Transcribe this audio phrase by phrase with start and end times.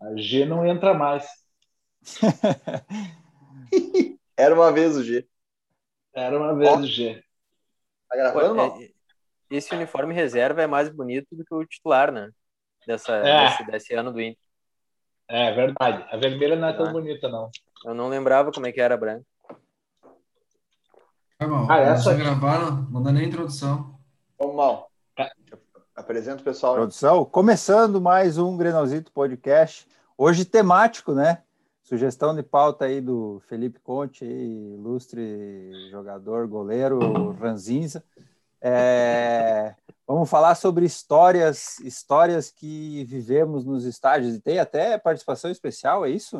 [0.00, 1.26] A G não entra mais.
[4.36, 5.26] Era uma vez o G.
[6.14, 7.22] Era uma vez o G.
[8.08, 8.80] Tá gravando, não?
[8.80, 8.90] É,
[9.50, 12.30] esse uniforme reserva é mais bonito do que o titular, né?
[12.86, 13.44] Dessa, É.
[13.48, 14.38] desse, desse ano do Inter.
[15.28, 16.06] É verdade.
[16.10, 16.92] A vermelha não é tão Ah.
[16.92, 17.50] bonita, não.
[17.84, 19.26] Eu não lembrava como é que era branco.
[21.38, 22.82] Tá bom, Ah, essa- já gravaram?
[22.90, 23.98] Não dá nem introdução.
[24.38, 24.90] Vamos mal.
[25.98, 26.76] Apresenta o pessoal.
[26.76, 29.84] Produção, começando mais um Grenalzito Podcast.
[30.16, 31.42] Hoje temático, né?
[31.82, 38.04] Sugestão de pauta aí do Felipe Conte, ilustre jogador, goleiro, ranzinza.
[38.60, 39.74] É,
[40.06, 44.36] vamos falar sobre histórias, histórias que vivemos nos estádios.
[44.36, 46.38] E tem até participação especial, é isso?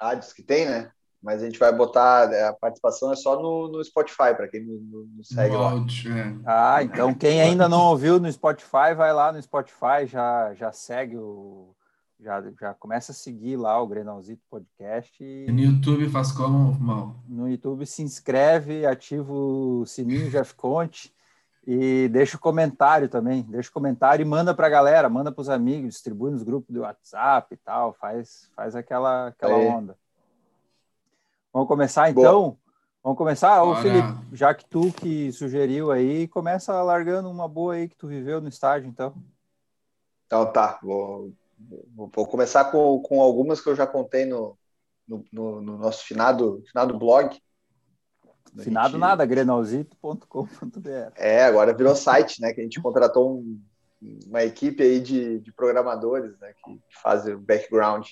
[0.00, 0.90] Ah, diz que tem, né?
[1.22, 2.24] Mas a gente vai botar.
[2.48, 5.70] A participação é só no, no Spotify, para quem nos segue No lá.
[5.72, 6.34] áudio, é.
[6.46, 11.16] Ah, então quem ainda não ouviu no Spotify, vai lá no Spotify, já, já segue
[11.16, 11.74] o.
[12.22, 17.16] Já, já começa a seguir lá o Grenalzito Podcast e no YouTube faz como, mal?
[17.26, 21.10] no YouTube se inscreve, ativa o sininho Jeff Conte
[21.66, 23.40] e deixa o comentário também.
[23.48, 26.74] Deixa o comentário e manda para a galera, manda para os amigos, distribui nos grupos
[26.74, 29.66] do WhatsApp e tal, faz, faz aquela, aquela Aí.
[29.66, 29.96] onda.
[31.52, 32.56] Vamos começar então?
[33.02, 33.62] Vamos começar?
[33.62, 33.74] Ô.
[33.76, 38.40] Felipe, já que tu que sugeriu aí, começa largando uma boa aí que tu viveu
[38.40, 39.14] no estádio, então.
[40.26, 41.32] Então tá, vou,
[41.94, 44.56] vou, começar com, com algumas que eu já contei no,
[45.08, 47.36] no, no- no nosso finado, finado blog.
[48.58, 51.12] Finado gente- nada, grenalzito.com.br.
[51.16, 52.52] É, agora virou site, né?
[52.52, 53.60] Que a gente contratou um-
[54.26, 56.52] uma equipe aí de, de programadores, né?
[56.64, 58.06] Que, que fazem o background.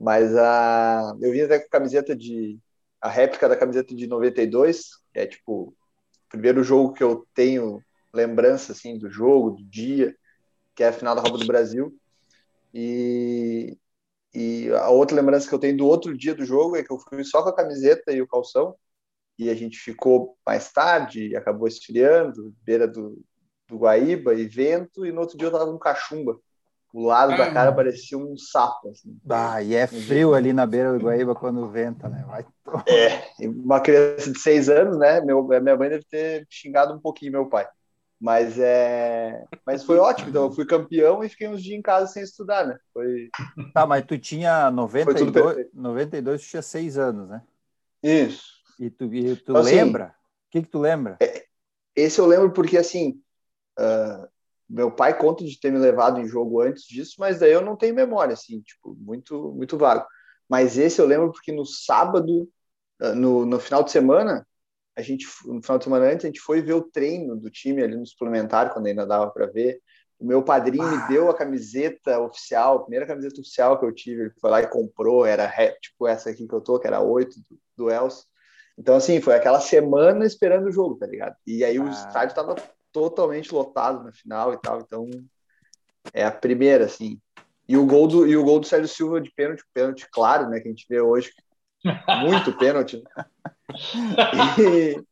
[0.00, 2.58] Mas a, eu vim até com a camiseta de.
[3.02, 5.74] A réplica da camiseta de 92, que é tipo o
[6.28, 10.14] primeiro jogo que eu tenho lembrança assim do jogo, do dia,
[10.74, 11.94] que é a final da Copa do Brasil.
[12.74, 13.76] E,
[14.34, 16.98] e a outra lembrança que eu tenho do outro dia do jogo é que eu
[16.98, 18.74] fui só com a camiseta e o calção,
[19.38, 23.22] e a gente ficou mais tarde, acabou esfriando, beira do,
[23.66, 26.38] do Guaíba e vento, e no outro dia eu tava com cachumba.
[26.92, 27.52] O lado da Ah.
[27.52, 28.90] cara parecia um sapo.
[28.90, 29.16] Assim.
[29.28, 32.24] Ah, e é frio ali na beira do Guaíba quando venta, né?
[32.26, 32.44] Vai
[33.38, 35.20] E uma criança de seis anos, né?
[35.20, 37.66] Meu, minha mãe deve ter xingado um pouquinho meu pai.
[38.20, 40.28] Mas é, mas foi ótimo.
[40.28, 42.76] Então eu fui campeão e fiquei uns dias em casa sem estudar, né?
[42.92, 43.30] Foi
[43.72, 45.70] Tá, mas tu tinha tudo 92, perfeito.
[45.74, 47.42] 92 tu tinha seis anos, né?
[48.02, 48.60] isso.
[48.78, 50.14] E tu, e tu Então, assim, lembra?
[50.48, 51.16] O que que tu lembra?
[51.94, 53.20] Esse eu lembro porque assim,
[53.78, 54.28] ah,
[54.70, 57.76] meu pai conta de ter me levado em jogo antes disso, mas daí eu não
[57.76, 60.06] tenho memória, assim, tipo, muito, muito vago.
[60.48, 62.48] Mas esse eu lembro porque no sábado,
[63.00, 64.46] ah, no, no final de semana,
[64.96, 67.82] a gente, no final de semana antes, a gente foi ver o treino do time
[67.82, 69.80] ali no suplementar, quando ainda dava para ver.
[70.18, 70.90] O meu padrinho Ah.
[70.90, 74.60] me deu a camiseta oficial, a primeira camiseta oficial que eu tive, ele foi lá
[74.60, 78.24] e comprou, era tipo essa aqui que eu tô, que era 8 do, do Elcio.
[78.76, 81.34] Então, assim, foi aquela semana esperando o jogo, tá ligado?
[81.46, 81.90] E aí o Ah.
[81.90, 82.54] estádio tava
[82.92, 85.08] totalmente lotado na final e tal, então
[86.12, 87.20] é a primeira, assim.
[87.68, 90.60] E o gol do, e o gol do Sérgio Silva de pênalti, pênalti claro, né,
[90.60, 91.32] que a gente vê hoje,
[92.22, 93.02] muito pênalti.
[94.58, 95.02] E,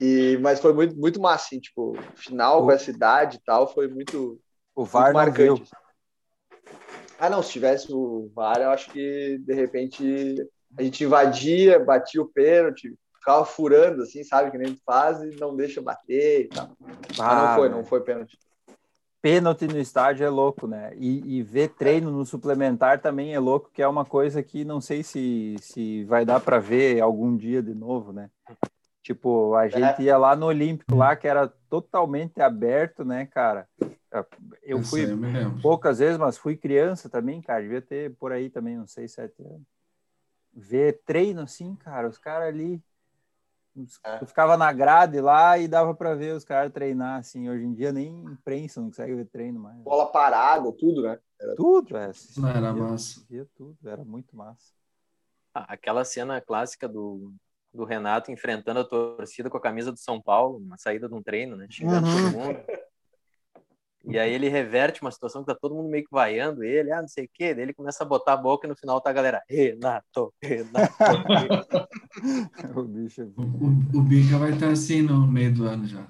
[0.00, 3.86] e- mas foi muito, muito massa, assim, tipo, final com essa idade e tal, foi
[3.86, 4.40] muito,
[4.74, 5.54] O muito VAR viu.
[5.54, 5.70] marcante.
[7.20, 10.44] Ah, não, se tivesse o VAR, eu acho que de repente
[10.76, 12.92] a gente invadia, batia o pênalti,
[13.22, 14.50] ficava furando, assim, sabe?
[14.50, 16.70] Que nem faz e não deixa bater e tal.
[17.16, 18.36] Mas Ah, não foi, não foi pênalti.
[19.22, 20.92] Pênalti no estádio é louco, né?
[20.96, 24.80] E, e ver treino no suplementar também é louco, que é uma coisa que não
[24.80, 28.28] sei se, se vai dar para ver algum dia de novo, né?
[29.00, 33.68] Tipo, a gente ia lá no Olímpico, lá que era totalmente aberto, né, cara?
[34.62, 35.06] Eu fui
[35.62, 37.62] poucas vezes, mas fui criança também, cara.
[37.62, 39.62] Devia ter por aí também, uns 6, 7 anos.
[40.52, 42.82] Ver treino assim, cara, os caras ali.
[43.74, 44.18] Os- É.
[44.18, 47.48] Tu ficava na grade lá e dava pra ver os caras treinar, assim.
[47.48, 49.78] Hoje em dia nem imprensa não consegue ver treino mais.
[49.82, 51.18] Bola parada, tudo, né?
[51.56, 52.10] Tudo, é.
[52.36, 53.24] Não era via- massa.
[53.28, 54.72] via tudo, era muito massa.
[55.54, 57.34] Ah, aquela cena clássica do,
[57.74, 61.22] do Renato enfrentando a torcida com a camisa do São Paulo, uma saída de um
[61.22, 61.66] treino, né?
[61.68, 62.12] Xingando Uhum.
[62.32, 62.58] todo mundo.
[64.04, 67.00] E aí ele reverte uma situação que tá todo mundo meio que vaiando ele, ah,
[67.00, 69.10] não sei o quê, daí ele começa a botar a boca e no final tá
[69.10, 70.92] a galera, Renato, Renato.
[72.76, 73.32] o bicho.
[73.36, 76.06] O, o, o Bica vai estar assim no meio do ano já.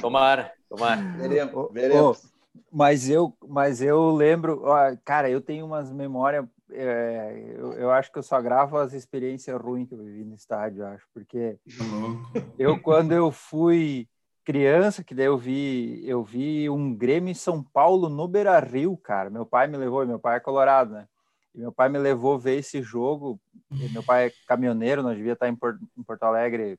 [0.00, 1.00] tomara, tomara.
[1.16, 2.32] Veremos, veremos.
[2.72, 6.44] Mas eu, mas eu lembro, ó, cara, eu tenho umas memórias.
[6.72, 10.34] é, eu, eu acho que eu só gravo as experiências ruins que eu vivi no
[10.34, 12.52] estádio, acho, porque Tá louco.
[12.58, 14.08] eu, quando eu fui
[14.48, 18.96] criança, que daí eu vi, eu vi um Grêmio em São Paulo no Beira Rio,
[18.96, 19.28] cara.
[19.28, 21.06] Meu pai me levou, meu pai é colorado, né?
[21.54, 23.38] E meu pai me levou ver esse jogo.
[23.70, 26.78] E meu pai é caminhoneiro, nós devia estar em Porto, Alegre.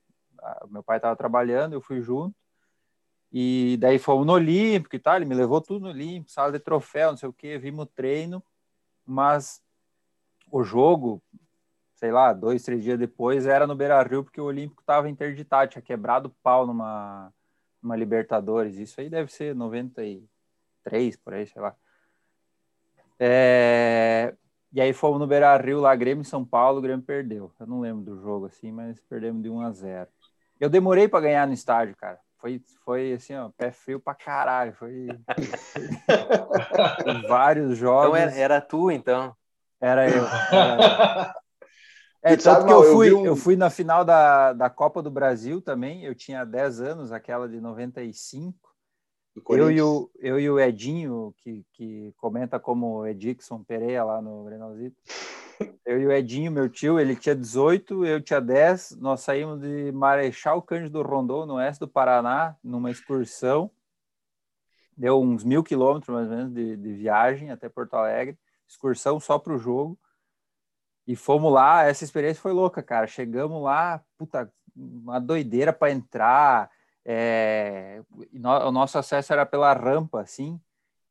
[0.71, 2.35] Meu pai estava trabalhando, eu fui junto.
[3.31, 5.17] E daí fomos no Olímpico e tal.
[5.17, 7.59] Ele me levou tudo no Olímpico, sala de troféu, não sei o quê.
[7.59, 8.43] Vimos o treino,
[9.05, 9.61] mas
[10.51, 11.21] o jogo,
[11.93, 15.69] sei lá, dois, três dias depois, era no Beira Rio, porque o Olímpico estava interditado,
[15.69, 17.31] tinha quebrado pau numa,
[17.81, 18.77] numa Libertadores.
[18.77, 21.75] Isso aí deve ser 93, por aí, sei lá.
[23.19, 24.35] É,
[24.71, 27.53] E aí fomos no Beira Rio, lá, Grêmio e São Paulo, o Grêmio perdeu.
[27.59, 30.09] Eu não lembro do jogo assim, mas perdemos de 1 a 0.
[30.59, 32.19] Eu demorei para ganhar no estádio, cara.
[32.37, 34.73] Foi, foi assim, ó, pé frio pra caralho.
[34.73, 35.07] Foi,
[35.73, 35.89] foi
[37.27, 38.19] vários jogos.
[38.19, 39.35] Então era, era tu, então.
[39.81, 40.35] Era eu.
[40.51, 41.35] Era...
[42.21, 44.69] É, E tanto que eu eu fui, vi um- eu fui na final da, da
[44.69, 48.57] Copa do Brasil também, eu tinha 10 anos, aquela de 95.
[49.35, 54.21] Do Eu e, o, eu e o Edinho, que, que comenta como Edixon Pereira lá
[54.21, 54.97] no Grenalzito.
[55.85, 58.97] Eu e o Edinho, meu tio, ele tinha 18, eu tinha 10.
[58.99, 63.69] Nós saímos de Marechal Cândido Rondon, no oeste do Paraná, numa excursão.
[64.95, 68.37] Deu uns mil quilômetros, mais ou menos, de, de viagem até Porto Alegre.
[68.67, 69.97] Excursão só para o jogo.
[71.09, 73.07] E fomos lá, essa experiência foi louca, cara.
[73.07, 76.69] Chegamos lá, puta, uma doideira para entrar.
[77.03, 80.61] É, o nosso acesso era pela rampa, assim,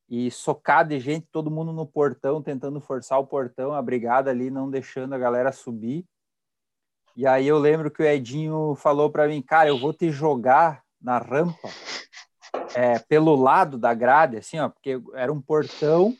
[0.09, 4.51] e socado de gente, todo mundo no portão, tentando forçar o portão, a brigada ali,
[4.51, 6.07] não deixando a galera subir.
[7.17, 10.85] E aí eu lembro que o Edinho falou para mim, cara, eu vou te jogar
[11.03, 11.69] na rampa,
[12.77, 16.15] é, pelo lado da grade, assim, ó, porque era um portão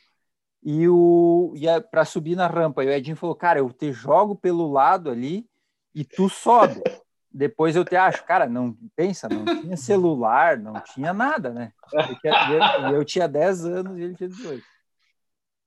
[0.63, 2.83] e o ia para subir na rampa.
[2.85, 5.49] E o Edinho falou, cara, eu te jogo pelo lado ali
[5.95, 6.83] e tu sobe.
[7.31, 11.73] Depois eu te acho, cara, não pensa, não tinha celular, não tinha nada, né?
[12.91, 14.65] Eu, eu tinha 10 anos e ele tinha 18.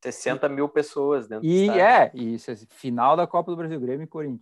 [0.04, 1.82] 60 mil pessoas dentro do E estádio.
[1.84, 4.42] é, e isso, final da Copa do Brasil, Grêmio e Corinthians.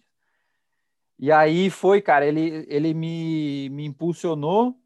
[1.19, 4.79] E aí foi, cara, ele, ele me, me impulsionou,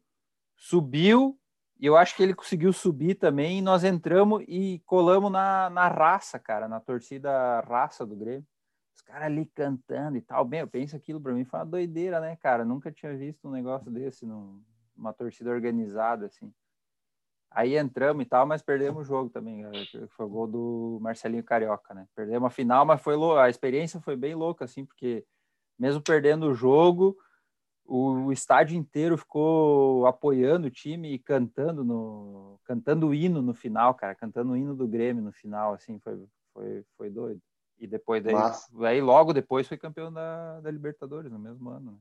[0.56, 1.38] subiu,
[1.78, 5.88] e eu acho que ele conseguiu subir também, e nós entramos e colamos na, na
[5.88, 8.46] raça, cara, na torcida raça do Grêmio.
[8.94, 10.44] Os caras ali cantando e tal.
[10.44, 12.64] Bem, eu penso aquilo pra mim foi uma doideira, né, cara?
[12.64, 14.62] Nunca tinha visto um negócio desse num-
[14.96, 16.52] numa torcida organizada, assim.
[17.50, 19.64] Aí entramos e tal, mas perdemos o jogo também.
[20.10, 22.06] Foi o gol do Marcelinho Carioca, né?
[22.14, 25.24] Perdemos a final, mas foi lou- a experiência foi bem louca, assim, porque
[25.78, 27.16] mesmo perdendo o jogo,
[27.86, 33.94] o, estádio inteiro ficou apoiando o time e cantando no cantando o hino no final,
[33.94, 37.40] cara, cantando o hino do Grêmio no final, assim, foi foi, foi doido.
[37.78, 38.34] E depois daí,
[39.00, 41.98] logo depois foi campeão da, da Libertadores no mesmo ano, né?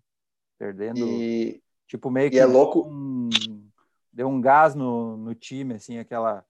[0.58, 3.68] Perdendo E, Tipo, meio que é louco- um-
[4.12, 6.46] deu um gás no, no time, assim, aquela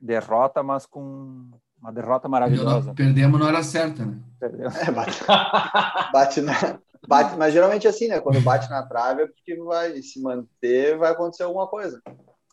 [0.00, 2.92] derrota, mas com uma derrota maravilhosa.
[2.94, 4.18] Perdemos na hora certa, né?
[4.40, 5.20] É, bate,
[6.12, 6.78] bate na.
[7.06, 8.20] Bate, mas geralmente é assim, né?
[8.20, 12.02] Quando bate na trave é porque vai se manter, vai acontecer alguma coisa.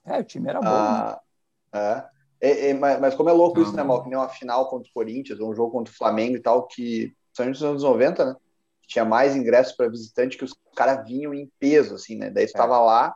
[0.06, 0.72] É, o time era bom, né?
[0.72, 1.20] Ah,
[1.74, 2.16] é.
[2.40, 4.04] É, é, mas, mas como é louco isso, né, Mal?
[4.04, 6.68] Que nem uma final contra o Corinthians, ou um jogo contra o Flamengo e tal,
[6.68, 8.36] que são nos anos 90, né?
[8.88, 12.30] Tinha mais ingressos para visitante que os caras vinham em peso, assim, né?
[12.30, 12.66] Daí tu É.
[12.66, 13.16] lá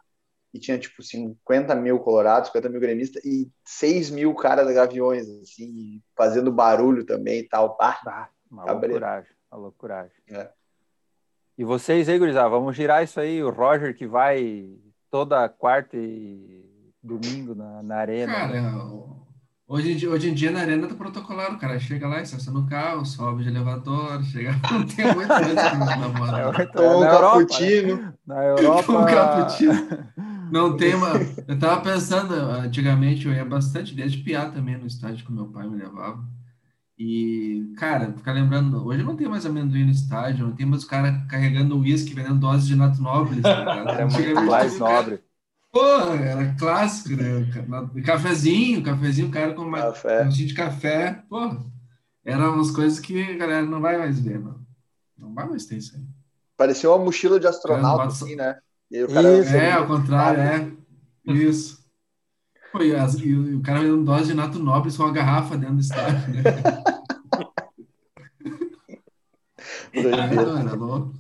[0.54, 5.28] e tinha, tipo, 50 mil colorados, 50 mil gremistas e 6 mil caras da Gaviões,
[5.42, 7.78] assim, fazendo barulho também e tal.
[7.80, 8.94] Ah, Ah, uma Cabreiro.
[8.96, 10.18] loucuragem, uma loucuragem.
[10.30, 10.50] É.
[11.58, 14.70] E vocês aí, gurizada, vamos girar isso aí, o Roger que vai
[15.12, 16.66] toda quarta e
[17.04, 18.34] domingo na, na arena.
[18.34, 18.74] Cara,
[19.68, 22.60] hoje, em dia- hoje em dia na arena tá protocolar, o cara chega lá, estaciona
[22.62, 24.52] no carro, sobe de elevador, chega.
[24.72, 26.52] Não tem muita coisa que não É, namora.
[26.54, 27.46] muito- Toma um na Europa, né?
[27.46, 28.14] cappuccino.
[28.26, 28.92] Na Europa.
[28.94, 29.74] Um cappuccino.
[30.52, 31.14] Não tem uma.
[31.48, 35.68] Eu tava pensando, antigamente eu ia bastante, desde piar também no estádio que meu pai
[35.68, 36.24] me levava.
[36.98, 40.88] E, cara, ficar lembrando, hoje não tem mais amendoim no estádio, não tem mais o
[40.88, 43.50] cara carregando uísque, vendendo doses de nato nobre, tá?
[43.88, 45.20] Era muito mais nobre.
[45.72, 47.46] Pô, era clássico, né?
[48.04, 50.24] Cafezinho, cafezinho, o cara com uma Café.
[50.26, 51.24] um de café.
[51.30, 51.58] Pô,
[52.26, 54.60] eram umas coisas que a galera não vai mais ver, não.
[55.16, 56.02] Não vai mais ter isso aí.
[56.58, 58.58] Parecia uma mochila de astronauta, bota- assim, né?
[58.92, 59.56] E o cara Isso.
[59.56, 61.32] É, ao contrário, é.
[61.34, 61.80] Isso.
[62.72, 65.12] Pô, e, as- e o e o cara vendendo dose de nato nobre com uma
[65.12, 66.42] garrafa dentro do estádio, né?
[69.94, 71.14] Não, era louco.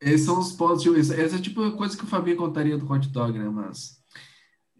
[0.00, 0.82] Esses são os pontos.
[0.82, 3.48] Tipo, essa é tipo a coisa que o Fabinho contaria do hot dog, né?
[3.48, 4.00] Mas.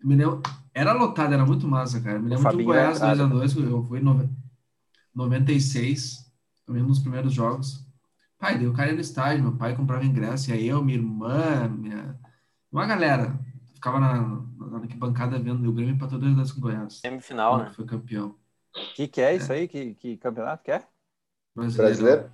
[0.02, 0.40] Me lembro,
[0.72, 2.18] era lotado, era muito massa, cara.
[2.18, 4.30] Me lembro de um Fabinho Goiás vai entrar, 2x2, eu fui em nove-
[5.14, 6.32] 96,
[6.64, 7.86] também nos primeiros jogos.
[8.40, 10.98] Pai, daí o cara ia no estádio, meu pai comprava ingresso, e aí eu, minha
[10.98, 12.18] irmã, minha...
[12.72, 13.38] uma galera
[13.74, 14.22] ficava na,
[14.70, 16.94] na arquibancada vendo o Grêmio Empatadores das com Goiás.
[16.94, 17.74] Semifinal, quando né?
[17.74, 18.28] Foi campeão.
[18.74, 19.68] O que, que é isso aí?
[19.68, 20.82] Que, que campeonato que é?
[21.54, 22.30] Brasileiro?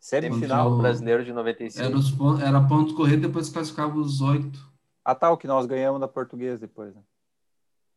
[0.00, 0.64] Semifinal.
[0.64, 1.86] Contra o- Brasileiro de 95.
[1.86, 4.58] Era, os era pontos corridos, depois classificava os oito.
[5.04, 6.94] Ah, tá, o que nós ganhamos da portuguesa depois.
[6.94, 7.02] Né?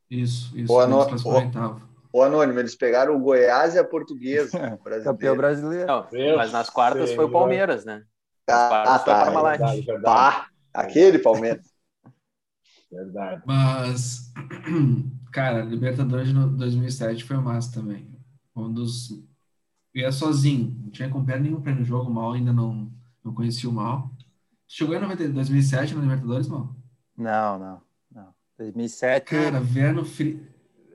[0.09, 0.67] Isso, isso.
[0.67, 1.88] Boa no-.
[2.11, 4.77] O Anônimo, eles pegaram o Goiás e a Portuguesa.
[5.03, 5.85] Campeão brasileiro.
[5.85, 5.87] brasileiro.
[5.87, 7.31] Não, mas nas quartas foi o.
[7.31, 8.03] Palmeiras, né?
[8.47, 9.21] Nas Ah, quartas ah, foi tá.
[9.21, 9.57] a Parmalat.
[9.59, 10.03] Verdade, verdade.
[10.03, 11.65] Pá, aquele Palmeiras.
[12.91, 13.43] verdade.
[13.45, 14.31] Mas,
[15.31, 18.09] cara, Libertadores de no- 2007 foi massa também.
[18.55, 19.11] Um dos.
[19.93, 22.91] Eu ia sozinho, não tinha comprado nenhum no jogo, o mal ainda não,
[23.23, 24.11] não conhecia o mal.
[24.67, 26.75] Chegou em 90 2007 na Libertadores, mal?
[27.17, 28.33] Não, não, não.
[28.57, 30.45] 2007, Cara, ver no frio.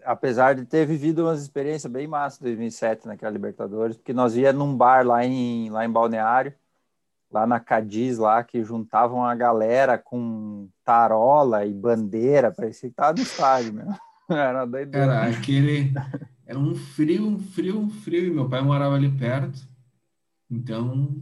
[0.04, 4.52] Apesar de ter vivido umas experiências bem massas em 2007 naquela Libertadores, porque nós ia
[4.52, 6.52] num bar lá em, lá em Balneário,
[7.30, 13.14] lá na Cadiz, lá, que juntavam a galera com tarola e bandeira, parecia que tava
[13.14, 13.99] no estádio mesmo.
[14.30, 15.06] Era doideira.
[15.06, 15.92] Cara, aquele.
[16.46, 18.26] Era um frio, um frio, um frio.
[18.26, 19.66] E meu pai morava ali perto.
[20.50, 21.14] Então,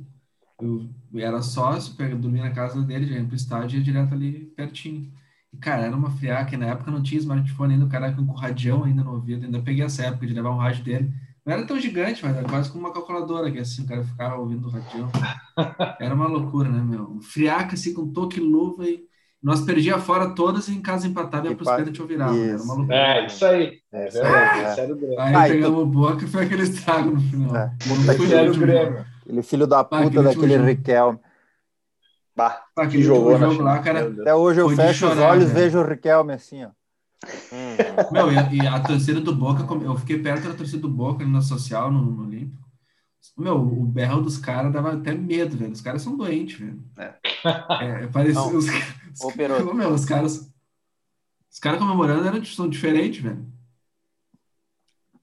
[0.61, 4.47] eu era sócio, dormia na casa dele, já ia pro estádio e ia direto ali
[4.57, 5.13] pertinho.
[5.53, 6.57] E, cara, era uma friaca.
[6.57, 9.45] Na época não tinha smartphone ainda, o cara com o radião ainda no ouvido.
[9.45, 11.13] Ainda peguei essa época de levar um rádio dele.
[11.45, 14.37] Não era tão gigante, mas era quase como uma calculadora, que assim, o cara ficava
[14.37, 15.11] ouvindo o radião.
[16.01, 17.19] Era uma loucura, né, meu?
[17.21, 19.01] Friaca, assim, com toque luva e...
[19.43, 22.33] Nós perdíamos fora todas e em casa empatava e a E pa- pros tinha virava.
[22.33, 22.51] né?
[22.51, 22.97] Era uma loucura.
[22.97, 23.81] É, isso aí.
[23.93, 24.81] É Isso aí, verdade.
[24.81, 24.85] é.
[24.85, 25.21] Era o Grêmio.
[25.21, 27.57] Aí Ah, pegamos o Boca e foi aquele estrago no final.
[27.57, 27.73] É.
[28.61, 29.05] Grêmio.
[29.25, 30.57] Aquele filho da puta aquele daquele.
[30.59, 31.19] Riquelme.
[32.35, 34.09] Bah, Ah, que aquele jogou na jogo lá, cara.
[34.09, 35.65] Até hoje eu fecho os chorar, olhos e velho.
[35.65, 36.71] vejo o Riquelme assim, ó.
[37.53, 41.25] Hum, Meu, e, e a torcida do Boca, eu fiquei perto da torcida do Boca
[41.27, 42.63] na social, no, no Olímpico.
[43.37, 45.73] Meu, o berro dos caras dava até medo, velho.
[45.73, 46.83] Os caras são doentes, velho.
[46.99, 47.15] É.
[47.85, 48.57] É, parecia, Não.
[48.57, 49.37] os, os,
[49.75, 50.51] meu, os caras.
[51.51, 53.47] Os caras comemorando eram, são diferentes, velho.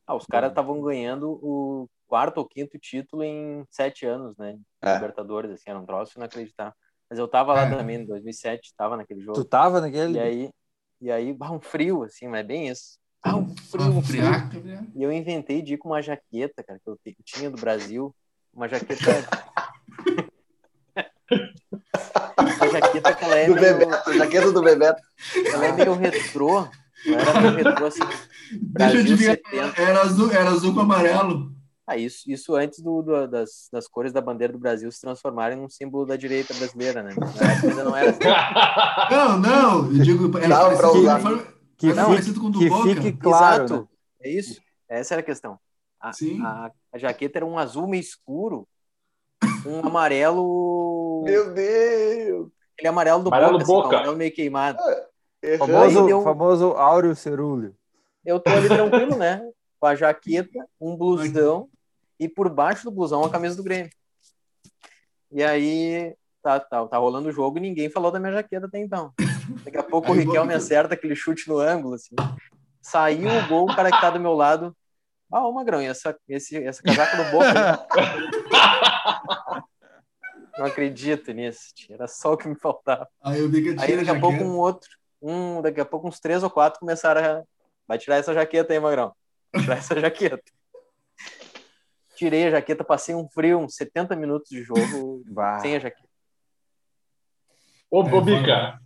[0.08, 4.58] Ah, os caras estavam ganhando o quarto ou quinto título em sete anos, né?
[4.82, 4.96] É.
[4.96, 6.74] Libertadores, assim, era um troço inacreditável.
[7.10, 7.75] Mas eu tava lá É.
[7.75, 9.44] também em 2007, tava naquele Tu jogo.
[9.46, 10.13] tava naquele?
[10.13, 10.50] E aí,
[11.01, 12.98] e aí, bah, um frio, assim, mas é bem isso.
[13.24, 14.24] Ah, um frio, Uma um frio.
[14.96, 18.16] E eu inventei de ir com uma jaqueta, cara, que eu te- tinha do Brasil.
[18.54, 19.01] Uma jaqueta.
[22.58, 25.01] uma jaqueta que ela é Do meio, Bebeto, jaqueta do Bebeto.
[25.54, 26.68] ela é meio retrô.
[27.06, 28.00] Ela era meio retrô, assim.
[28.04, 28.20] Deixa
[28.51, 29.36] eu Brasil adivinhar.
[29.36, 29.82] 70.
[29.82, 31.51] Era azul, era azul com amarelo.
[31.91, 35.58] Ah, isso, isso antes do, do- das, das cores da bandeira do Brasil se transformarem
[35.58, 37.15] num símbolo da direita brasileira, né?
[37.63, 38.19] Ainda não era assim.
[39.10, 40.38] Não, não, eu digo.
[40.38, 41.19] Era Dava pra parecido, usar.
[41.19, 42.84] foi- Que, Era fique, parecido com o do que Boca.
[42.89, 43.81] fique claro, Exato.
[43.81, 43.88] né?
[44.22, 44.62] É isso.
[44.88, 45.58] Essa era a questão.
[46.00, 46.39] A, Sim.
[46.46, 48.67] a, a jaqueta era um azul meio escuro,
[49.65, 51.24] um amarelo.
[51.25, 52.50] Meu Deus!
[52.75, 53.88] Aquele amarelo do Amarelo Boca, assim, Boca.
[53.88, 54.77] um amarelo meio queimado.
[55.41, 55.65] Errando.
[55.74, 57.75] Famoso, deu- famoso Áureo Cerúleo.
[58.24, 59.41] Eu tô ali tranquilo, né?
[59.79, 61.67] Com a jaqueta, um blusão
[62.20, 63.92] e por baixo do blusão a camisa do Grêmio.
[65.32, 68.80] E aí tá, tá, tá rolando o jogo e ninguém falou da minha jaqueta até
[68.80, 69.14] então.
[69.64, 72.16] Daqui a pouco o Riquelme acerta aquele chute no ângulo, assim.
[72.82, 74.76] Saiu o gol, o cara que tá do meu lado.
[75.32, 77.88] Ah, ô Magrão, e essa, esse, essa casaca do Boca?
[77.96, 79.64] aí?
[80.58, 81.96] Não acredito nisso, tia.
[81.96, 83.08] era só o que me faltava.
[83.24, 83.40] Aí
[83.80, 84.44] Aí daqui a pouco jaqueta.
[84.44, 84.90] um outro,
[85.22, 87.44] um, daqui a pouco uns três ou quatro começaram a.
[87.88, 89.14] Vai tirar essa jaqueta aí, Magrão.
[89.54, 90.44] Vai tirar essa jaqueta.
[92.20, 95.24] Tirei a jaqueta, passei um frio, uns 70 minutos de jogo
[95.62, 96.10] sem a jaqueta.
[97.90, 98.78] Ô, É, Bobica,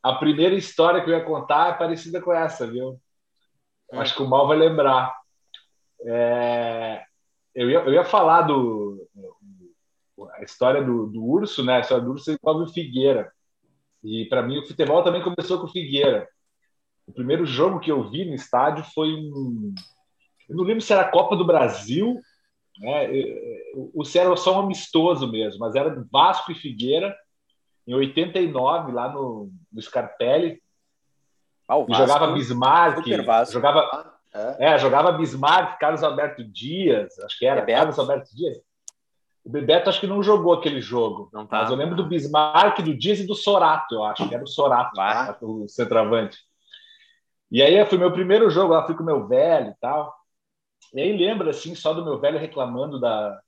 [0.00, 2.90] a primeira história que eu ia contar é parecida com essa, viu?
[3.92, 3.98] Hum.
[3.98, 5.12] Acho que o Mal vai lembrar.
[6.06, 7.02] É,
[7.52, 9.08] eu, ia, eu ia falar do
[10.34, 11.78] a história do, do Urso, né?
[11.78, 13.32] A história do Urso envolve o Figueira.
[14.04, 16.28] E para mim o futebol também começou com o Figueira.
[17.08, 19.74] O primeiro jogo que eu vi no estádio foi um.
[20.48, 22.20] Eu não lembro se era a Copa do Brasil,
[22.80, 23.08] né?
[23.94, 27.14] O se era só um amistoso mesmo, mas era Vasco e Figueira
[27.86, 30.60] em 89, lá no, no Scarpelli.
[31.66, 33.52] Ah, E Vasco, jogava Bismarck, Vasco.
[33.54, 34.72] jogava, É.
[34.74, 37.78] é, jogava Bismarck, Carlos Alberto Dias, acho que era Bebeto.
[37.78, 38.58] Carlos Alberto Dias.
[39.44, 41.60] O Bebeto acho que não jogou aquele jogo, Não tá.
[41.62, 44.46] mas eu lembro do Bismarck, do Dias e do Sorato, eu acho que era o
[44.48, 45.36] Sorato, Ah.
[45.40, 46.38] o centroavante.
[47.50, 50.14] E aí foi meu primeiro jogo, lá fui com o meu velho e tal.
[50.94, 53.40] E aí lembro assim só do meu velho reclamando da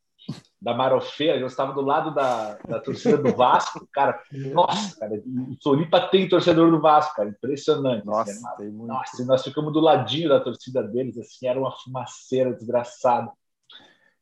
[0.60, 5.56] da marofeira, eu estava do lado da, da torcida do Vasco, cara, nossa, cara, o
[5.60, 8.04] Solipa tem torcedor do Vasco, cara, impressionante.
[8.04, 8.86] Nossa, assim, tem muito.
[8.86, 13.32] nossa, nós ficamos do ladinho da torcida deles, assim, era uma fumaceira desgraçada.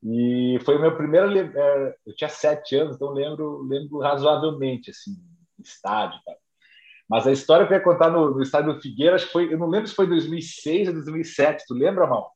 [0.03, 1.37] E foi o meu primeiro.
[1.37, 5.17] É, eu tinha sete anos, então lembro, lembro razoavelmente, assim,
[5.59, 6.21] estádio.
[6.25, 6.33] Tá?
[7.09, 9.53] Mas a história que eu ia contar no, no estádio do Figueira, acho que foi.
[9.53, 11.65] Eu não lembro se foi 2006 ou 2007.
[11.67, 12.33] Tu lembra, Mal?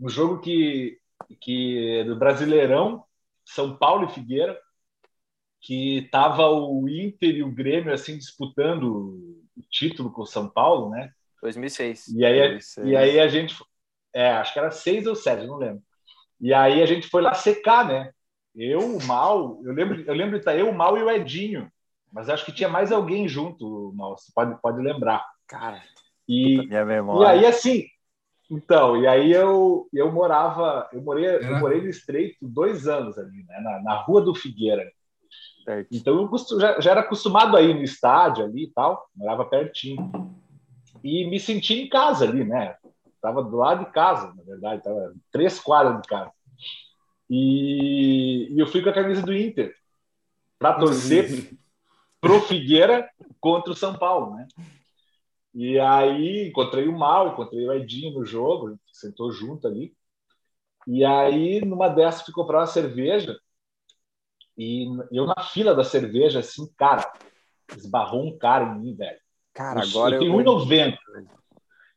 [0.00, 0.98] Um jogo que,
[1.40, 3.04] que do Brasileirão,
[3.44, 4.58] São Paulo e Figueira,
[5.60, 10.90] que tava o Inter e o Grêmio assim disputando o título com o São Paulo,
[10.90, 11.12] né?
[11.42, 12.08] 2006.
[12.08, 12.88] E aí, 2006.
[12.88, 13.54] E aí a gente.
[14.12, 15.82] É, acho que era seis ou sete, não lembro.
[16.40, 18.12] E aí a gente foi lá secar, né?
[18.54, 21.70] Eu, o Mal, eu lembro, eu lembro de estar eu, o Mal e o Edinho.
[22.10, 25.24] Mas acho que tinha mais alguém junto, Mal, você pode, pode lembrar.
[25.46, 25.82] Cara,
[26.26, 26.84] E, Minha
[27.22, 27.86] e aí, assim,
[28.50, 31.58] então, e aí eu, eu morava, eu morei, eu Era?
[31.58, 33.60] morei no Estreito dois anos ali, né?
[33.60, 34.90] Na, na Rua do Figueira.
[35.64, 35.88] Certo.
[35.92, 40.10] Então eu já, já era acostumado a ir no estádio ali e tal, morava pertinho.
[41.04, 42.76] E me senti em casa ali, né?
[43.20, 46.32] Tava do lado de casa, na verdade, tava três quadras de casa.
[47.28, 49.74] E, e eu fui com a camisa do Inter
[50.58, 51.50] para torcer
[52.20, 54.48] pro Figueira contra o São Paulo, né?
[55.60, 59.92] E aí encontrei o Mal, encontrei o Edinho no jogo, a gente sentou junto ali.
[60.86, 63.36] E aí, numa dessas, fui comprar uma cerveja.
[64.56, 67.12] E eu na fila da cerveja, assim, cara,
[67.76, 69.18] esbarrou um cara em mim, velho.
[69.52, 70.20] Cara, Eu- agora eu eu.
[70.20, 70.98] tenho 1,90.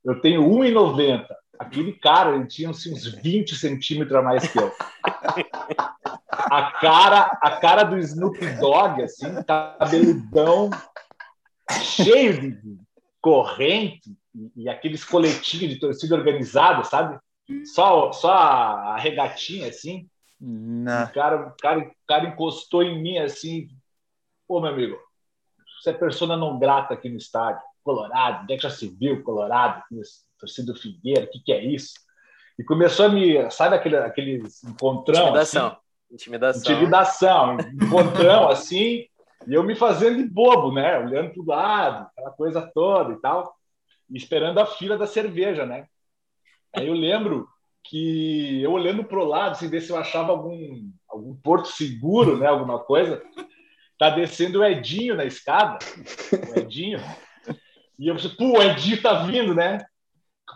[0.03, 1.37] Eu tenho 1,90.
[1.59, 4.71] Aquele cara, ele tinha assim, uns 20 centímetros a mais que eu.
[6.27, 10.71] A cara, a cara do Snoop Dogg, assim, cabeludão,
[11.79, 12.80] cheio de
[13.21, 17.19] corrente e, e aqueles coletinhos de torcida organizada, sabe?
[17.65, 20.07] Só, só a, a regatinha, assim.
[20.39, 23.67] Na- O cara, o, cara, o cara encostou em mim assim.
[24.47, 24.97] Pô, meu amigo,
[25.81, 27.61] você é persona não grata aqui no estádio.
[27.83, 29.83] Colorado, onde é que já se viu Colorado?
[30.39, 31.93] Torcida do Figueira, o que, que é isso?
[32.57, 33.49] E começou a me.
[33.51, 35.21] Sabe aquele, aqueles encontrão?
[35.23, 35.67] intimidação.
[35.67, 35.77] Assim,
[36.13, 36.61] Intimidação.
[36.73, 39.05] intimidação, encontrão assim,
[39.47, 40.97] e eu me fazendo de bobo, né?
[40.99, 43.55] Olhando para o lado, aquela coisa toda e tal,
[44.09, 45.85] e esperando a fila da cerveja, né?
[46.75, 47.47] Aí eu lembro
[47.83, 52.47] que eu olhando pro lado, assim, ver se eu achava algum, algum porto seguro, né?
[52.47, 53.21] Alguma coisa.
[53.97, 55.79] Tá descendo o Edinho na escada,
[56.55, 56.99] o Edinho.
[57.99, 59.85] E eu pensei, pô, o Edinho tá vindo, né?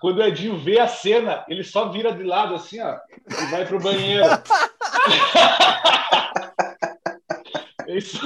[0.02, 2.98] Quando o Edinho vê a cena, ele só vira de lado assim, ó,
[3.30, 4.26] e vai pro banheiro.
[7.98, 8.20] Isso,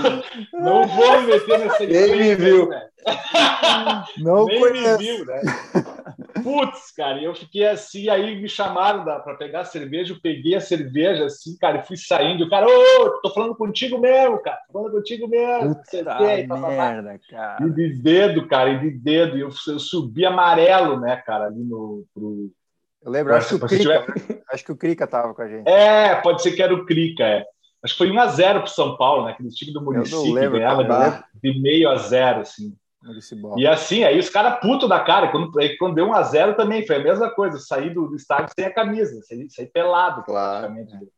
[0.54, 2.70] não vou me meter nessa Nem me viu.
[2.70, 2.88] né?
[4.18, 4.98] Não Nem conheço.
[4.98, 5.42] me viu, né?
[6.44, 10.56] Putz, cara, e eu fiquei assim, aí me chamaram para pegar a cerveja, eu peguei
[10.56, 12.46] a cerveja assim, cara, e fui saindo.
[12.46, 15.76] O cara, ô, tô falando contigo mesmo, cara, tô falando contigo mesmo.
[15.76, 17.66] Puta e merda, cara.
[17.66, 19.38] E de dedo, cara, e de dedo.
[19.38, 22.06] E eu, eu subi amarelo, né, cara, ali no.
[22.14, 22.52] Pro...
[23.02, 24.06] Eu lembro, acho que o Se tiver-
[24.52, 25.68] acho que o Crica tava com a gente.
[25.68, 27.46] É, pode ser que era o Crica, é.
[27.84, 29.32] Acho que foi 1x0 pro São Paulo, né?
[29.32, 31.26] Aquele time do Muricy que ganhava cara.
[31.42, 32.76] de, meio a zero, assim.
[33.58, 35.32] E assim, aí os caras puto da cara.
[35.32, 37.58] Quando, quando deu 1x0 também foi a mesma coisa.
[37.58, 40.68] Saí do, do estádio sem a camisa, saí, saí pelado, Claro.
[40.74, 41.10] praticamente.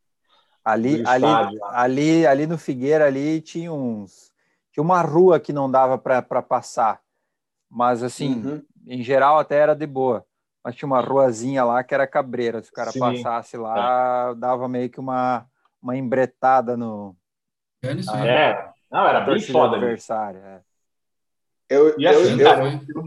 [0.63, 4.29] Ali, ali, estádio ali, ali no Figueira ali tinha uns
[4.71, 7.01] tinha uma rua que não dava para passar,
[7.69, 8.63] mas assim, Uhum.
[8.87, 10.23] em geral até era de boa.
[10.63, 12.61] Mas tinha uma ruazinha lá que era cabreira.
[12.61, 12.99] Se o cara Sim.
[12.99, 15.45] passasse lá, dava meio que uma,
[15.81, 17.15] uma embretada no
[17.83, 18.27] aí.
[18.27, 19.75] É, não, era bem foda.
[19.75, 19.85] ali.
[19.85, 20.39] adversária.
[20.39, 20.61] é.
[21.69, 23.03] Eu, E assim, eu, cara, eu,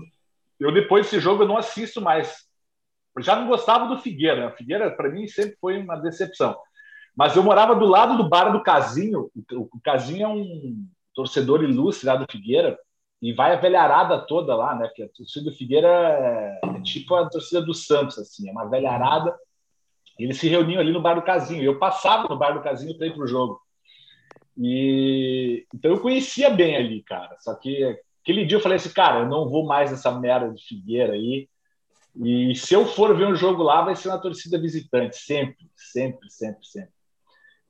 [0.59, 2.45] eu, depois desse jogo eu não assisto mais.
[3.15, 4.41] Eu já não gostava do Figueira.
[4.41, 4.47] né?
[4.47, 6.57] O Figueira, para mim, sempre foi uma decepção.
[7.15, 9.31] Mas eu morava do lado do bar do Casinho.
[9.53, 12.79] O, o Casinho é um torcedor ilustre lá do Figueira.
[13.21, 14.87] E vai a velharada toda lá, né?
[14.87, 18.49] Porque a torcida do Figueira é, é tipo a torcida do Santos, assim.
[18.49, 19.37] É uma velharada.
[20.19, 21.63] Eles se reuniam ali no bar do Casinho.
[21.63, 23.61] Eu passava no bar do Casinho para ir pro jogo.
[24.57, 27.37] E então eu conhecia bem ali, cara.
[27.41, 30.65] Só que aquele dia eu falei assim, cara, eu não vou mais nessa merda de
[30.65, 31.49] Figueira aí.
[32.17, 36.31] E se eu for ver um jogo lá, vai ser uma torcida visitante, sempre, sempre,
[36.31, 36.95] sempre, sempre.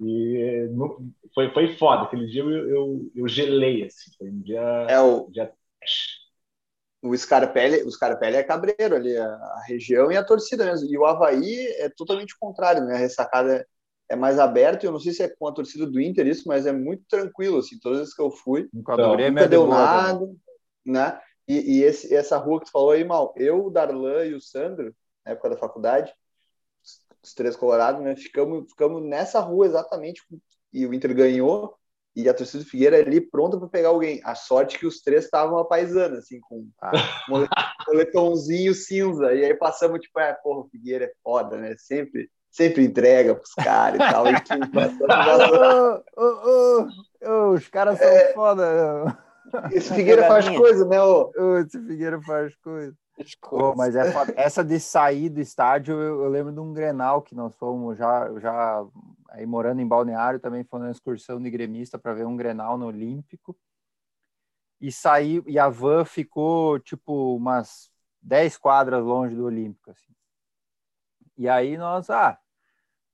[0.01, 2.03] E no- foi, foi foda.
[2.03, 4.11] Aquele dia eu, eu, eu gelei, assim.
[4.19, 4.61] Foi um dia.
[4.89, 5.51] é o, dia...
[7.05, 10.89] o Scarpelli, o Scarpelli é cabreiro ali, a, a região e a torcida mesmo.
[10.89, 12.95] E o Havaí é totalmente o contrário, né?
[12.95, 13.67] A ressacada é,
[14.11, 14.87] é mais aberta.
[14.87, 17.59] Eu não sei se é com a torcida do Inter isso, mas é muito tranquilo,
[17.59, 17.79] assim.
[17.79, 19.77] Todas as vezes que eu fui, Então, Grêmio nunca é de deu também.
[19.79, 20.27] nada,
[20.85, 21.21] né?
[21.47, 24.41] E, e esse, essa rua que tu falou aí, Mal, eu, o Darlan e o
[24.41, 24.95] Sandro,
[25.27, 26.11] na época da faculdade,
[27.23, 28.17] os três colorados, né?
[28.17, 30.23] Ficamos, ficamos nessa rua exatamente,
[30.73, 31.77] e o Inter ganhou,
[32.17, 34.21] e a torcida do Figueira ali pronta para pegar alguém.
[34.25, 36.91] A sorte que os três estavam a paisana, assim, com Ah.
[37.29, 37.49] mole-
[37.89, 41.75] moletomzinho cinza, e aí passamos, tipo, é, porra, o Figueira é foda, né?
[41.79, 44.27] Sempre, sempre entrega pros caras e tal.
[44.29, 44.53] E que,
[46.17, 46.87] Ô, ô,
[47.27, 49.19] ô, ô, os caras são foda.
[49.73, 51.03] esse Figueira faz coisa, né?
[51.03, 51.31] Ô?
[51.59, 52.95] Esse Figueira faz coisa.
[53.49, 54.33] Pô, mas é foda.
[54.37, 58.29] essa de sair do estádio, eu, eu lembro de um Grenal que nós fomos já,
[58.41, 58.85] já
[59.35, 62.87] aí morando em Balneário, também foi uma excursão de gremista para ver um Grenal no
[62.87, 63.57] Olímpico.
[64.81, 67.91] E saiu, e a van ficou tipo umas
[68.23, 70.15] 10 quadras longe do Olímpico, assim.
[71.37, 72.39] E aí nós, ah,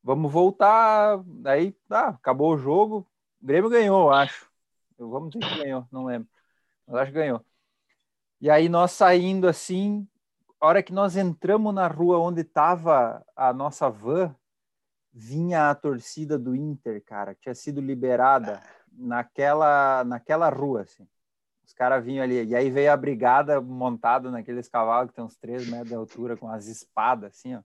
[0.03, 1.19] vamos voltar.
[1.47, 3.07] Aí, ah, acabou o jogo.
[3.41, 4.51] O Grêmio ganhou, acho.
[4.99, 6.29] Vamos dizer que ganhou, não lembro.
[6.87, 7.45] Mas acho que ganhou.
[8.41, 10.07] E aí nós saindo assim,
[10.61, 14.35] a hora que nós entramos na rua onde estava a nossa van,
[15.13, 18.61] vinha a torcida do Inter, cara, tinha sido liberada
[18.93, 21.07] naquela naquela rua, assim.
[21.65, 25.37] Os caras vinham ali, e aí veio a brigada montada naqueles cavalos que tem uns
[25.37, 27.63] 3 metros de altura, com as espadas, assim, ó.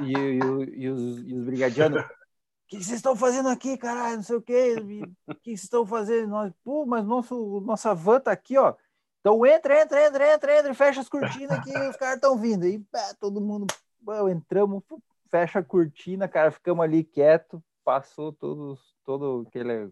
[0.00, 2.04] E, e- e e os, e os brigadianos, o
[2.68, 4.16] que vocês estão fazendo aqui, caralho?
[4.16, 4.76] Não sei o quê.
[4.76, 6.28] O que vocês estão fazendo?
[6.28, 8.74] Nós, pô, mas nosso, nossa van tá aqui, ó.
[9.20, 12.66] Então entra, entra, entra, entra, entra, e fecha as cortinas aqui, os caras estão vindo.
[12.66, 13.66] E pá, todo mundo,
[14.04, 14.82] pô, entramos,
[15.30, 19.90] fecha a cortina, cara, ficamos ali quieto, passou todos, todo aquele,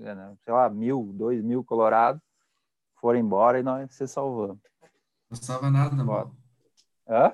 [0.00, 2.20] é, né, sei lá, mil, dois mil colorados,
[3.00, 4.58] foram embora e nós se salvamos.
[5.30, 6.36] Não passava nada, mano.
[7.08, 7.32] Hã?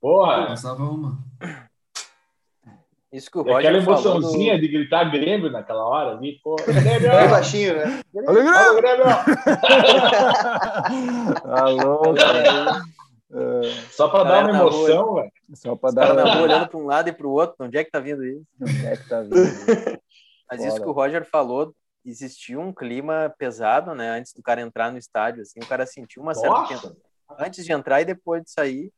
[0.00, 1.18] Porra, Passava uma.
[3.12, 4.60] Isso que o aquela Roger falou emoçãozinha do...
[4.60, 7.28] de gritar Grêmio naquela hora ali, pô, Bem Grêmio!
[7.28, 8.02] baixinho, né?
[8.24, 9.04] Fala, Grêmio!
[11.44, 12.82] Alô, cara.
[13.32, 14.70] É, Só pra dar uma rua.
[14.70, 15.32] emoção, velho.
[15.54, 16.42] Só para dar rua uma...
[16.42, 18.46] olhando para um lado e para o outro, onde é que tá vindo isso?
[18.60, 19.34] Onde é que tá vindo?
[20.50, 21.72] Mas isso que o Roger falou,
[22.04, 24.10] existia um clima pesado, né?
[24.10, 26.74] Antes do cara entrar no estádio, assim, o cara sentiu uma certa Nossa!
[26.74, 26.96] tensão.
[27.38, 28.92] Antes de entrar e depois de sair,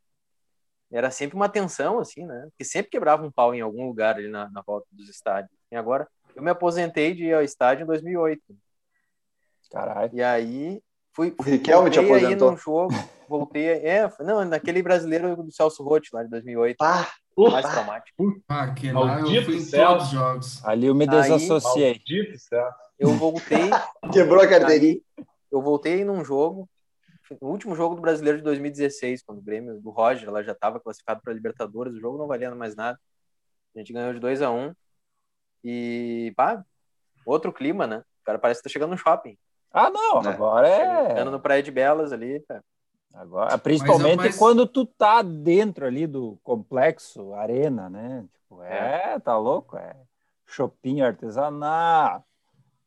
[0.90, 2.48] era sempre uma tensão, assim, né?
[2.58, 5.52] Que sempre quebrava um pau em algum lugar ali na, na volta dos estádios.
[5.70, 8.42] E agora, eu me aposentei de ir ao estádio em 2008.
[9.70, 10.10] Caralho.
[10.14, 10.82] E aí,
[11.14, 11.34] fui.
[11.38, 12.50] O Riquelme te voltei aí aposentou.
[12.50, 12.94] num jogo,
[13.38, 13.66] voltei.
[13.68, 16.76] É, não, naquele brasileiro do Celso Rotti, lá de 2008.
[16.76, 18.42] Pá, Mais Puta, traumático.
[18.48, 19.88] Ah, aquele lá eu fui em céu.
[19.88, 20.64] todos os jogos.
[20.64, 22.00] Ali eu me Aí, desassociei.
[22.36, 22.68] céu.
[22.98, 23.70] Eu voltei.
[24.12, 25.00] quebrou a carteirinha.
[25.18, 26.68] Aí, eu voltei num jogo,
[27.40, 30.78] no último jogo do Brasileiro de 2016, quando o Grêmio do Roger ela já estava
[30.78, 32.98] classificado para Libertadores, o jogo não valia mais nada.
[33.74, 34.74] A gente ganhou de 2 a 1 um,
[35.64, 36.62] e pá,
[37.24, 37.98] outro clima, né?
[38.20, 39.36] O cara parece que tá chegando no shopping.
[39.72, 40.28] Ah, não, É.
[40.28, 41.08] agora é.
[41.08, 42.62] Chegando no Praia de Belas ali, cara.
[43.14, 48.24] Agora, principalmente mas- quando tu tá dentro ali do complexo, arena, né?
[48.32, 49.76] Tipo, é, tá louco?
[49.76, 49.94] É
[50.46, 52.24] shopping artesanal,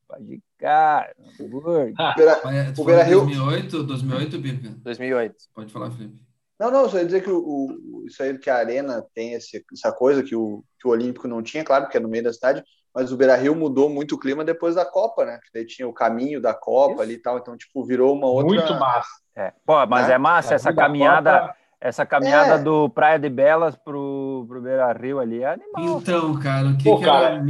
[0.08, 1.94] pode cá, hambúrguer.
[2.16, 4.70] Beira- Mas, tu O falou Beira-Rio- 2008, 2008, Bica?
[4.84, 5.36] 2008.
[5.54, 6.24] Pode falar, Felipe.
[6.60, 9.64] Não, não, só ia dizer que o, o- isso aí que a Arena tem esse,
[9.74, 12.32] essa coisa que o, que o Olímpico não tinha, claro, porque é no meio da
[12.34, 12.64] cidade,
[12.95, 15.38] mas o Beira Rio mudou muito o clima depois da Copa, né?
[15.43, 17.01] Que daí tinha o caminho da Copa Isso.
[17.01, 18.45] ali e tal, então, tipo, virou uma outra.
[18.53, 19.10] Muito massa.
[19.36, 19.51] É.
[19.65, 20.13] Pô, mas Né?
[20.13, 22.58] é massa essa Da caminhada, Copa, essa caminhada É.
[22.58, 25.99] do Praia de Belas pro, pro Beira Rio ali é animal.
[25.99, 27.45] Então, cara, o que, Pô, que cara, era.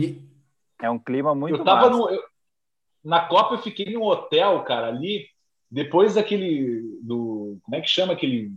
[0.81, 1.91] É um clima muito eu tava massa.
[1.91, 2.23] no, eu-
[3.03, 5.27] na Copa eu fiquei num hotel, cara, ali,
[5.69, 8.51] depois daquele do, como é que chama aquele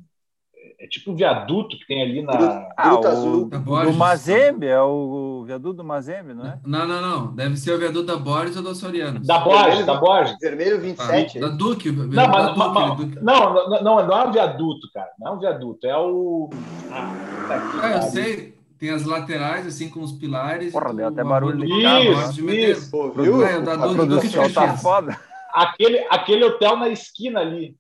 [0.79, 2.33] é tipo um viaduto que tem ali na
[2.77, 3.49] Ah, Gruta o, Azul.
[3.49, 3.93] Da do.
[3.93, 6.59] Mazembe, é o, o viaduto do Mazembe, não é?
[6.67, 7.35] Não, não, não.
[7.35, 9.21] Deve ser o viaduto da Borges ou do Açoriano.
[9.21, 10.37] da Borges, da Borges.
[10.41, 11.39] Vermelho Ah, 27.
[11.41, 11.89] da Duque.
[11.91, 13.25] o Não, viaduto da mas, Duque, mas- Duque.
[13.25, 15.09] não, não, não, não é um viaduto, cara.
[15.19, 16.51] Não é um viaduto, é o.
[16.93, 17.15] Ah,
[17.49, 18.03] tá aqui, Ah, eu cara.
[18.03, 18.59] sei.
[18.79, 20.73] Tem as laterais, assim, com os pilares.
[20.73, 22.53] Porra, deu até barulho de carro.
[22.53, 22.91] Isso.
[22.93, 23.45] Pô, viu?
[23.45, 24.83] Ah, é o da A Duque, produção tá Caxias.
[24.83, 25.21] foda.
[25.53, 27.77] Aquele, aquele hotel na esquina ali.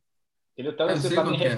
[0.55, 1.57] Aquele hotel Eu que você tá em que é.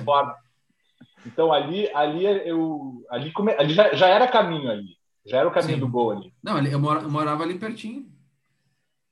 [1.27, 3.05] Então ali, ali eu.
[3.11, 4.97] Ali, come, ali já, já era caminho ali.
[5.27, 5.81] Já era o caminho Sim.
[5.81, 6.33] do gol ali.
[6.43, 8.11] Não, eu mora- eu morava ali pertinho.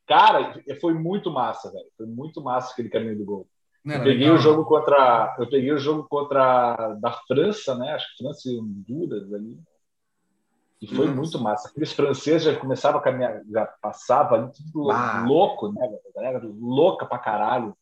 [0.07, 1.85] Cara, foi muito massa, velho.
[1.97, 3.47] Foi muito massa aquele caminho do gol.
[3.85, 4.37] Não Eu peguei legal?
[4.37, 5.37] o jogo contra.
[5.38, 7.92] Eu peguei o jogo contra da França, né?
[7.92, 9.59] Acho que França e Honduras ali.
[10.81, 11.16] E foi Nossa.
[11.16, 11.68] muito massa.
[11.68, 15.25] Aqueles franceses já começavam a caminhar, já passava ali tudo Ah.
[15.27, 15.85] louco, né?
[15.85, 17.77] A galera louca pra caralho.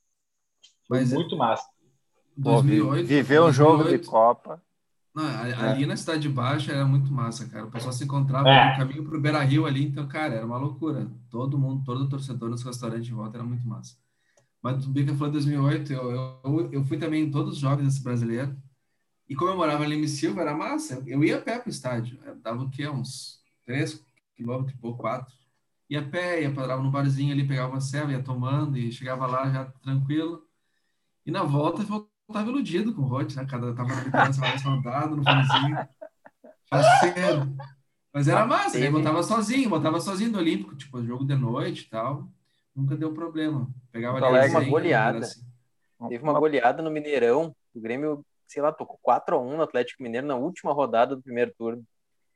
[0.88, 1.64] Foi Mas- muito massa.
[2.42, 4.11] Pô, vi- 2008, viver um jogo de 2008.
[4.11, 4.62] Copa.
[5.14, 7.64] Não, a- ali na Cidade Baixa era muito massa, cara.
[7.64, 8.72] O pessoal se encontrava É.
[8.72, 11.11] no caminho pro Beira Rio ali, então, cara, era uma loucura.
[11.31, 13.96] Todo mundo, todo torcedor nos restaurantes de volta era muito massa.
[14.62, 16.11] Mas o Bica falou 2008, eu,
[16.44, 18.55] eu, eu fui também em todos os jogos desse brasileiro.
[19.29, 21.03] E como eu morava ali em Silva, era massa.
[21.07, 22.18] Eu ia a pé pro estádio.
[22.25, 22.87] Eu Dava o quê?
[22.88, 25.33] Uns 3 quilômetros, e pouco, 4.
[25.88, 29.27] Ia a pé, ia parava no barzinho ali, pegava uma serva, ia tomando e chegava
[29.27, 30.42] lá já tranquilo.
[31.25, 33.46] E na volta eu voltava iludido com o Rote, né?
[33.48, 35.88] Cada tava na liderança mais rodado no finzinho.
[36.68, 37.56] Parceiro.
[38.12, 41.34] Mas era Ah, massa, ele teve- botava sozinho, botava sozinho do Olímpico, tipo, jogo de
[41.36, 42.28] noite e tal.
[42.74, 43.68] Nunca deu problema.
[43.92, 45.18] Pegava ali Uma goleada.
[45.20, 45.42] assim.
[46.08, 47.54] Teve uma goleada no Mineirão.
[47.74, 51.82] O Grêmio, sei lá, tocou 4x1 no Atlético Mineiro na última rodada do primeiro turno.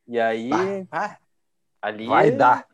[0.07, 0.51] E aí,
[0.91, 1.17] ah,
[1.83, 2.07] ali.
[2.07, 2.67] Vai dar.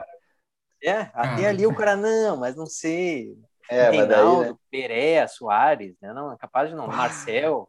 [0.83, 1.48] É, até Cara.
[1.48, 3.37] ali o cara, não, mas não sei.
[3.68, 4.55] É, mas daí, Reinaldo, né?
[4.70, 6.12] Peré, Soares, né?
[6.12, 6.87] Não, é capaz de não.
[6.87, 7.68] Marcel.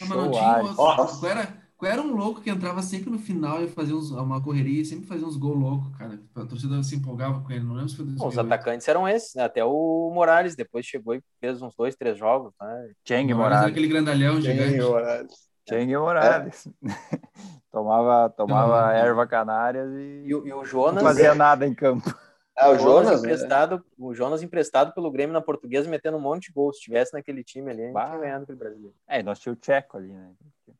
[0.00, 0.76] Não, mas não Soares.
[0.76, 1.18] Nossa.
[1.20, 4.42] Qual era, qual era um louco que entrava sempre no final e fazia uns- uma
[4.42, 6.20] correria e sempre fazia uns gols loucos, cara.
[6.36, 7.64] A torcida se empolgava com ele.
[7.64, 8.52] Não lembro se foi Bom, os 2008.
[8.52, 9.44] atacantes eram esses, né?
[9.44, 12.90] Até o Morales depois chegou e fez uns dois, três jogos, né?
[13.06, 13.70] Cheng Morales era Morales.
[13.70, 14.70] aquele grandalhão gigante.
[14.72, 15.34] Tem horários.
[15.68, 16.68] Cheng Morales.
[17.70, 18.90] tomava tomava Não.
[18.90, 21.02] erva canárias E, e o- e o não Jonas.
[21.02, 22.12] fazia nada em campo.
[22.60, 23.28] Ah, o Jonas, né?
[23.28, 26.76] emprestado, o Jonas emprestado pelo Grêmio na Portuguesa, metendo um monte de gols.
[26.76, 28.06] Se tivesse naquele time ali, a gente Bah.
[28.06, 28.94] tinha ganhado aquele brasileiro.
[29.06, 30.32] É, e nós tínhamos o Tcheco ali, né?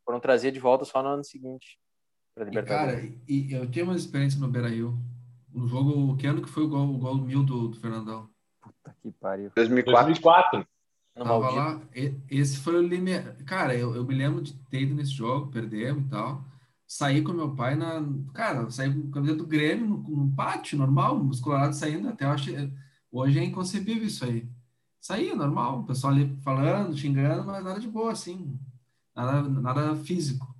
[0.04, 1.78] Foram trazer de volta só no ano seguinte.
[2.34, 2.94] Pra E, Libertadores.
[3.00, 4.98] cara, e, e eu tinha uma experiência no Beira-Rio.
[5.54, 8.28] No jogo, que ano que foi o gol, o gol mil do, do Fernandão?
[8.60, 9.50] Puta que pariu.
[9.56, 10.04] 2004.
[10.06, 10.58] 2004.
[11.16, 11.56] no Tava maldito.
[11.56, 13.34] lá, e- esse foi o limiar.
[13.44, 16.44] Cara, eu, eu me lembro de ter ido nesse jogo, perdemos e tal.
[16.88, 18.02] Saí com meu pai na.
[18.32, 22.08] Cara, saí com a camiseta do Grêmio no, no pátio, normal, os colorados saindo.
[22.08, 22.50] Até eu acho.
[23.12, 24.48] Hoje é inconcebível isso aí.
[24.98, 28.58] Saía, normal, o pessoal ali falando, xingando, mas nada de boa, assim.
[29.14, 30.54] Nada, nada físico.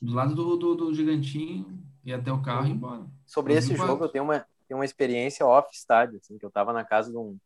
[0.00, 3.06] Do lado do, do, do gigantinho, ia até o carro e ir embora.
[3.24, 3.92] Sobre esse 2004.
[3.92, 7.16] jogo, eu tenho uma, tenho uma experiência off-estádio, assim, que eu tava na casa de
[7.16, 7.38] um,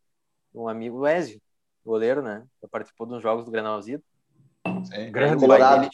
[0.53, 1.41] de um amigo, o Ezio,
[1.85, 2.45] goleiro, né?
[2.61, 4.05] Que participou dos jogos do Granalzito.
[4.85, 5.13] Sim.
[5.13, 5.89] Grande Colorado.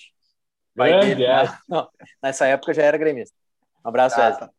[0.79, 1.45] Pai Grande, é.
[1.69, 1.88] não,
[2.23, 3.35] nessa época já era gremista.
[3.85, 4.41] Um abraço, Ah, Ezio.
[4.41, 4.51] tá.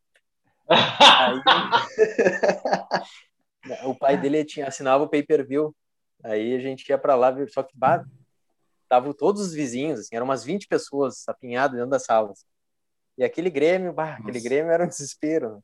[1.20, 1.42] Aí,
[3.86, 5.76] o pai dele tinha assinava o pay-per-view.
[6.24, 8.04] Aí a gente ia pra lá, ver- só que bah,
[8.84, 12.46] estavam todos os vizinhos, assim, eram umas 20 pessoas apinhadas dentro das salas.
[13.18, 14.44] E aquele Grêmio, bah, aquele Nossa.
[14.50, 15.56] Grêmio era um desespero.
[15.56, 15.60] né?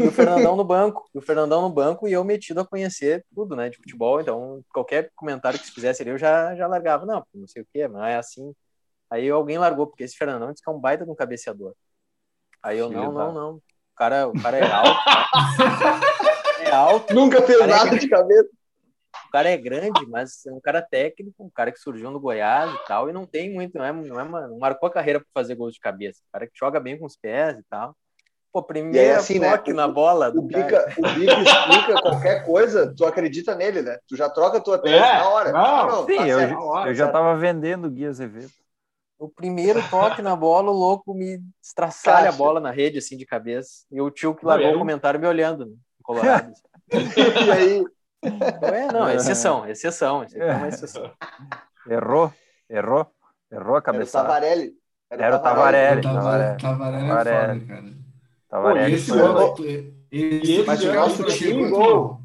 [0.00, 3.24] E o Fernandão no banco, e o Fernandão no banco e eu metido a conhecer
[3.34, 4.20] tudo, né, de futebol.
[4.20, 7.04] Então, qualquer comentário que se fizesse ali, eu já, já largava.
[7.04, 8.52] Não, não sei o quê, não é assim.
[9.14, 11.72] Aí alguém largou, porque esse Fernandão disse que é um baita de um cabeceador.
[12.60, 13.50] Aí eu, Filho não, não, não.
[13.54, 13.62] O
[13.96, 15.00] cara, o cara é alto.
[16.58, 16.66] né?
[16.66, 18.48] É alto, Nunca fez Cara, nada de cabeça.
[19.28, 22.74] o cara é grande, mas é um cara técnico, um cara que surgiu no Goiás
[22.74, 25.20] e tal, e não tem muito, não é, não é uma- não marcou a carreira
[25.20, 26.20] para fazer gols de cabeça.
[26.28, 27.94] Um cara que joga bem com os pés e tal.
[28.52, 30.64] Pô, primeiro assim, né, toque o- na bola do O cara.
[30.64, 33.96] Bica, o Bica explica qualquer coisa, tu acredita nele, né?
[34.08, 35.52] Tu já troca a tua tese É, na hora.
[35.52, 36.50] não, Sim, tá eu, certo.
[36.50, 37.12] já- hora, eu já certo.
[37.14, 38.50] tava vendendo o Gui Azevedo.
[39.18, 43.24] O primeiro toque na bola, o louco me estraçalha a bola na rede, assim, de
[43.24, 43.84] cabeça.
[43.90, 45.72] E o tio que Não, largou o comentário me olhando, né?
[46.02, 46.52] Colorado.
[46.92, 47.84] E aí,
[48.22, 50.24] Então, é, não, é exceção, exceção.
[50.34, 51.10] É uma exceção.
[51.88, 52.32] Errou,
[52.68, 53.06] errou,
[53.52, 54.26] errou a era o cabeçada.
[54.28, 54.72] Tavarelli.
[55.10, 56.02] Era o Tavarelli.
[56.02, 56.60] Tavarelli, Tavarelli.
[56.60, 57.60] Tavarelli é Tavarelli.
[57.60, 57.94] foda, cara.
[58.48, 62.20] Tavarelli Esse foi- gol, E esse esse Mas o ano nosso tem time um gol.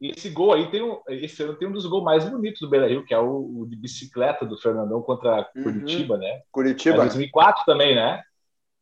[0.00, 2.70] E esse gol aí tem um, esse ano tem um dos gols mais bonitos do
[2.70, 5.62] Beira Rio, que é o, o de bicicleta do Fernandão contra Uhum.
[5.62, 6.26] Curitiba, né?
[6.26, 6.96] É Curitiba.
[6.98, 8.22] 2004 também, né?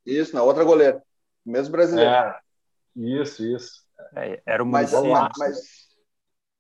[0.07, 1.03] Isso, na outra goleira.
[1.45, 2.11] Mesmo brasileiro.
[2.11, 2.39] É.
[2.95, 3.83] Isso, isso.
[4.15, 4.93] É, Era o Mas.
[4.93, 5.31] Vamos lá.
[5.37, 5.89] mas, mas-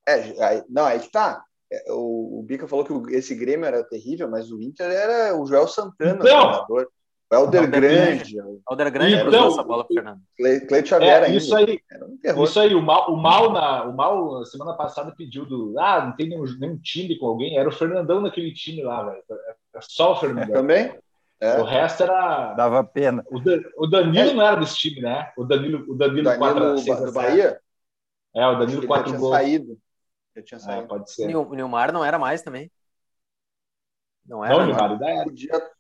[0.09, 1.45] é, aí, não, aí que tá.
[1.71, 5.37] É, O, o Bica falou que o- esse Grêmio era terrível, mas o Inter era
[5.37, 6.67] o Joel Santana, Então!
[6.69, 6.87] o.
[7.31, 10.21] O Helder Helder Grande, o Alder Grande Então, cruzou essa bola pro Fernando.
[10.37, 11.37] Cle- Cleito Xavier É, ainda.
[11.37, 11.79] isso aí,
[12.35, 12.75] um isso aí.
[12.75, 16.29] O mal, o mal na, o mal na semana passada pediu do, ah, não tem
[16.29, 17.59] nenhum, nenhum time com alguém.
[17.59, 19.23] Era o Fernandão naquele time lá, velho.
[19.75, 20.55] É só o Fernandão.
[20.55, 20.99] Também?
[21.41, 21.59] É.
[21.61, 23.23] O resto era Dava pena.
[23.31, 25.31] o, Dan- o Danilo não era desse time, né?
[25.37, 27.61] O Danilo, o Danilo, Danilo 4 6 do Bahia?
[28.35, 29.33] É, o Danilo ele já 4 tinha gols.
[29.37, 29.79] saído.
[30.35, 30.89] Já tinha É, saído.
[30.89, 31.27] pode O ser.
[31.27, 32.71] Nil- o Nilmar não era mais também.
[34.27, 34.73] Não era, Não, né?
[34.73, 35.25] Neymar, ainda era.
[35.25, 35.71] Podia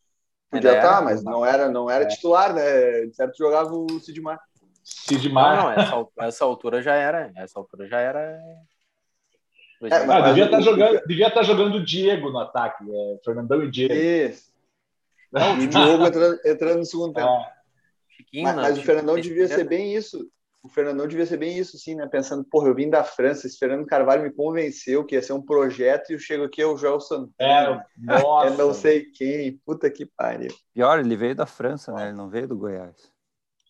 [0.50, 3.06] podia estar, mas não era, não era titular, né?
[3.06, 4.40] De certo jogava o Sidmar.
[4.82, 5.56] Sidmar.
[5.56, 7.30] Não, não, essa, essa altura já era.
[7.36, 8.20] Essa altura já era.
[9.82, 13.62] É, Ah, mas- devia estar jogando, devia estar jogando o Diego no ataque, é, Fernandão
[13.62, 13.94] e Diego.
[13.94, 14.50] Isso.
[15.60, 17.28] E o Diogo entrando, entrando no segundo tempo.
[17.28, 17.52] É,
[18.16, 18.62] Chiquinho, Mas, né?
[18.62, 20.28] mas o Fernandão devia ser bem isso.
[20.68, 22.06] O Fernandão devia ser bem isso, sim, né?
[22.06, 25.40] Pensando, porra, eu vim da França, esse Fernando Carvalho me convenceu que ia ser um
[25.40, 27.86] projeto e eu chego aqui é o Joel Santana.
[28.06, 28.48] é, nossa.
[28.52, 30.54] É não sei quem, puta que pariu.
[30.74, 32.08] Pior, ele veio da França, né?
[32.08, 32.94] Ele não veio do Goiás.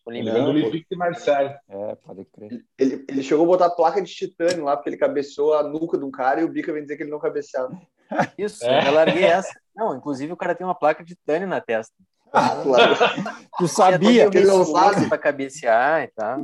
[0.08, 1.54] Ele veio do Olympique de Marseille.
[1.68, 2.64] É, pode crer.
[2.78, 6.04] Ele, ele chegou a botar placa de titânio lá, porque ele cabeceou a nuca de
[6.04, 7.78] um cara e o Bica vem dizer que ele não cabeceava.
[8.36, 8.88] Isso, É.
[8.88, 9.52] eu larguei essa.
[9.76, 11.94] Não, inclusive o cara tem uma placa de titânio na testa.
[12.30, 12.94] Claro.
[13.58, 14.30] Tu sabia?
[14.30, 15.08] que ele não sabe.
[15.08, 16.40] Pra cabecear e tal.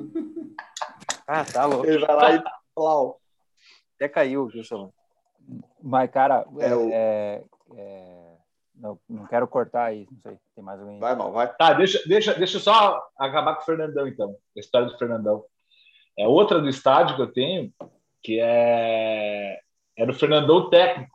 [1.26, 1.86] Ah, tá louco.
[1.86, 2.42] Ele vai lá e
[2.74, 3.20] plau.
[3.96, 4.92] Até caiu, Wilson.
[5.82, 7.42] Mas, cara, É, o- é,
[7.76, 8.24] é,
[8.74, 10.38] Não, não quero cortar aí, não sei.
[10.54, 10.98] Tem mais alguém?
[10.98, 11.46] Vai, mal, vai.
[11.54, 14.34] Tá, deixa, deixa, deixa eu só acabar com o Fernandão, então.
[14.56, 15.44] A história do Fernandão.
[16.18, 17.72] É outra do estádio que eu tenho,
[18.22, 19.60] que é.
[19.96, 21.13] Era o Fernandão técnico.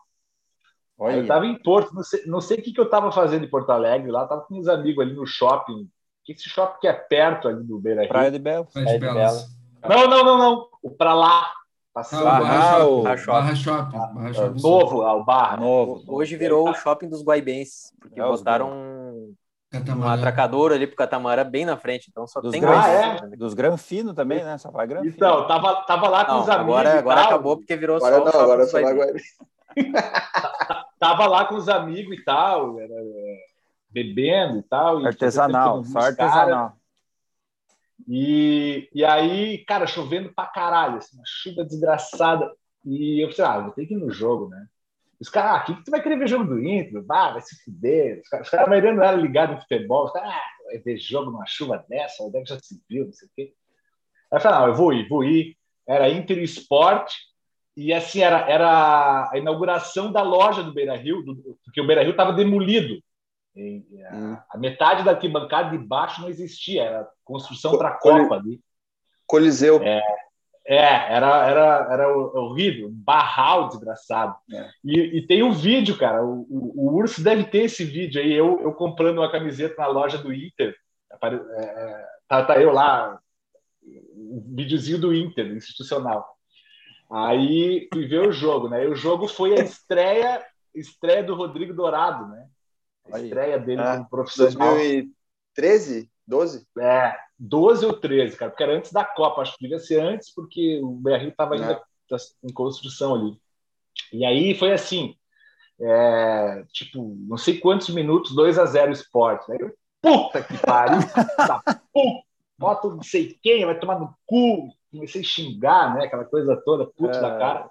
[0.99, 3.45] Olha, Eu estava em Porto, não sei, não sei o que, que eu estava fazendo
[3.45, 5.87] em Porto Alegre lá, tava com uns amigos ali no shopping.
[6.25, 8.09] Que esse shopping que é perto ali do Beira Rio.
[8.09, 8.65] Praia de Belo.
[8.71, 9.47] Praia de Belas.
[9.87, 10.67] Não, não, não, não.
[10.83, 11.41] O pra lá.
[11.41, 13.03] Ah, o Passando Ah, Barra o- Shopping.
[13.03, 13.97] Barra Barra Shopping.
[14.13, 14.61] Barra Shopping.
[14.61, 15.57] novo lá, o bar.
[15.59, 15.65] né?
[15.65, 16.03] Novo.
[16.07, 19.33] Hoje virou o shopping dos guaibenses, porque É, botaram um,
[19.97, 22.79] um atracador ali pro catamarã bem na frente, então só Dos, tem gran...
[22.79, 23.35] Ah, é?
[23.35, 24.57] dos Granfino também, né?
[24.57, 25.13] Só vai Granfino.
[25.15, 26.75] Então, tava, tava lá com Não, os amigos.
[26.75, 28.95] agora, agora acabou porque virou Agora só o não, shopping agora só vai.
[30.99, 33.45] Tava lá com os amigos e tal, era, é,
[33.89, 35.01] bebendo e tal.
[35.01, 36.77] e artesanal, só artesanal.
[38.07, 42.51] E, e aí, cara, chovendo pra caralho, assim, uma chuva desgraçada.
[42.85, 44.67] E eu pensei, ah, vou ter que ir no jogo, né?
[45.19, 47.03] Os caras, ah, aqui que tu vai querer ver jogo do Inter?
[47.09, 48.21] Ah, vai se fuder.
[48.23, 50.05] Os caras, os caras a maioria não era ligado em futebol.
[50.05, 53.13] Os caras, ah, vai ver jogo numa chuva dessa, o deve já se viu, não
[53.13, 53.53] sei o quê.
[54.31, 55.57] Aí eu falei, não, eu vou ir, vou ir.
[55.87, 57.28] Era Inter Esporte.
[57.77, 62.01] E assim, era, era a inauguração da loja do Beira Rio, do- porque o Beira
[62.01, 63.01] Rio estava demolido.
[63.55, 64.37] E a, Hum.
[64.51, 68.59] a metade da arquibancada de baixo não existia, era construção para a Copa ali.
[69.25, 69.81] Coliseu.
[69.83, 70.01] É,
[71.15, 74.35] era, era, era horrível, um barral desgraçado.
[74.53, 74.69] É.
[74.83, 76.23] E, e tem um vídeo, cara.
[76.23, 78.31] O, o, o Urso deve ter esse vídeo aí.
[78.31, 80.75] Eu, eu comprando uma camiseta na loja do Inter.
[81.11, 83.19] Apare- é, tá, tá eu lá,
[83.83, 86.37] o videozinho do Inter, institucional.
[87.11, 88.83] Aí fui ver o jogo, né?
[88.83, 90.45] E o jogo foi a estreia,
[90.75, 92.47] estreia do Rodrigo Dourado, né?
[93.11, 94.75] A estreia dele Ah, como profissional.
[94.75, 96.09] 2013?
[96.27, 96.67] 12?
[96.77, 100.31] É, 12 ou 13, cara, porque era antes da Copa, acho que devia ser antes,
[100.33, 102.15] porque o BR estava ainda É.
[102.43, 103.41] em construção ali.
[104.13, 105.15] E aí foi assim,
[105.81, 109.49] é, tipo, não sei quantos minutos, 2 a 0 Sport.
[109.49, 112.23] Aí eu, puta que pariu, puta,
[112.57, 114.69] bota não sei quem, vai tomar no cu.
[114.91, 117.21] Comecei a xingar, né, aquela coisa toda, puto É.
[117.21, 117.69] da cara.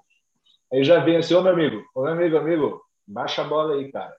[0.72, 3.90] Aí já vem assim, ô meu amigo, ô meu amigo, amigo, baixa a bola aí,
[3.90, 4.14] cara.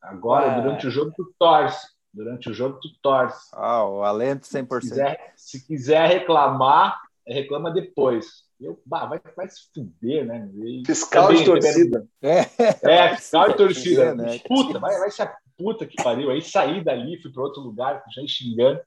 [0.00, 0.60] Agora, É.
[0.60, 1.86] durante o jogo, tu torce.
[2.12, 3.48] Durante o jogo, tu torce.
[3.52, 4.80] Ah, o alento Se 100%.
[4.80, 8.44] quiser, se quiser reclamar, reclama depois.
[8.60, 10.48] Eu, bah, vai, vai se fuder, né?
[10.54, 12.06] E Fiscal também, de torcida.
[12.22, 12.40] É,
[12.82, 14.14] É, fiscal e torcida.
[14.14, 14.38] né?
[14.48, 16.30] Puta, vai, vai ser a puta que pariu.
[16.30, 18.80] Aí saí dali, fui para outro lugar, já xingando.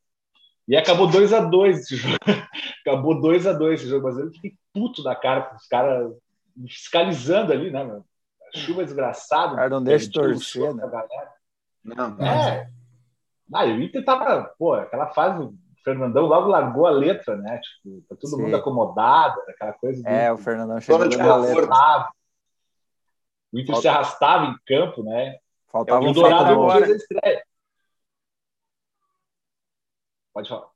[0.72, 2.16] E acabou 2 a 2 esse jogo.
[2.88, 6.14] Acabou 2 a 2 esse jogo, mas eu fiquei puto da cara com os caras
[6.56, 8.06] me fiscalizando ali, né, meu?
[8.54, 9.56] A chuva desgraçada.
[9.58, 10.82] Cara não deixa torcer, né?
[10.88, 11.32] galera.
[11.84, 12.70] Não, É.
[13.54, 15.54] Ah, e o Inter tava, pô, aquela fase, o
[15.84, 17.60] Fernandão logo largou a letra, né?
[17.60, 18.44] Tipo, tá todo Sim.
[18.44, 20.02] mundo acomodado, aquela coisa.
[20.02, 22.10] do- É, o Fernandão chegou de arrastava.
[23.52, 25.36] O Inter Falta- se arrastava em campo, né?
[25.70, 26.86] Faltava e um o Dourado não agora.
[26.86, 27.44] fez a estreia.
[30.34, 30.70] Pode falar.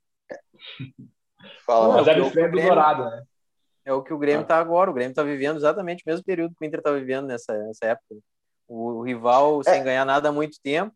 [1.64, 3.22] Fala, Mas é era o a estreia do Grêmio- Dourado, né?
[3.84, 4.42] É o que o Grêmio Ah.
[4.42, 4.90] está agora.
[4.90, 7.86] O Grêmio está vivendo exatamente o mesmo período que o Inter está vivendo nessa, nessa
[7.86, 8.16] época.
[8.66, 10.94] O, rival sem ganhar nada há muito tempo.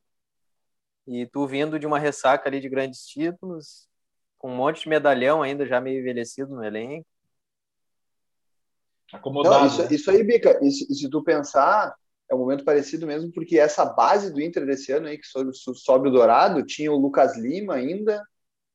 [1.07, 3.89] E tu vindo de uma ressaca ali de grandes títulos,
[4.39, 7.07] com um monte de medalhão ainda já meio envelhecido no elenco.
[9.13, 9.55] Acomodado.
[9.57, 9.89] Não, isso, né?
[9.91, 11.95] isso aí, Bica, e se, se tu pensar,
[12.31, 15.51] é um momento parecido mesmo, porque essa base do Inter desse ano aí, que sobe,
[15.55, 18.23] sobe o Dourado, tinha o Lucas Lima ainda,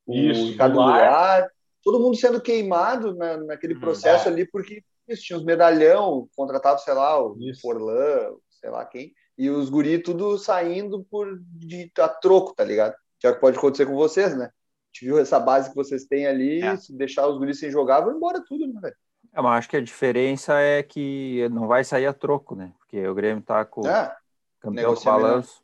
[0.07, 1.49] Isso, o Ricardo Goulart.
[1.83, 4.31] Todo mundo sendo queimado na, naquele Hum, processo é.
[4.31, 7.61] ali, porque isso, tinha os medalhão, contratava, sei lá, o Isso.
[7.61, 12.95] Forlan, sei lá quem, e os guri tudo saindo por de, a troco, tá ligado?
[13.19, 14.49] Que é o que pode acontecer com vocês, né?
[14.93, 16.75] Gente viu essa base que vocês têm ali, É.
[16.77, 18.95] se deixar os guris sem jogar, vão embora tudo, né, velho?
[19.33, 22.71] É, mas acho que a diferença é que não vai sair a troco, né?
[22.79, 24.15] Porque o Grêmio tá com o É.
[24.61, 25.03] campeão melhor.
[25.03, 25.61] balanço.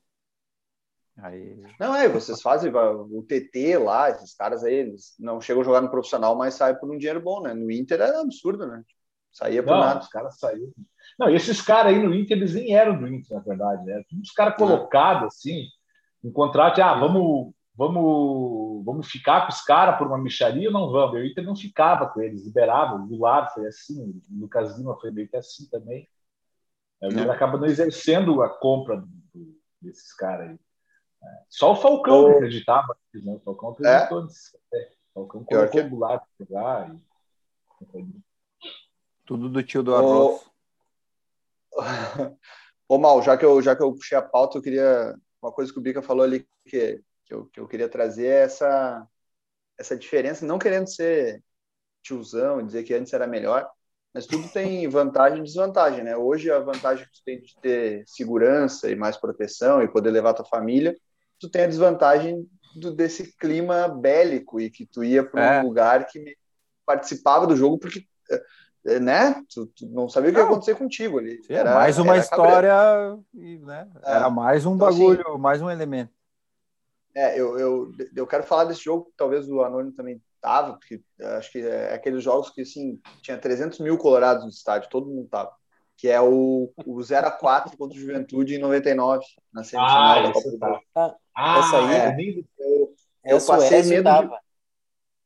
[1.24, 5.66] Aí, Não, é, vocês fazem o TT lá, esses caras aí, eles não chegam a
[5.66, 7.54] jogar no profissional, mas saem por um dinheiro bom, né?
[7.54, 8.84] No Inter é absurdo, né?
[9.32, 10.00] Saía por Não, nada.
[10.00, 10.72] os caras saíram.
[11.20, 13.86] Não, e esses caras aí no Inter, eles nem eram do Inter, na verdade.
[13.86, 14.04] Né?
[14.22, 15.66] Os caras colocados, assim,
[16.24, 20.92] em contrato, ah, vamos, vamos, vamos ficar com os caras por uma micharia ou não
[20.92, 21.18] vamos?
[21.18, 22.96] E o Inter não ficava com eles, liberava.
[22.96, 26.08] O Goulart foi assim, o Lucas Lima foi meio que assim também.
[27.02, 27.32] Aí o Inter É.
[27.32, 30.60] acaba não exercendo a compra do- do- desses caras aí.
[31.24, 33.34] É, Só o Falcão O- acreditava, né?
[33.36, 34.58] O Falcão acreditou nisso.
[34.74, 36.96] É, O Falcão Pior colocou que- o Goulart pra jogar
[37.96, 38.22] e...
[39.26, 40.50] tudo do tio do arroz.
[42.88, 45.16] Ô, Mal, já que, eu, já que eu puxei a pauta, eu queria.
[45.42, 48.42] Uma coisa que o Bica falou ali que, que, eu, que eu queria trazer é
[48.44, 49.08] essa,
[49.78, 51.44] essa diferença, não querendo ser
[52.04, 53.68] tiozão e dizer que antes era melhor,
[54.14, 56.16] Mas tudo tem vantagem e desvantagem, né?
[56.18, 60.34] Hoje a vantagem que tu tem de ter segurança e mais proteção e poder levar
[60.34, 60.96] tua família,
[61.42, 65.64] tu tem a desvantagem do, desse clima bélico e que tu ia para um É.
[65.64, 66.38] lugar que
[66.86, 68.06] participava do jogo porque,
[68.86, 69.44] eh, né?
[69.50, 71.42] Tu, tu não sabia o que ia acontecer contigo ali.
[71.44, 72.74] Sim, mais uma era história,
[73.34, 73.90] e, né?
[74.04, 74.12] É.
[74.12, 76.14] Era mais um Então, assim, bagulho, mais um elemento.
[77.14, 81.02] É, eu, eu, eu quero falar desse jogo, que talvez o Anônimo também tava, porque
[81.20, 85.10] eu acho que é aqueles jogos que, assim, tinha 300 mil colorados no estádio, todo
[85.10, 85.52] mundo tava.
[86.02, 89.24] Que é o, o 0x4 contra o Juventude em 99,
[89.54, 90.68] na semifinal Ah, da Copa do tá.
[90.68, 91.18] Brasil.
[91.36, 92.34] Ah, Essa aí, é.
[92.58, 92.94] Eu,
[93.24, 94.28] eu Essa passei medo tava.
[94.28, 94.34] de...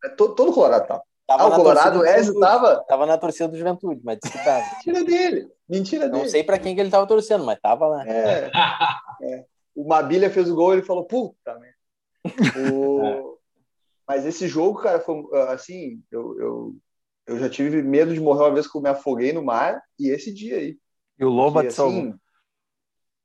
[0.03, 1.03] é, todo, todo colorado tava.
[1.25, 2.83] Tava Ah, o Colorado, o Ezio tava?
[2.87, 4.63] Tava na torcida do Juventude, mas disse que tava.
[4.85, 5.51] Mentira dele.
[5.67, 6.29] Mentira Não dele.
[6.29, 8.05] sei pra quem que ele tava torcendo, mas tava lá.
[8.05, 8.51] É,
[9.23, 9.45] é.
[9.73, 11.75] O Mabilha fez o gol e ele falou, puta merda.
[12.69, 13.39] O-
[14.05, 16.75] Mas esse jogo, cara, foi assim, eu, eu,
[17.27, 20.09] eu já tive medo de morrer uma vez que eu me afoguei no mar, e
[20.09, 20.77] esse dia aí.
[21.17, 22.01] E o Loba te salvou.
[22.01, 22.15] assim,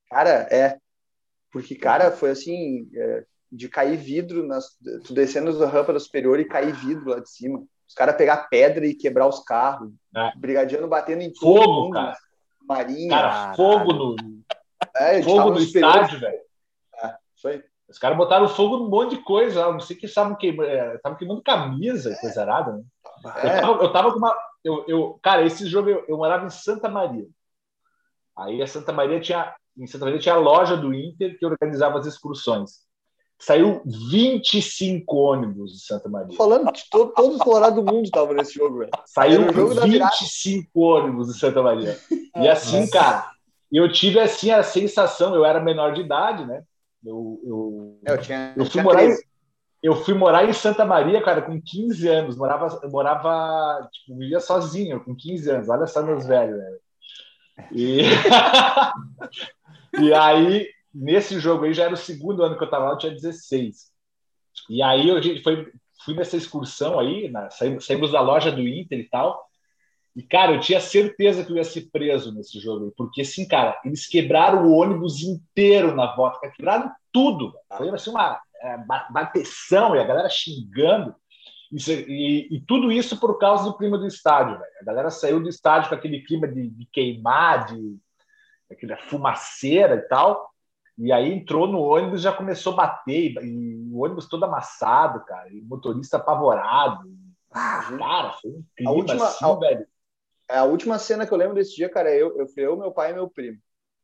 [0.09, 0.79] cara, é.
[1.51, 6.39] Porque, cara, foi assim, é, de cair vidro, nas, tu descendo da rampa da superior
[6.39, 7.63] e cair vidro lá de cima.
[7.89, 9.93] Os caras pegar pedra e quebrar os carros.
[10.17, 10.31] É.
[10.37, 12.17] Brigadiano batendo em Fogo, todo mundo, cara.
[12.63, 13.11] Marinha.
[13.11, 13.57] Cara, Caralho.
[13.57, 14.17] fogo no,
[14.97, 16.41] é, fogo no estádio, velho.
[17.35, 17.65] Isso aí.
[17.89, 19.73] Os caras botaram fogo num monte de coisa lá.
[19.73, 22.85] Não sei que estavam queimando, estavam queimando camisa, coisa arada, né?
[23.25, 23.61] Eu, É.
[23.61, 24.35] tava, eu tava com uma.
[24.65, 27.27] Eu, eu, cara, esse jogo eu, eu morava em Santa Maria.
[28.37, 29.55] Aí a Santa Maria tinha.
[29.79, 32.89] Em Santa Maria tinha a loja do Inter que organizava as excursões.
[33.39, 36.37] Saiu 25 ônibus de Santa Maria.
[36.37, 38.91] Falando que to- todos os colorados do mundo estavam nesse jogo, velho.
[39.07, 40.11] Saiu o jogo da virada.
[40.21, 41.99] 25 ônibus de Santa Maria.
[42.37, 43.31] E assim, cara,
[43.73, 46.63] eu tive assim a sensação, eu era menor de idade, né?
[47.05, 49.25] Eu, eu, É, eu tinha, eu fui tinha morar em, 13.
[49.83, 52.37] Eu fui morar em Santa Maria, cara, com 15 anos.
[52.37, 55.69] Morava, morava, tipo, vivia sozinho, com 15 anos.
[55.69, 56.79] Olha só meus velhos, né?
[57.73, 58.01] E...
[60.01, 62.99] e aí, nesse jogo aí, já era o segundo ano que eu tava lá, eu
[62.99, 63.91] tinha 16.
[64.69, 65.73] E aí, eu, foi,
[66.05, 69.43] fui nessa excursão aí, na, saímos, saímos da loja do Inter e tal.
[70.15, 73.49] E, cara, eu tinha certeza que eu ia ser preso nesse jogo aí, porque, assim,
[73.49, 77.55] cara, eles quebraram o ônibus inteiro na volta, quebraram tudo.
[77.79, 78.39] Foi assim, uma
[79.11, 81.15] bateção e a galera xingando.
[81.73, 84.73] Isso- e, e tudo isso por causa do clima do estádio, velho.
[84.81, 87.97] A galera saiu do estádio com aquele clima de, de queimar, de
[88.71, 90.51] aquela fumaceira e tal.
[90.99, 95.25] E aí entrou no ônibus já começou a bater, e, e o ônibus todo amassado,
[95.25, 97.09] cara, e o motorista apavorado.
[97.99, 99.87] Cara, foi um clima última- assim, a- velho.
[100.49, 102.91] É, A última cena que eu lembro desse dia, cara, eu, eu fui eu, meu
[102.93, 103.59] pai e meu primo.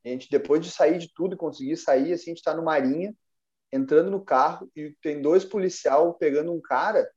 [0.05, 2.65] A gente, depois de sair de tudo e conseguir sair, assim, a gente tá no
[2.65, 3.13] Marinha,
[3.73, 7.09] entrando no carro, e tem dois policial pegando um cara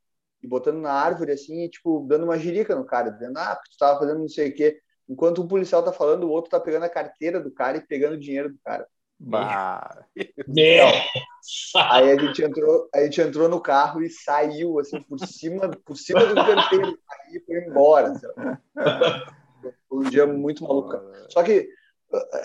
[0.42, 3.72] e botando na árvore, assim, e, tipo, dando uma jirica no cara, dizendo, ah, porque
[3.72, 4.80] tu tava fazendo não sei o quê.
[5.08, 8.14] Enquanto um policial tá falando, o outro tá pegando a carteira do cara e pegando
[8.14, 8.88] o dinheiro do cara.
[9.20, 10.06] Bah,
[10.48, 11.92] Nossa!
[11.92, 15.98] Aí a gente entrou, a gente entrou no carro e saiu assim por cima, por
[15.98, 18.12] cima do canteiro, aí foi embora.
[18.12, 19.72] assim, ó.
[19.90, 20.96] Foi um dia muito maluco.
[21.30, 21.68] Só que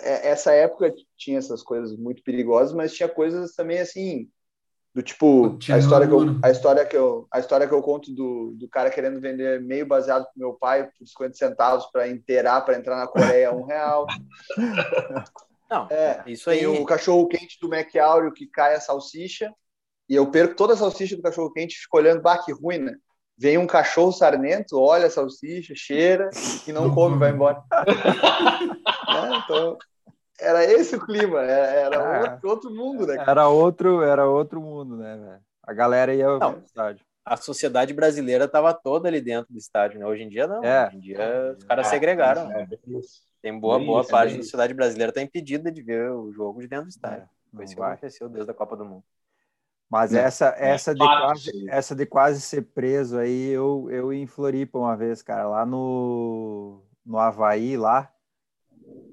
[0.02, 4.28] essa época tinha essas coisas muito perigosas, mas tinha coisas também assim
[4.94, 8.14] do tipo a história que eu, a história que eu a história que eu conto
[8.14, 12.60] do, do cara querendo vender meio baseado pro meu pai por 50 centavos para inteirar
[12.60, 14.06] para entrar na Coreia um real.
[15.68, 16.58] Não, É, isso aí.
[16.58, 19.52] tem o cachorro quente do Mac Áureo que cai a salsicha
[20.08, 22.78] e eu perco toda a salsicha do cachorro quente e fico olhando, bah, que ruim,
[22.78, 22.94] né?
[23.36, 26.30] Vem um cachorro sarnento, olha a salsicha, cheira
[26.68, 27.16] e não come.
[27.16, 27.60] vai embora.
[29.22, 29.42] Né?
[29.44, 29.78] Então,
[30.40, 32.20] era esse o clima, era, era Ah.
[32.32, 33.24] outro, outro mundo, né?
[33.26, 35.40] era outro, era outro mundo, né, velho?
[35.62, 36.42] A galera ia Não.
[36.42, 37.04] ao estádio.
[37.24, 40.04] A sociedade brasileira estava toda ali dentro do estádio, né?
[40.06, 40.62] Hoje em dia não.
[40.62, 40.88] É.
[40.88, 42.50] Hoje em dia os caras segregaram.
[42.52, 43.22] É, isso.
[43.40, 46.66] Tem boa, boa isso, parte da sociedade brasileira está impedida de ver o jogo de
[46.68, 47.22] dentro do estádio.
[47.22, 49.04] É, Foi isso que aconteceu desde a Copa do Mundo.
[49.88, 50.20] Mas É.
[50.22, 54.78] essa, essa, de quase, essa de quase ser preso aí, eu, eu ia em Floripa
[54.78, 58.10] uma vez, cara, lá no, no Havaí, lá.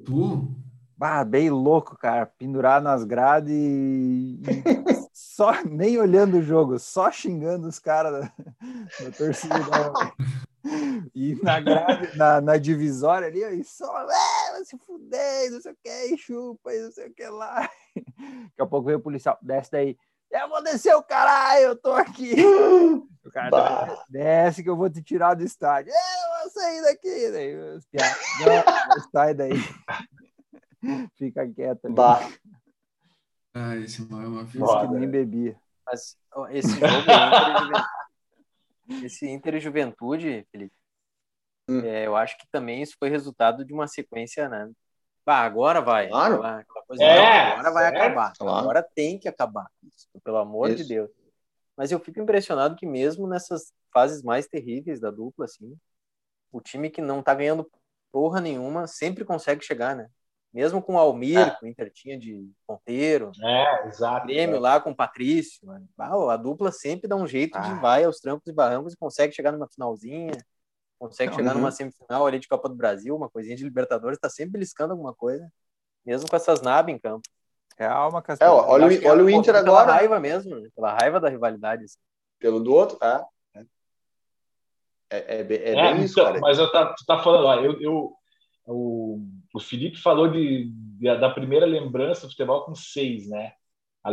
[0.06, 0.56] Tu?
[0.98, 4.40] Bah, bem louco, cara, pendurado nas grades e,
[5.12, 8.34] só nem olhando o jogo, só xingando os caras da,
[9.04, 9.56] da torcida.
[11.16, 16.18] E na grade, na, na divisória ali, só, é, se fuder, não sei o que,
[16.18, 17.68] chupa, não sei o que lá.
[17.96, 19.98] Daqui a pouco veio o policial, desce daí.
[20.32, 22.36] Eu vou descer o caralho, eu tô aqui.
[23.24, 24.04] O cara Bah.
[24.10, 25.94] desce que eu vou te tirar do estádio.
[25.94, 27.32] Eu vou sair daqui.
[27.32, 27.80] Daí, não,
[29.12, 29.52] sai daí.
[31.20, 31.88] Fica quieto.
[31.92, 32.28] Bah.
[33.54, 34.48] Ah, esse mal é uma.
[34.48, 35.56] Foda, que nem bebia.
[35.86, 36.18] Mas
[36.50, 36.86] esse jogo
[39.06, 40.76] esse Inter Juventude, Felipe,
[41.70, 41.80] Hum.
[41.86, 44.70] É, eu acho que também isso foi resultado de uma sequência, né?
[45.26, 46.08] Bah, agora vai.
[46.10, 46.42] Claro.
[46.88, 47.98] Coisa, É, não, agora vai certo.
[48.02, 48.34] acabar.
[48.38, 48.58] Claro.
[48.60, 49.68] Agora tem que acabar.
[49.84, 50.90] Isso, pelo amor de Isso.
[50.90, 51.10] Deus.
[51.78, 55.78] Mas eu fico impressionado que mesmo nessas fases mais terríveis da dupla, assim,
[56.52, 57.70] o time que não tá ganhando
[58.12, 60.08] porra nenhuma sempre consegue chegar, né?
[60.54, 61.52] Mesmo com o Almir, É.
[61.52, 64.28] que o Inter tinha de ponteiro, É, exato.
[64.28, 65.88] Grêmio lá com o Patrício, mano.
[65.98, 67.80] Ah, a dupla sempre dá um jeito de Ah.
[67.80, 70.34] vai aos trancos e barrancos e consegue chegar numa finalzinha,
[71.02, 71.62] consegue chegar Uhum.
[71.62, 75.16] numa semifinal ali de Copa do Brasil, uma coisinha de Libertadores, tá sempre beliscando alguma
[75.16, 75.52] coisa,
[76.06, 77.28] mesmo com essas nabas em campo.
[77.76, 78.56] Real, uma É, Castelão.
[78.58, 80.70] ó, olha, o, que é olha o um Inter pouco pela agora, raiva mesmo, né?
[80.76, 81.86] pela raiva da rivalidade.
[81.86, 81.98] assim.
[82.40, 83.26] pelo do outro, tá?
[85.10, 86.40] É, é, bem- é É, bem isso, então, cara.
[86.40, 88.14] mas eu tá, tu tá falando, ó, eu, eu-
[88.66, 89.20] o,
[89.56, 93.54] o Felipe falou de, de- da primeira lembrança do futebol com seis, né?
[94.04, 94.10] A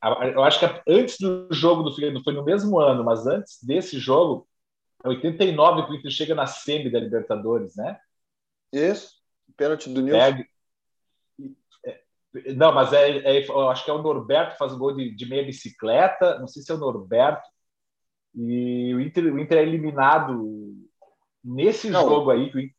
[0.00, 3.02] a- a- eu acho que a- antes do jogo do Figueiredo, foi no mesmo ano,
[3.02, 4.57] mas antes desse jogo, é
[5.04, 7.98] 89 que o Inter chega na semi da Libertadores, né?
[8.72, 9.16] Isso.
[9.56, 10.42] Pênalti do Nilson.
[11.84, 12.02] É,
[12.54, 15.14] não, mas é, é- eu acho que é o Norberto que faz o gol de,
[15.14, 17.48] de meia bicicleta, não sei se é o Norberto,
[18.34, 20.76] e o Inter, o Inter é eliminado
[21.42, 22.08] nesse Não.
[22.08, 22.74] jogo aí, que o Inter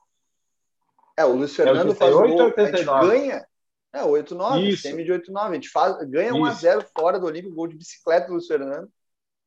[1.17, 3.07] É, o Luiz Fernando 88 faz o gol, a gente 89?
[3.07, 3.45] ganha.
[3.91, 4.83] É, 8-9, Isso.
[4.83, 5.49] semi de 8-9.
[5.49, 8.87] A gente faz, ganha 1x0 fora do Olímpico, gol de bicicleta do Luiz Fernando.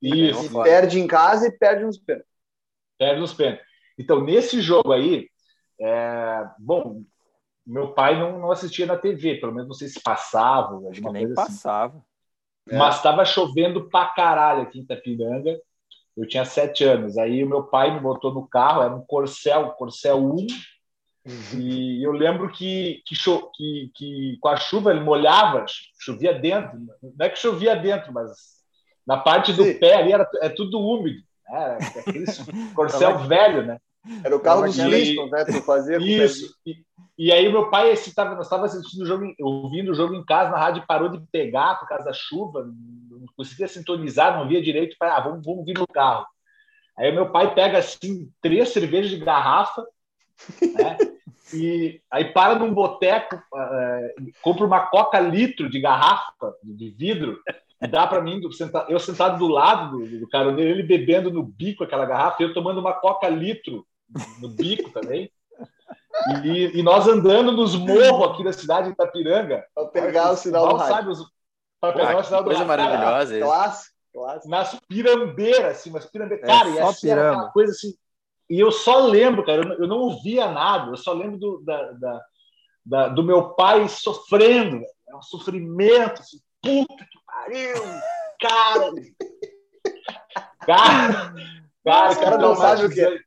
[0.03, 0.69] Isso, E fora.
[0.69, 2.32] perde em casa e perde nos pênaltis.
[3.03, 3.67] Perde nos pênaltis.
[3.99, 5.29] Então, nesse jogo aí,
[5.81, 7.03] é, bom,
[7.67, 10.87] meu pai não, não assistia na TV, pelo menos não sei se passava, Acho que
[10.99, 11.53] alguma nem coisa assim.
[11.53, 12.05] passava.
[12.69, 12.77] É.
[12.79, 15.59] Mas estava chovendo pra caralho aqui em Itapiranga.
[16.17, 17.19] Eu tinha sete anos.
[17.19, 20.47] Aí o meu pai me botou no carro, era um Corcel, Corcel 1.
[21.59, 25.65] E eu lembro que, que, cho- que, que com a chuva ele molhava,
[26.01, 26.79] chovia dentro.
[27.03, 28.31] Não é que chovia dentro, mas
[29.07, 29.79] na parte do Sim.
[29.79, 31.23] pé ali era é tudo úmido.
[31.49, 31.79] Né?
[31.95, 32.27] Era aquele
[32.75, 33.79] Corcel velho, né?
[34.25, 35.45] Era o carro dos Flintstones, né?
[35.45, 36.55] Tu fazia Isso.
[36.67, 36.85] E,
[37.17, 40.25] e aí meu pai esse tava, nós estava assistindo o jogo, ouvindo o jogo em
[40.25, 44.63] casa, na rádio parou de pegar por causa da chuva, não conseguia sintonizar, não via
[44.63, 46.27] direito, para ah, vamos, vamos vir no carro.
[46.99, 49.85] Aí meu pai pega assim três cervejas de garrafa,
[50.61, 50.97] né?
[51.55, 57.39] E aí para num boteco, eh, compra uma coca litro de garrafa de vidro
[57.89, 58.41] dá para mim,
[58.89, 62.55] eu sentado do lado do, do caroneiro, ele bebendo no bico aquela garrafa, e eu
[62.55, 63.87] tomando uma coca litro
[64.41, 65.31] no bico também.
[66.45, 69.65] E, e nós andando nos morros aqui da cidade de Itapiranga.
[69.75, 71.11] Pra pegar o sinal do rádio.
[71.11, 71.27] os-
[71.81, 72.77] Para pegar o sinal do coisa rádio.
[72.85, 73.37] Cara, maravilhosa.
[73.39, 73.47] isso.
[73.47, 74.49] Clássico, clássico.
[74.49, 76.45] nas pirambeiras, assim, umas pirambeiras.
[76.45, 77.53] É, cara, e assim, era aquela pirama.
[77.53, 77.95] coisa assim.
[78.51, 81.63] E eu só lembro, cara, eu não, eu não ouvia nada, eu só lembro do,
[81.65, 82.21] da, da-
[82.85, 87.83] da- do meu pai sofrendo, é um sofrimento, assim, puta que pariu,
[88.41, 88.93] cara.
[90.67, 91.35] Cara,
[91.85, 93.19] cara, Os caras não sabem o que é.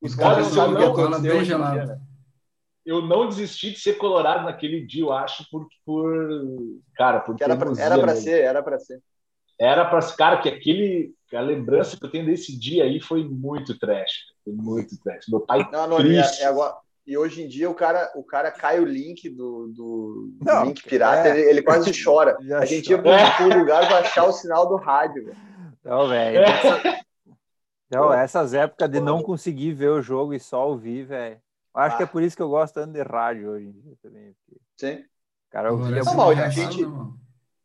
[0.00, 2.00] Os caras não sabem o que aconteceu dia, né?
[2.88, 7.44] eu não desisti de ser colorado naquele dia, eu acho, por, por cara, por Que
[7.44, 9.02] Era pra, era pra ser, era pra ser.
[9.60, 13.78] Era para cara que aquele a lembrança que eu tenho desse dia aí foi muito
[13.78, 15.26] trash, foi muito trash.
[15.28, 16.42] Meu pai Não, não, é, triste.
[16.42, 16.76] é agora,
[17.10, 20.64] e hoje em dia o cara, o cara cai o link do, do, do Não,
[20.66, 21.30] link pirata, é.
[21.40, 22.36] ele, ele quase chora.
[22.60, 23.32] A gente ia chora.
[23.36, 25.36] pro, pro lugar pra achar o sinal do rádio, velho.
[25.82, 26.38] Não, velho.
[26.38, 26.42] É.
[26.44, 27.00] essa-
[27.90, 31.40] Não, essas épocas de não conseguir ver o jogo e só ouvir, velho.
[31.74, 32.08] Acho que é Ah.
[32.08, 34.34] por isso que eu gosto tanto de rádio hoje em dia também.
[34.44, 34.96] porque Sim.
[35.02, 36.86] O cara ouvia Não, mal, a Engraçado, gente-?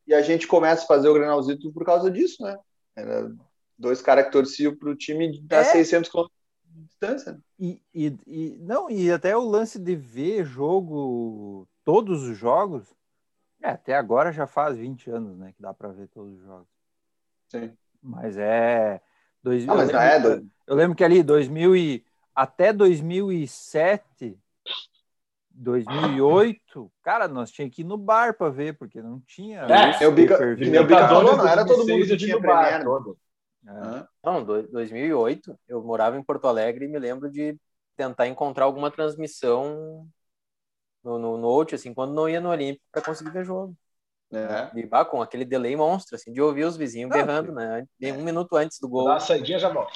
[0.07, 2.57] E a gente começa a fazer o Grenalzito por causa disso, né?
[2.95, 3.29] Era
[3.77, 5.63] dois caras que torciam pro time a É.
[5.63, 6.29] 600 km de
[6.81, 7.33] distância.
[7.33, 7.39] né?
[7.59, 12.93] E, e, e- não, e até o lance de ver jogo, todos os jogos,
[13.61, 16.67] é, até agora já faz 20 anos, né, que dá para ver todos os jogos.
[17.47, 17.71] Sim.
[18.01, 19.01] Mas é.
[19.41, 22.05] Dois, Ah, mas eu, já é, lembro, do- eu lembro que ali, 2000 e,
[22.35, 24.37] até 2007,
[25.51, 29.61] 2008, cara, nós tínhamos que ir no bar para ver, porque não tinha.
[29.61, 32.41] É, eu bica- meu bica Libertadores falou, não era todo mundo 2006 que tinha vi
[32.41, 32.85] no bar Premier, né?
[32.85, 33.17] todo.
[33.65, 34.05] É.
[34.23, 37.57] Não, do- 2008, eu morava em Porto Alegre e me lembro de
[37.95, 40.07] tentar encontrar alguma transmissão
[41.03, 43.75] no, no Note, assim, quando não ia no Olímpico para conseguir ver jogo.
[44.31, 44.71] É.
[44.79, 47.85] E, bah, com aquele delay monstro, assim, de ouvir os vizinhos Não, berrando, né?
[47.99, 49.05] E Um minuto antes do gol.
[49.05, 49.93] uma saidinha já volto.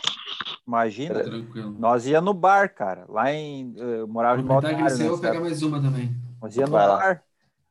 [0.66, 1.76] Imagina, Tranquilo.
[1.80, 3.06] nós ia no bar, cara.
[3.08, 3.74] Lá em.
[3.78, 6.12] Eu morava em ele saiu, eu vou pegar mais uma também.
[6.42, 6.98] Nós ia no Vai lá.
[6.98, 7.24] bar.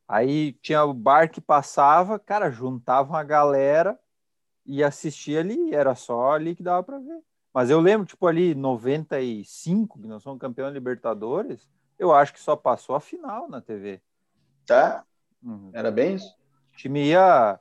[0.07, 3.97] Aí tinha o bar que passava, cara, juntava uma galera
[4.67, 5.73] e assistia ali.
[5.73, 7.21] Era só ali que dava pra ver.
[7.53, 12.39] Mas eu lembro, tipo, ali 95, que nós somos campeão da Libertadores, eu acho que
[12.39, 14.01] só passou a final na TV.
[14.65, 15.05] Tá?
[15.43, 15.71] Uhum.
[15.73, 16.35] Era bem isso?
[16.73, 17.59] O time ia.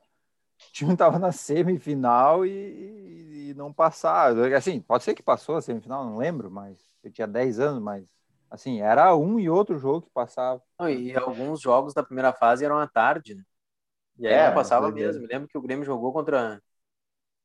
[0.71, 4.47] o time tava na semifinal e, e não passava.
[4.57, 8.13] Assim, pode ser que passou a semifinal, não lembro, mas eu tinha 10 anos, mas
[8.51, 10.63] assim, era um e outro jogo que passava.
[10.79, 13.43] Não, e alguns jogos da primeira fase eram à tarde, né?
[14.19, 15.23] E aí É, passava mesmo.
[15.23, 16.63] Me lembro que o Grêmio jogou contra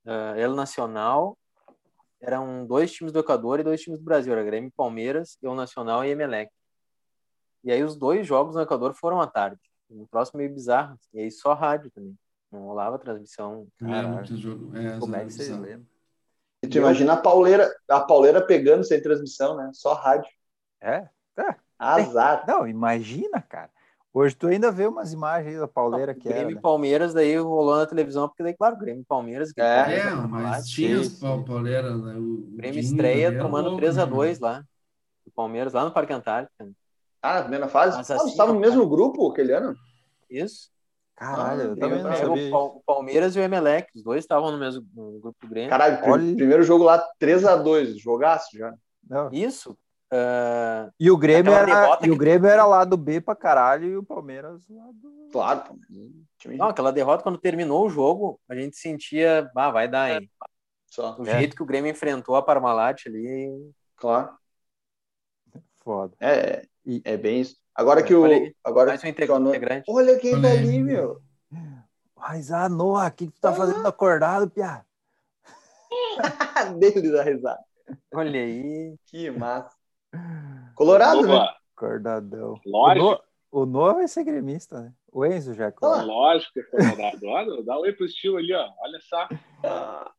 [0.05, 1.37] uh, El Nacional.
[2.19, 4.31] Eram dois times do Equador e dois times do Brasil.
[4.31, 6.51] Era Grêmio e Palmeiras, El Nacional e Emelec.
[7.63, 9.59] E aí os dois jogos no Equador foram à tarde.
[9.89, 10.97] Um próximo meio bizarro.
[11.13, 12.15] E aí só rádio também.
[12.51, 13.67] Não rolava transmissão.
[14.37, 14.77] Jogo.
[14.77, 15.85] É, Como é que vocês lembram?
[16.63, 19.71] E tu imagina a pauleira, a pauleira pegando sem transmissão, né?
[19.73, 20.29] Só rádio.
[20.79, 21.07] É?
[21.79, 22.45] Azar.
[22.47, 23.71] Não, imagina, cara.
[24.13, 26.35] Hoje tu ainda vê umas imagens da pauleira que era.
[26.39, 26.61] Grêmio e né?
[26.61, 29.53] Palmeiras, daí rolou na televisão, porque daí, claro, Grêmio e Palmeiras.
[29.53, 29.75] que É.
[29.83, 31.45] Palmeiras É, tá mas tinha os sim, pau- sim.
[31.45, 32.15] pauleira, né?
[32.15, 34.47] O, Grêmio Dinho estreia é tomando louco, 3x2 né?
[34.47, 34.63] lá.
[35.25, 36.53] O Palmeiras lá no Parque Antártico.
[37.21, 37.95] Ah, na primeira fase?
[37.97, 39.75] Mas ah, assim, você estava no mesmo grupo aquele ano?
[40.29, 40.69] Isso.
[41.15, 42.47] Caralho, Ah, eu também não pega Pega sabia.
[42.47, 45.47] o, Pal- o Palmeiras e o Emelec, os dois estavam no mesmo no grupo do
[45.47, 45.69] Grêmio.
[45.69, 46.35] Caralho, Olha.
[46.35, 47.97] primeiro jogo lá, 3x2.
[47.97, 48.73] Jogaço já.
[49.07, 49.29] Não.
[49.31, 49.77] Isso.
[50.11, 53.85] Ah, E o Grêmio, era, e o que- Grêmio era lá do B pra caralho
[53.87, 55.29] e o Palmeiras lá do.
[55.31, 55.79] Claro,
[56.57, 60.29] não, aquela derrota, quando terminou o jogo, a gente sentia, ah, vai dar, hein?
[60.87, 61.15] só.
[61.17, 61.37] O É.
[61.37, 63.71] jeito que o Grêmio enfrentou a Parmalat ali.
[63.95, 64.37] Claro.
[65.79, 66.13] Foda.
[66.19, 67.55] É, E- é bem isso.
[67.75, 68.23] Agora que o.
[68.63, 69.85] Agora Mais um que o Ano- integrante.
[69.89, 71.21] Olha quem tá ali, meu.
[72.17, 74.83] Mas, ah, Noah, o que, tu tá fazendo acordado, Piá?
[76.79, 77.63] Dele da risada.
[78.13, 78.95] Olha aí.
[79.05, 79.75] Que massa.
[80.75, 81.33] Colorado, né?
[81.35, 82.59] Opa, Acordadão.
[82.65, 84.93] O Lógico, o Noah vai ser gremista, né?
[85.11, 85.71] O Enzo já é Ah.
[85.71, 86.07] colorado.
[86.07, 87.25] lógico que é colorado.
[87.25, 88.69] Olha, dá um oi pro estilo ali, ó.
[88.79, 89.27] Olha só.
[89.63, 90.11] Ah,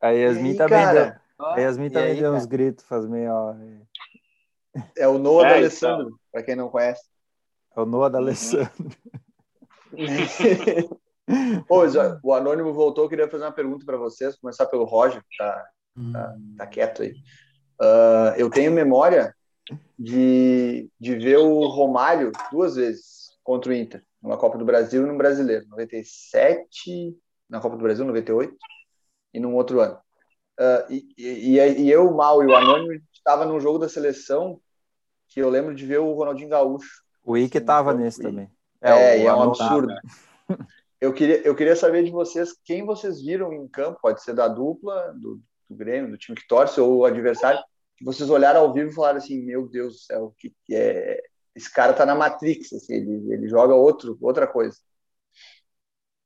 [0.00, 1.20] A Yasmin aí, também cara?
[1.38, 1.46] deu.
[1.46, 2.36] A Yasmin também aí, deu cara?
[2.36, 3.58] uns gritos faz meia hora.
[4.96, 5.58] É o Noah É, da então.
[5.58, 7.02] Alessandro, pra quem não conhece.
[7.76, 8.24] É o Noah da Uhum.
[8.24, 8.88] Alessandro.
[11.68, 11.82] Ô,
[12.22, 15.64] o Anônimo voltou, eu queria fazer uma pergunta para vocês, começar pelo Roger, que tá,
[15.96, 16.12] Hum.
[16.58, 17.14] tá quieto aí.
[17.80, 19.34] Ah, eu tenho memória
[19.98, 25.06] de, de ver o Romário duas vezes contra o Inter, numa Copa do Brasil e
[25.06, 25.66] num Brasileiro.
[25.68, 27.16] 97,
[27.48, 28.56] na Copa do Brasil, 98,
[29.32, 29.98] e num outro ano.
[30.58, 34.60] Ah, e, e, e eu, o Mal e o Anônimo estava num jogo da seleção
[35.28, 37.02] que eu lembro de ver o Ronaldinho Gaúcho.
[37.24, 38.50] O Ike Sim, tava então, nesse também.
[38.80, 39.88] É, e é um absurdo.
[39.88, 40.00] tava.
[41.00, 44.48] Eu queria, eu queria saber de vocês quem vocês viram em campo, pode ser da
[44.48, 45.40] dupla, do,
[45.74, 47.60] do Grêmio, do time que torce, ou o adversário,
[47.96, 51.20] que vocês olharam ao vivo e falaram assim: Meu Deus do céu, que, que é.
[51.54, 54.76] Esse cara tá na Matrix, assim, ele, ele joga outro, outra coisa.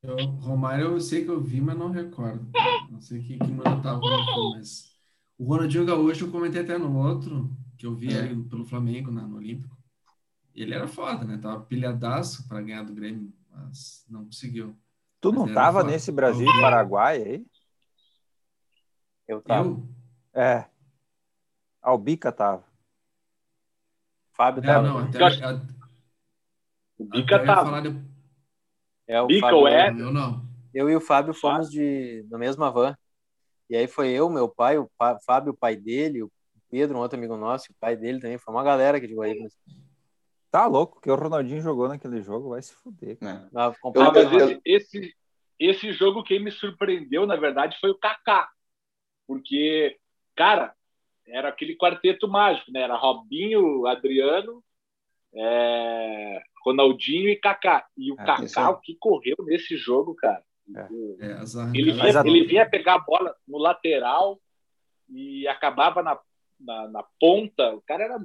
[0.02, 2.46] Eu, Romário, eu sei que eu vi, mas não recordo.
[2.90, 4.00] Não sei que, que mano tava
[4.52, 4.92] mas
[5.36, 8.20] o Ronaldinho Gaúcho eu comentei até no outro, que eu vi É.
[8.20, 9.76] ali pelo Flamengo na, no Olímpico.
[10.54, 11.38] Ele era foda, né?
[11.38, 14.76] Tava pilhadaço para ganhar do Grêmio, mas não conseguiu.
[15.20, 15.92] Tu não Mas tava foda.
[15.92, 16.60] nesse Brasil e.
[16.60, 17.46] Paraguai aí?
[19.28, 19.68] Eu tava.
[19.68, 19.88] Eu?
[20.34, 20.66] É.
[21.82, 22.64] Albica tava.
[24.32, 24.82] Fábio É, tava.
[24.88, 25.60] não, até, Eu acho- a-
[26.98, 27.82] O Bica eu tava.
[27.82, 28.08] de-
[29.06, 30.00] É, o Bica, Fábio- o Ed.
[30.00, 30.42] Eu não.
[30.74, 32.96] Eu e o Fábio fomos de, na mesma van.
[33.70, 36.30] E aí foi eu, meu pai, o Pa- Fábio, o pai dele, o
[36.70, 38.38] Pedro, um outro amigo nosso, o pai dele também.
[38.38, 39.46] Foi uma galera que de Guaíba.
[40.50, 43.18] Tá louco, que o Ronaldinho jogou naquele jogo, vai se fuder.
[43.54, 44.30] Ah, completamente.
[44.32, 44.60] mas esse,
[44.98, 45.16] esse,
[45.58, 48.48] esse jogo quem me surpreendeu, na verdade, foi o Kaká.
[49.28, 49.96] Porque,
[50.34, 50.74] cara,
[51.28, 52.80] era aquele quarteto mágico, né?
[52.80, 54.64] Era Robinho, Adriano,
[55.34, 57.84] é, Ronaldinho e Kaká.
[57.96, 58.24] E o É.
[58.24, 60.42] Kaká, o que correu nesse jogo, cara?
[61.20, 64.38] É, as Ele arrancadas- vinha, ele vinha pegar a bola no lateral
[65.08, 66.18] e acabava na,
[66.60, 67.74] na, na ponta.
[67.74, 68.18] O cara era.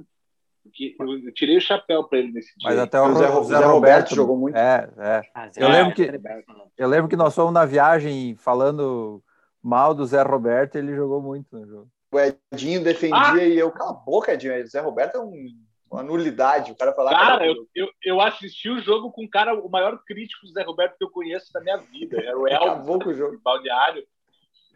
[0.98, 2.70] Eu tirei o chapéu para ele nesse dia.
[2.70, 4.56] Mas até o, O Zé- Ro- Zé Roberto jogou muito.
[4.56, 5.22] É, é.
[5.34, 6.52] Ah, Eu lembro que- Roberto.
[6.76, 9.22] Eu lembro que nós fomos na viagem falando
[9.64, 11.88] mal do Zé Roberto ele jogou muito no jogo.
[12.12, 13.44] O Edinho defendia Ah!
[13.44, 14.62] e eu, cala a boca, Edinho.
[14.62, 15.46] O Zé Roberto é um-
[15.90, 16.70] uma nulidade.
[16.72, 17.10] O cara lá.
[17.10, 20.62] Cara, eu, eu, eu assisti o jogo com o cara, o maior crítico do Zé
[20.62, 22.20] Roberto que eu conheço da minha vida.
[22.20, 24.04] Era o Elvis, o Balneário.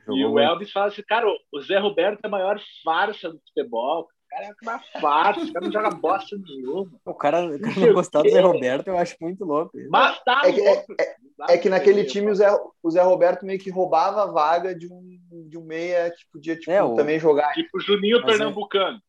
[0.07, 0.45] Jogou e o muito.
[0.49, 4.09] Elvis fala assim, cara, o Zé Roberto é a maior farsa do futebol.
[4.29, 6.91] O cara é uma farsa, o cara não joga bosta nenhuma.
[7.05, 9.73] O cara, o cara não gostar do Zé Roberto, eu acho muito louco.
[10.25, 10.95] tá É que- louco.
[11.49, 12.49] É que naquele time o Zé,
[12.83, 15.19] o Zé Roberto meio que roubava a vaga de um,
[15.49, 17.53] de um meia que podia tipo, É, o- também jogar.
[17.55, 19.01] Tipo Juninho Mas é- Pernambucano.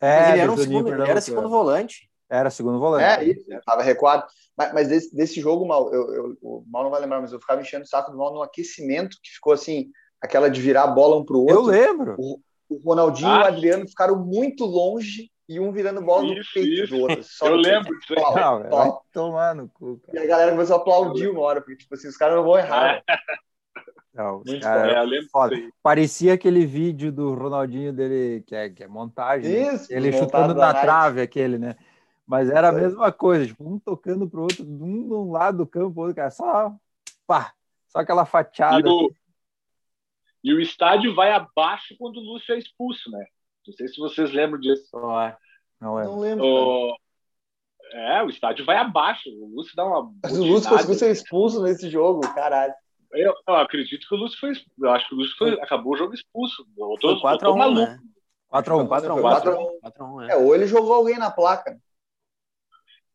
[0.00, 2.10] É, ele era, um Juninho segundo, ele era segundo volante.
[2.28, 3.04] Era segundo volante.
[3.04, 4.26] É, isso, tava recuado.
[4.56, 7.40] Mas, mas desse, desse jogo, Mal, eu, eu- o Mal não vai lembrar, mas eu
[7.40, 10.86] ficava enchendo o saco do Mal no aquecimento, que ficou assim, aquela de virar a
[10.88, 11.70] bola um pro Eu outro.
[11.70, 12.16] lembro.
[12.18, 12.40] O
[12.84, 16.84] Ronaldinho Ah, e o Adriano ficaram muito longe e um virando bola no Isso, peito
[16.84, 16.94] isso.
[16.94, 17.22] do outro.
[17.22, 18.22] Só Eu lembro disso aí.
[18.22, 20.24] Pau, Não, vai tomar no cu, E cara.
[20.24, 22.96] a galera começou a aplaudir uma hora, porque, tipo assim, os caras não vão errar.
[22.96, 23.02] É.
[23.02, 23.02] né?
[24.46, 25.12] Muito cara, bom.
[25.12, 25.70] É, aí.
[25.82, 29.50] Parecia aquele vídeo do Ronaldinho dele, que é, que é montagem.
[29.50, 29.74] né?
[29.74, 31.76] Isso, Ele chutando na trave, aquele, né?
[32.26, 35.66] Mas era a mesma coisa, tipo, um tocando pro outro, um de um lado do
[35.66, 36.72] campo, outro, cara, só,
[37.26, 37.52] pá,
[37.88, 38.88] só aquela E fatiada.
[38.90, 39.12] o,
[40.48, 43.24] e o estádio vai abaixo quando o Lúcio é expulso, né?
[43.66, 44.88] Não sei se vocês lembram disso.
[44.94, 45.32] Ó,
[45.80, 46.04] Não é?
[46.04, 46.44] Não lembro.
[46.46, 46.96] O...
[47.92, 49.28] É, o estádio vai abaixo.
[49.28, 50.12] O Lúcio dá uma.
[50.22, 52.72] Mas o Lúcio conseguiu ser expulso nesse jogo, caralho.
[53.12, 54.50] Eu, eu acredito que o Lúcio foi.
[54.52, 54.74] expulso.
[54.84, 56.66] Eu acho que o Lúcio foi, acabou o jogo expulso.
[56.76, 57.80] Eu tô, foi eu tô 4x1, maluco.
[57.80, 57.98] né?
[58.52, 58.88] 4x1.
[58.88, 59.20] 4x1.
[59.20, 59.80] 4x1.
[59.82, 60.36] 4x1, É, é.
[60.36, 61.76] ou ele jogou alguém na placa.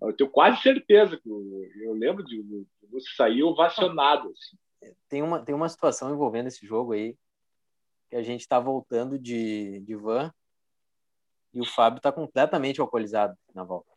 [0.02, 4.30] Eu tenho quase certeza que o- eu lembro de o Lúcio sair ovacionado.
[4.30, 4.58] Assim.
[5.08, 7.18] Tem uma, tem uma situação envolvendo esse jogo aí,
[8.10, 10.32] que a gente tá voltando de, de van
[11.54, 13.90] e o Fábio tá completamente alcoolizado na volta.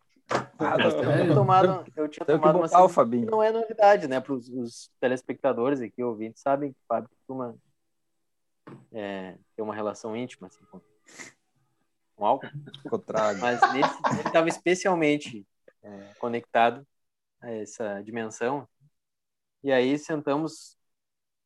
[0.58, 4.20] Ah, Eu tinha tomado, eu tinha que tomado uma botar cerveja, não é novidade, né?
[4.20, 7.54] Para os telespectadores aqui, ouvintes, sabem que o Fábio costuma
[8.92, 10.80] é, ter uma relação íntima assim, com,
[12.16, 12.48] com álcool.
[13.04, 13.40] Trago.
[13.40, 15.46] Mas nesse, ele estava especialmente
[15.82, 16.86] é, conectado
[17.40, 18.66] a essa dimensão.
[19.62, 20.73] E aí sentamos,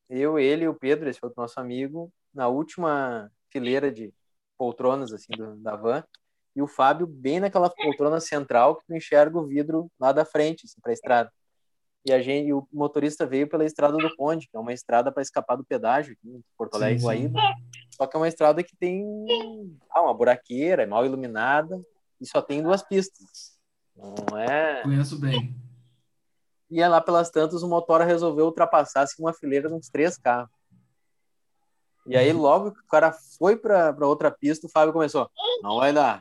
[0.08, 4.12] eu, ele e o Pedro, esse outro nosso amigo, na última fileira de
[4.56, 6.04] poltronas assim do, da van.
[6.56, 10.64] E o Fábio bem naquela poltrona central que tu enxerga o vidro lá da frente,
[10.64, 11.32] assim, para a estrada.
[12.04, 15.12] E a gente, e o motorista veio pela estrada do Conde, que é uma estrada
[15.12, 17.02] para escapar do pedágio aqui em Porto Alegre.
[17.02, 17.38] Guaíba.
[17.90, 19.04] Só que é uma estrada que tem
[19.90, 21.80] ah, uma buraqueira, é mal iluminada
[22.20, 23.58] e só tem duas pistas.
[23.94, 24.82] Não é.
[24.82, 25.54] Conheço bem.
[26.70, 30.18] E é lá pelas tantas o motora resolveu ultrapassar assim, uma fileira de uns três
[30.18, 30.50] carros.
[32.06, 35.30] E aí, logo que o cara foi para outra pista, o Fábio começou:
[35.62, 36.18] Não vai dar.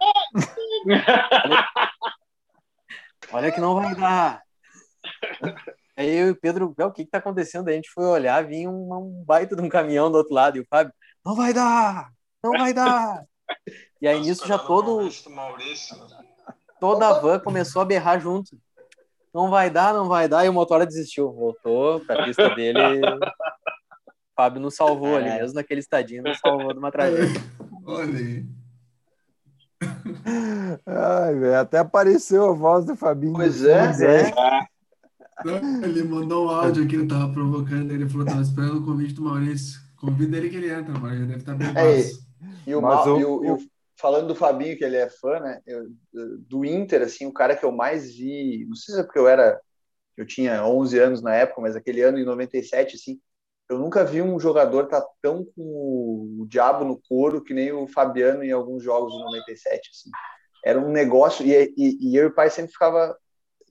[1.43, 1.67] Olha,
[3.31, 4.41] olha que não vai dar.
[5.95, 7.69] Aí eu e o Pedro, "Meu, o que que tá acontecendo?
[7.69, 10.57] Aí a gente foi olhar, vinha um, um baita de um caminhão do outro lado.
[10.57, 10.93] E o Fábio:
[11.25, 12.11] Não vai dar!
[12.43, 13.23] Não vai dar!
[14.01, 15.09] E aí nisso já todo,
[16.79, 18.59] toda a van começou a berrar junto.
[19.37, 20.43] Não vai dar, não vai dar.
[20.45, 21.31] E o motora desistiu.
[21.31, 22.79] Voltou pra pista dele.
[22.79, 23.19] O
[24.35, 25.37] Fábio nos salvou ali, É.
[25.41, 27.39] mesmo naquele estadinho, nos salvou de uma tragédia.
[27.85, 28.45] Olha aí.
[30.85, 33.33] Ai, velho, até apareceu a voz do Fabinho.
[33.33, 33.91] Pois é.
[34.03, 34.33] É.
[35.83, 39.21] Ele mandou um áudio aqui, eu tava provocando ele, falou, tava esperando o convite do
[39.21, 39.79] Maurício.
[39.97, 42.17] Convida ele que ele entra, mas ele deve estar bem É, fácil.
[42.65, 43.59] E o, Mas Ma- o- e o- e o-
[43.99, 45.61] falando do Fabinho, que ele é fã, né?
[45.65, 45.87] eu-
[46.39, 49.27] do Inter, assim, o cara que eu mais vi, não sei se é porque eu
[49.27, 49.59] era,
[50.17, 53.19] eu tinha 11 anos na época, mas aquele ano em 97, assim,
[53.69, 55.63] eu nunca vi um jogador estar tão com
[56.41, 60.11] o diabo no couro que nem o Fabiano em alguns jogos de 97, assim.
[60.65, 63.17] Era um negócio, e, e- e eu e o pai sempre ficava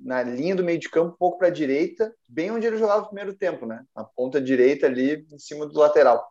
[0.01, 3.03] na linha do meio de campo, um pouco para a direita, bem onde ele jogava
[3.05, 3.85] o primeiro tempo, né?
[3.97, 6.27] Na ponta direita ali, em cima do lateral.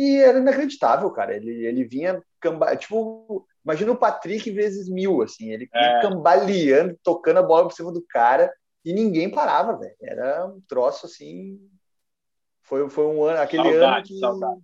[0.00, 1.36] E era inacreditável, cara.
[1.36, 2.74] Ele, ele vinha camba...
[2.74, 5.50] tipo, imagina o Patrick vezes mil, assim.
[5.50, 6.00] Ele vinha É.
[6.00, 8.50] cambaleando, tocando a bola por cima do cara
[8.82, 9.94] e ninguém parava, velho.
[10.00, 11.60] Era um troço assim.
[12.62, 14.18] Foi, foi um ano, aquele ano Saudade, que.
[14.18, 14.62] saudade.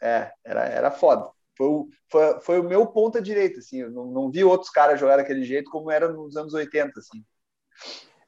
[0.00, 1.30] É, era, era foda.
[1.56, 3.82] Foi o, foi, foi o meu ponta direita, assim.
[3.82, 7.24] Eu não, não vi outros caras jogar daquele jeito como era nos anos 80, assim.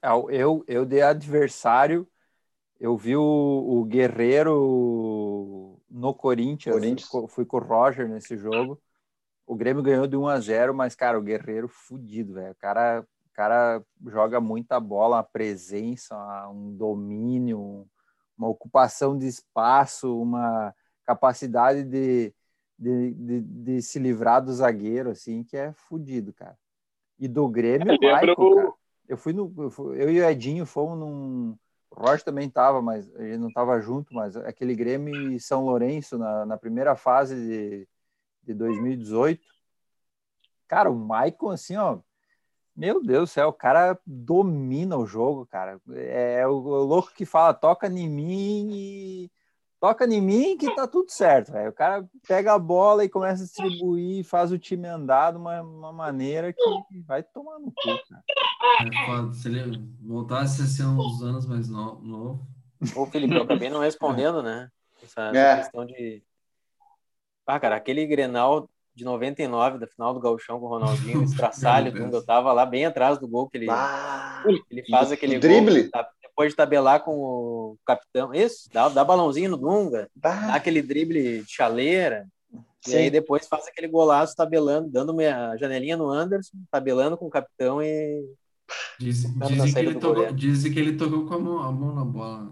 [0.01, 2.07] É, Eu, eu de adversário,
[2.79, 5.64] eu vi o, o Guerreiro
[5.95, 7.09] no Corinthians, Corinthians.
[7.09, 8.81] co- fui com o Roger nesse jogo.
[9.47, 12.53] O Grêmio ganhou de 1 a 0 mas, cara, o Guerreiro fudido, velho.
[12.53, 17.87] O cara, o cara joga muita bola, uma presença, uma- um domínio, um-
[18.37, 20.75] uma ocupação de espaço, uma
[21.05, 22.35] capacidade de,
[22.77, 26.59] de, de, de se livrar do zagueiro, assim, que é fudido, cara.
[27.19, 28.73] E do Grêmio, o Lembra Michael, o- cara.
[29.07, 29.53] Eu fui no.
[29.59, 31.57] Eu, fui- eu e o Edinho fomos num.
[31.97, 36.19] O Roger também tava, mas gente não tava junto, mas aquele Grêmio e São Lourenço
[36.19, 37.89] na, na primeira fase de,
[38.43, 39.41] de 2018.
[40.67, 42.01] Cara, o Maicon, assim, ó.
[42.77, 45.81] Meu Deus do céu, o cara domina o jogo, cara.
[45.95, 49.33] É o, o louco que fala, toca em mim e.
[49.81, 51.69] Toca em mim que tá tudo certo, velho.
[51.71, 55.61] O cara pega a bola e começa a distribuir, faz o time andar de uma,
[55.61, 56.63] uma maneira que
[57.07, 57.75] vai tomar no cu,
[58.09, 58.25] cara.
[59.29, 59.33] É.
[59.35, 62.47] Se ele voltasse a ser uns anos mais no- novo.
[62.97, 63.81] Ô, Felipe, eu acabei não
[64.25, 64.69] respondendo, né?
[65.03, 65.57] Essa, essa É.
[65.57, 66.23] questão de.
[67.47, 72.05] Ah, cara, aquele Grenal de 99, da final do Gauchão com o Ronaldinho, o Deus.
[72.05, 75.83] Dunga, eu tava lá bem atrás do gol que ele, Ah, ele faz aquele drible?
[75.83, 78.35] gol, tá- depois de tabelar com o capitão.
[78.35, 82.27] Isso, dá, dá balãozinho no Dunga, dá aquele drible de chaleira.
[82.87, 82.97] E Sim.
[82.97, 87.81] aí depois faz aquele golaço tabelando, dando uma janelinha no Anderson, tabelando com o capitão
[87.81, 88.25] e.
[88.99, 92.05] Diz- dizem, que ele tocou, dizem que ele tocou com a mão, a mão na
[92.05, 92.51] bola.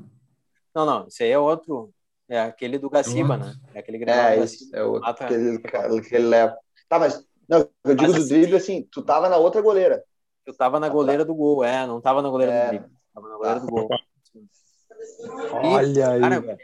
[0.74, 1.90] Não, não, isso aí é outro.
[2.28, 3.54] É aquele do Gaciba, né?
[3.74, 5.26] É aquele Grenal É, isso, é outro Ah, tá.
[5.26, 6.56] que, ele, que ele leva.
[6.88, 10.02] Tá, mas não, eu digo Mas do assim- drible assim, tu tava na outra goleira.
[10.46, 12.64] Eu tava na goleira do gol, é, não tava na goleira É.
[12.64, 12.90] do drible.
[13.14, 13.88] Tava na goleira do gol.
[15.52, 16.58] Olha aí, cara.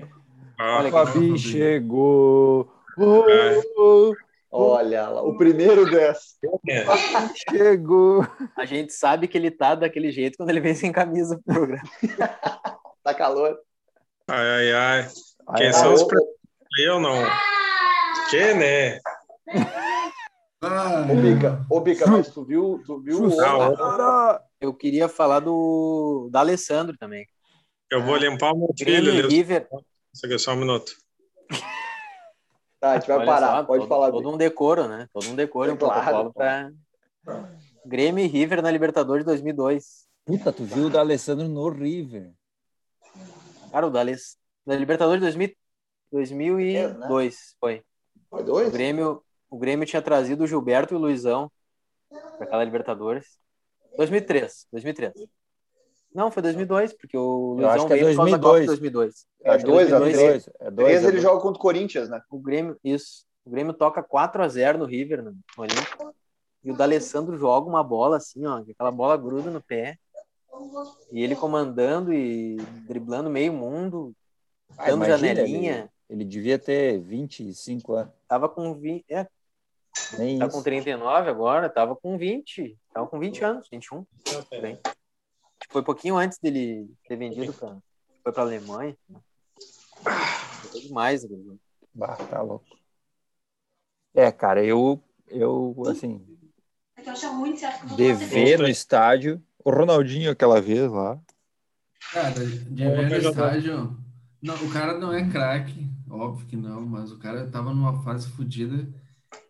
[0.58, 2.72] Ah, Olha O Fabi chegou.
[2.96, 4.14] Oh,
[4.50, 6.34] Olha lá, o primeiro dessa.
[6.68, 6.84] é.
[7.50, 8.26] chegou.
[8.56, 11.82] A gente sabe que ele tá daquele jeito quando ele vem sem camisa pro programa.
[13.04, 13.56] Tá calor.
[14.28, 15.08] Ai, ai, ai.
[15.56, 16.18] Quem aí, são os ô, pre-
[16.80, 17.22] Eu não.
[18.28, 18.98] Que, né?
[20.60, 23.36] Ah, Ô, Bica, ô, Bica, mas tu viu, tu viu o?
[23.36, 27.24] Cara, Eu queria falar do da Alessandro também.
[27.90, 29.28] Eu vou limpar o meu Grêmio filho e.
[29.28, 29.68] River.
[30.12, 30.92] Isso aqui é só um minuto.
[32.80, 34.10] Tá, a gente vai Olha parar, só, pode todo, falar.
[34.10, 34.34] Todo Bica.
[34.34, 35.08] um decoro, né?
[35.12, 36.00] Todo um decoro, um Claro.
[36.02, 36.72] protocolo para
[37.86, 40.06] Grêmio e River na Libertadores de 2002.
[40.26, 42.32] puta, tu viu o da Alessandro no River.
[43.70, 44.36] Cara, o da, Aless...
[44.66, 45.54] da Libertadores de 2000...
[46.10, 47.82] 2002 foi.
[48.30, 48.70] Foi O dois?
[48.72, 51.50] Grêmio, o Grêmio tinha trazido o Gilberto e o Luizão
[52.10, 53.38] para aquela Libertadores.
[53.96, 55.12] 2003, 2003.
[56.14, 58.60] Não, foi 2002, porque o Eu acho Luizão que é veio Copa 2002.
[58.60, 59.26] de 2002.
[59.44, 60.16] É que dois, a 2002.
[60.44, 60.56] três.
[60.60, 61.22] É dois, Três é ele dois.
[61.22, 62.20] joga contra o Corinthians, né?
[62.30, 63.24] O Grêmio, isso.
[63.44, 66.14] O Grêmio toca 4 a 0 no River, no, no Olímpico.
[66.64, 69.96] E o D'Alessandro joga uma bola assim, ó, que aquela bola gruda no pé.
[71.12, 74.12] E ele comandando e driblando meio mundo,
[74.76, 75.90] Ah, dando imagina, janelinha.
[76.10, 78.12] Ele, ele devia ter 25 anos.
[78.26, 79.26] Tava com 20, é,
[80.18, 80.56] Nem tá isso.
[80.56, 84.04] com 39 agora, tava com 20, tava com 20 anos, 21.
[84.04, 84.78] por aí.
[85.70, 87.76] Foi um pouquinho antes dele ter vendido para
[88.22, 88.96] foi para Alemanha.
[90.02, 91.56] Foi demais, né?
[91.94, 92.66] Bah, tá louco.
[94.14, 96.24] É, cara, eu, eu assim,
[96.96, 98.62] É que eu acho ruim, você acha que eu vou de tomar ver cerveja?
[98.62, 101.20] no estádio, o Ronaldinho aquela vez lá.
[102.12, 103.98] Cara, de Ô, ver no estádio.
[104.40, 108.28] Não, o cara não é craque, óbvio que não, mas o cara tava numa fase
[108.30, 108.88] fodida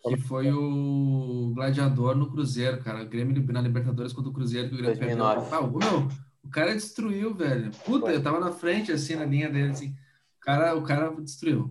[0.02, 3.02] que foi o gladiador no Cruzeiro, cara.
[3.02, 5.40] O Grêmio na Libertadores contra o Cruzeiro que o Grêmio 2009.
[5.40, 5.58] perdeu.
[5.58, 6.08] Ah, o- meu,
[6.44, 7.70] o cara destruiu, velho.
[7.84, 9.90] Puta, eu tava na frente, assim, na linha dele, assim.
[10.36, 11.70] O cara, o cara destruiu.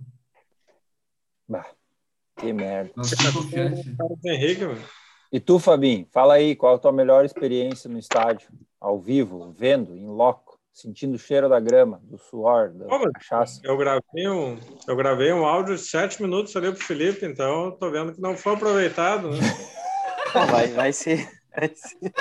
[1.48, 1.66] Bah,
[2.38, 2.92] que merda.
[2.94, 4.84] Carlos Henrique, velho.
[5.32, 8.50] E tu, Fabinho, fala aí, qual a tua melhor experiência no estádio?
[8.80, 10.47] Ao vivo, vendo, em loco,
[10.82, 13.60] sentindo o cheiro da grama, do suor, da Ô, mas- cachaça.
[13.64, 14.58] Eu gravei um,
[14.88, 18.38] eu gravei um áudio de sete minutos ali pro Felipe, então tô vendo que não
[18.38, 19.38] foi aproveitado, né?
[20.52, 21.28] Vai, vai ser.
[21.56, 22.14] Vai ser.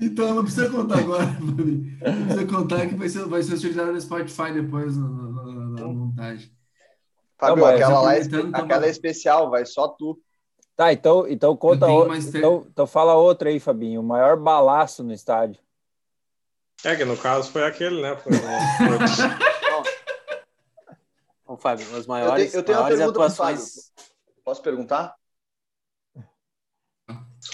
[0.00, 1.96] Então não precisa contar agora, Fabinho.
[2.02, 5.68] Não precisa contar que vai ser, vai ser utilizado no Spotify depois na, na- na-
[5.80, 6.50] na montagem.
[7.38, 8.50] Fábio, mas aquela lá é, também.
[8.52, 10.18] aquela é especial, vai só tu.
[10.76, 12.18] Tá, então, então conta outra.
[12.18, 14.00] Então, então fala outra aí, Fabinho.
[14.00, 15.60] O maior balaço no estádio.
[16.84, 18.16] É que no caso foi aquele, né?
[18.16, 19.88] Foi, foi-
[21.46, 23.90] Ô, Fábio, as maiores, eu tenho uma maiores pergunta pro atuações.
[24.44, 25.14] Posso perguntar?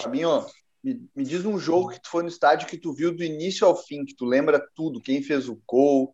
[0.01, 0.45] Fabinho,
[0.83, 3.65] me, me diz um jogo que tu foi no estádio que tu viu do início
[3.65, 6.13] ao fim, que tu lembra tudo, quem fez o gol,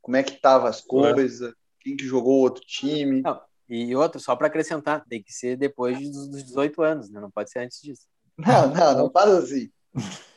[0.00, 3.22] como é que tava as coisas, quem que jogou o outro time.
[3.22, 7.18] Não, e outro, só para acrescentar, tem que ser depois dos dos 18 anos, né?
[7.18, 8.06] Não pode ser antes disso.
[8.36, 9.70] Não, não, não faz assim.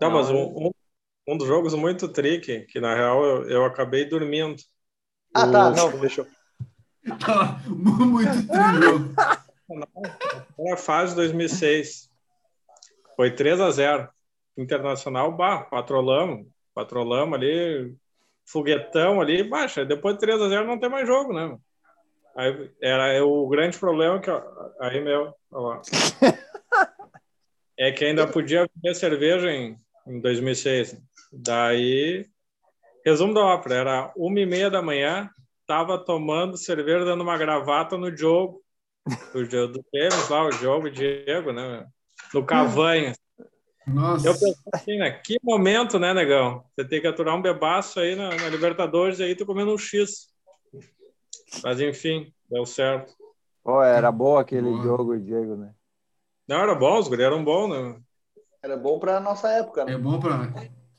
[0.00, 0.70] Não, mas um, um,
[1.28, 4.62] um dos jogos muito tricky, que na real eu, eu acabei dormindo.
[5.34, 6.26] Ah, O- tá, não, fechou.
[7.68, 9.14] Muito trilho.
[10.56, 12.10] Foi a fase de 2006.
[13.16, 14.08] Foi 3 a 0
[14.56, 17.94] Internacional, bah, patrolamos, patrolamos ali,
[18.44, 19.84] foguetão ali, baixa.
[19.84, 21.56] Depois de 3 a 0 não tem mais jogo, né?
[22.36, 24.42] Aí, era o grande problema que ó,
[24.80, 25.82] aí meu, ó lá.
[27.78, 29.78] é que ainda podia beber cerveja em,
[30.08, 31.00] em 2006.
[31.32, 32.26] Daí,
[33.04, 35.30] resumo da ópera, era uma e meia da manhã,
[35.66, 38.62] tava tomando cerveja, dando uma gravata no Diogo,
[39.32, 41.86] do, do Tênis lá, o Diogo e o Diego, né?
[42.32, 43.14] No Cavanha.
[43.86, 44.28] Nossa.
[44.28, 45.10] Eu pensei assim, né?
[45.10, 46.64] Que momento, né, negão?
[46.74, 49.78] Você tem que aturar um bebaço aí na, na Libertadores e aí tu comendo um
[49.78, 50.28] X.
[51.62, 53.14] Mas enfim, deu certo.
[53.64, 54.82] Pô, era bom aquele Boa.
[54.82, 55.72] jogo, Diego, né?
[56.46, 58.00] Não, era bom, os guri eram bons, né?
[58.62, 59.92] Era bom pra nossa época, né?
[59.92, 60.36] É bom pra,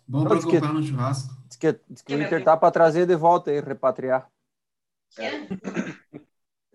[0.07, 1.33] bom pra diz que- comprar no churrasco.
[1.47, 4.29] Diz que, diz que o Inter tá para trazer de volta aí, repatriar.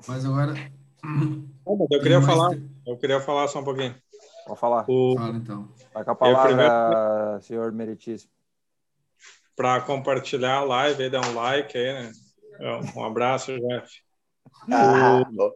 [0.06, 0.54] Mas agora.
[1.90, 2.50] Eu queria falar,
[2.86, 3.94] eu queria falar só um pouquinho.
[4.46, 4.84] Pode falar.
[4.88, 5.68] O, Fala então.
[5.92, 8.30] Tá com a palavra, senhor meritíssimo.
[9.56, 12.12] para compartilhar a live aí, dar um like aí, né?
[12.94, 14.02] Um abraço, Jeff.
[14.70, 15.50] Ah, bom.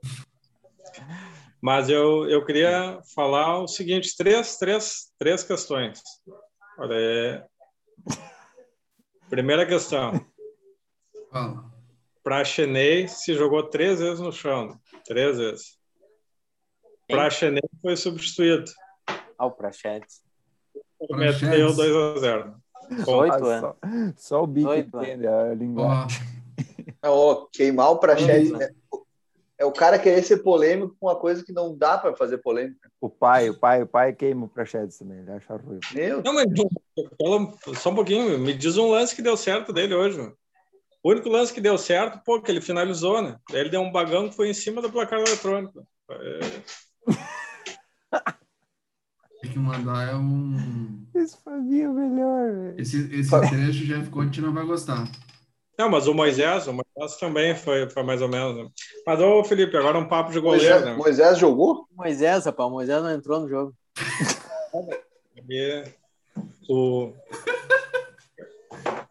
[1.61, 6.00] Mas eu, eu queria falar o seguinte, três, três, três questões.
[6.78, 7.46] Olha, é...
[9.28, 10.12] Primeira questão.
[11.30, 11.64] Fala.
[12.22, 14.78] Praxenei se jogou três vezes no chão.
[15.04, 15.78] Três vezes.
[17.06, 18.70] Praxenei foi substituído.
[19.36, 20.22] Ah, o Prachetes.
[21.09, 21.42] Praxedes.
[21.42, 22.54] Meteu 2x0.
[22.90, 23.61] 18 Ah, anos.
[23.61, 23.76] só,
[24.16, 26.18] só o Bico Oito entende a linguagem.
[27.02, 28.00] Ó, queimar o
[28.56, 28.70] né?
[29.59, 32.88] É o cara querer ser polêmico com uma coisa que não dá para fazer polêmica.
[33.00, 35.80] O pai, o pai, o pai queima o Prachedes também, ele acha ruim.
[35.92, 36.46] Meu, Não, mas
[37.20, 38.38] fala só um pouquinho.
[38.38, 40.18] Me diz um lance que deu certo dele hoje.
[40.18, 40.36] mano.
[41.02, 43.36] O único lance que deu certo, pô, que ele finalizou, né?
[43.50, 45.86] Daí Ele deu um bagão que foi em cima do placar eletrônico.
[46.11, 46.40] É,
[49.40, 51.06] tem que mandar é um.
[51.14, 52.80] Esse Fabinho é melhor, velho.
[52.80, 55.09] Esse, esse trecho o Jeff Conte não vai gostar.
[55.79, 58.57] Não, mas o Moisés, o Moisés também foi, foi mais ou menos.
[58.57, 58.68] né?
[59.07, 60.97] Mas, ô Felipe, agora um papo de goleiro, Moisés, né?
[60.97, 61.87] Moisés jogou?
[61.95, 63.72] Moisés, rapaz, o Moisés não entrou no jogo.
[65.51, 65.85] E
[66.68, 67.12] o,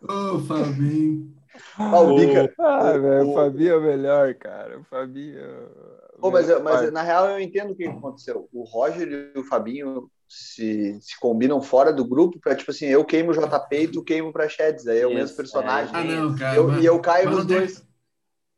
[0.07, 1.33] Ô, Fabinho.
[1.79, 2.53] Ah, o Bica.
[2.59, 4.79] Ah, velho, o- Fabinho é o melhor, cara.
[4.79, 5.39] O Fabinho.
[5.39, 8.47] é Pô, mas, mas na real eu entendo o que aconteceu.
[8.53, 13.03] O Roger e o Fabinho se, se combinam fora do grupo para tipo assim, eu
[13.05, 14.87] queimo o JP e tu queima o Praxedes.
[14.87, 15.93] Aí é o mesmo personagem.
[15.95, 16.55] Ah, não, E cara.
[16.57, 17.87] eu, mas- e eu caio nos não tem- dois.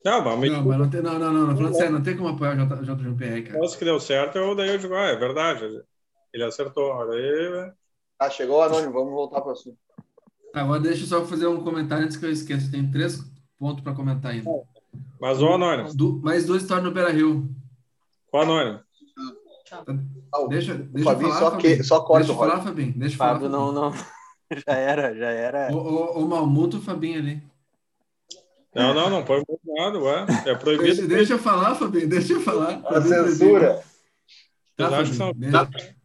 [0.05, 1.01] Não, mas me Não, mas não tem.
[1.01, 1.47] Não, não, não.
[1.47, 1.57] não.
[1.57, 3.59] Falando sério, não tem como apoiar o J- JPR, cara.
[3.61, 5.83] lance que deu certo, eu, daí eu digo, ah, é verdade.
[6.33, 7.05] Ele acertou.
[7.07, 7.71] Daí,
[8.17, 9.77] Tá, chegou o anônimo, vamos voltar para o assunto.
[10.53, 12.71] Agora deixa eu só fazer um comentário antes que eu esqueça.
[12.71, 13.19] Tem três
[13.57, 14.49] pontos para comentar ainda.
[15.19, 17.49] mas o Anônimo, Du- mais duas histórias no Beira Rio.
[18.31, 18.79] o Anônimo.
[20.49, 21.83] Deixa, deixa Fabinho eu falar, só que- Fabinho.
[21.83, 22.51] só corta Deixa eu Roger.
[22.51, 22.93] falar, Fabinho.
[22.97, 23.39] Deixa eu falar.
[23.49, 23.93] Não, não.
[24.67, 25.71] Já era, já era.
[25.71, 27.43] O, o, o Malmuto o Fabinho ali.
[28.73, 30.25] Não, não, não muito nada, ué.
[30.47, 30.85] É proibido.
[30.95, 32.09] Deixa, deixa eu falar, Fabinho.
[32.09, 32.81] Deixa eu falar.
[32.85, 33.83] A censura.
[34.75, 35.13] Tá, que Fabinho.
[35.15, 35.95] são- Deixa-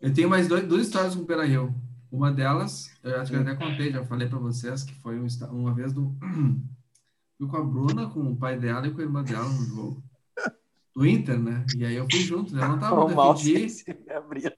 [0.00, 1.74] Eu tenho mais dois, duas histórias com o Rio.
[2.10, 5.26] Uma delas, eu acho que eu até contei, já falei para vocês, que foi um
[5.52, 6.14] uma vez do.
[7.38, 10.02] Fui com a Bruna, com o pai dela e com a irmã dela no jogo.
[11.00, 11.64] Do Inter, né?
[11.74, 12.62] E aí eu fui junto, né?
[12.62, 13.74] Eu não tava O mal defendi.
[14.10, 14.52] abriu.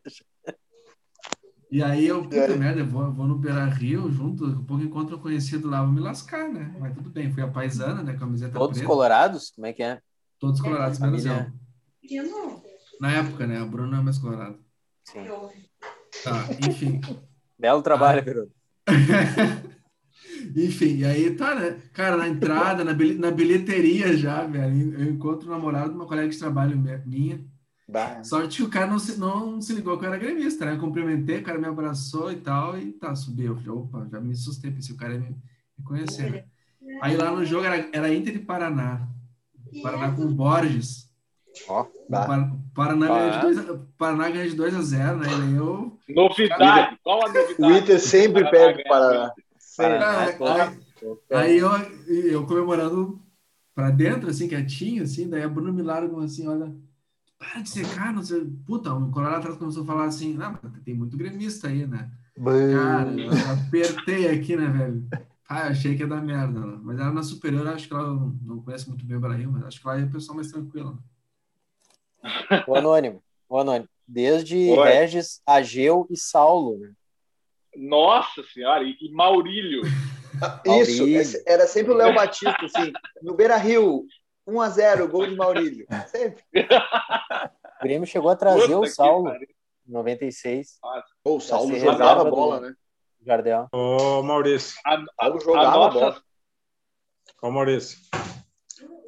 [1.70, 4.82] E aí eu, puta merda, eu vou, vou no Beira Rio junto, daqui a pouco
[4.82, 6.74] encontro um conhecido lá, vou me lascar, né?
[6.80, 8.16] Mas tudo bem, fui a paisana, né?
[8.18, 9.50] Camiseta Todos preta, colorados?
[9.54, 10.00] Como é que é?
[10.40, 11.46] todos colorados, menos eu.
[13.00, 13.60] Na época, né?
[13.60, 14.58] A Bruna é mais colorada.
[15.04, 15.24] Sim.
[16.24, 17.00] Tá, enfim.
[17.56, 17.82] Belo Ah.
[17.82, 18.50] trabalho, Peru.
[20.56, 21.76] Enfim, e aí tá, né?
[21.92, 26.06] Cara, na entrada, na, bil- na bilheteria já, velho, eu encontro o namorado de uma
[26.06, 26.76] colega de trabalho
[27.06, 27.40] minha.
[27.88, 28.22] Bah.
[28.24, 30.72] Sorte que o cara não se, não se ligou que eu era gremista, né?
[30.74, 33.54] Eu cumprimentei, o cara me abraçou e tal, e tá, subiu.
[33.56, 36.44] Falei, opa, já me assustei, pensei, o cara ia me, me conhecer, né?
[37.02, 39.06] Aí lá no jogo era, era Inter e Paraná.
[39.82, 41.10] Paraná com o Borges.
[41.68, 42.24] Ó, O Bah.
[42.26, 45.26] Par- Paraná ganha de 2 a, Paraná ganha de 2 a 0, né?
[45.28, 45.98] E aí eu.
[46.08, 46.98] Novidade.
[47.04, 47.54] Qual a novidade?
[47.62, 49.32] O Inter sempre perde o Paraná.
[49.76, 50.44] Paraná, pô.
[50.46, 50.78] Aí,
[51.30, 51.70] aí eu,
[52.08, 53.20] eu comemorando
[53.74, 56.74] pra dentro, assim, quietinho, assim, daí a Bruna me larga assim, olha,
[57.38, 58.44] para de secar, não sei.
[58.66, 62.10] Puta, o Colorado atrás começou a falar assim, não, mas tem muito gremista aí, né?
[62.72, 65.06] Cara, eu apertei aqui, né, velho?
[65.48, 66.78] Ah, achei que ia dar merda, né?
[66.82, 69.64] mas ela na superior, acho que ela não, não conhece muito bem o Brasil, mas
[69.64, 70.98] acho que lá é o pessoal mais tranquilo.
[72.22, 72.64] né?
[72.66, 73.22] O Anônimo.
[73.48, 73.88] O Anônimo.
[74.08, 74.88] Desde Oi.
[74.88, 76.78] Regis, Ageu e Saulo.
[76.78, 76.92] Né?
[77.76, 79.82] Nossa senhora, e e Maurílio.
[80.66, 81.42] Isso, Maurílio.
[81.46, 82.92] era sempre o Léo Batista, assim,
[83.22, 84.04] no Beira Rio,
[84.48, 85.86] 1x0, gol de Maurílio.
[86.08, 86.42] Sempre.
[87.80, 89.46] O Grêmio chegou a trazer Puta o Saulo em
[89.92, 90.78] 96.
[91.24, 92.74] Pô, o Saulo jogava a bola, do- né?
[93.26, 93.66] Jardel.
[93.72, 94.78] Ô, Maurício.
[94.86, 96.22] A, O a, Saulo a jogava a nossa, bola.
[97.42, 97.98] Ô, Maurício.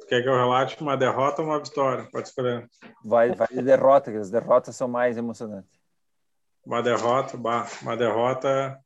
[0.09, 2.05] Quer que eu relate uma derrota ou uma vitória?
[2.11, 2.69] Pode escolher.
[3.01, 5.71] Vai, vai de derrota, que as derrotas são mais emocionantes
[6.65, 7.37] uma derrota,
[7.81, 8.79] uma derrota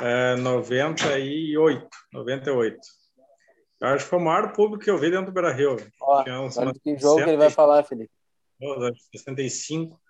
[0.00, 2.78] é, 98, 98.
[3.80, 5.76] Eu acho que foi o maior público que eu vi dentro do Beira-Rio.
[5.76, 8.10] Que jogo 60, ele vai falar, Felipe?
[9.12, 10.00] 65.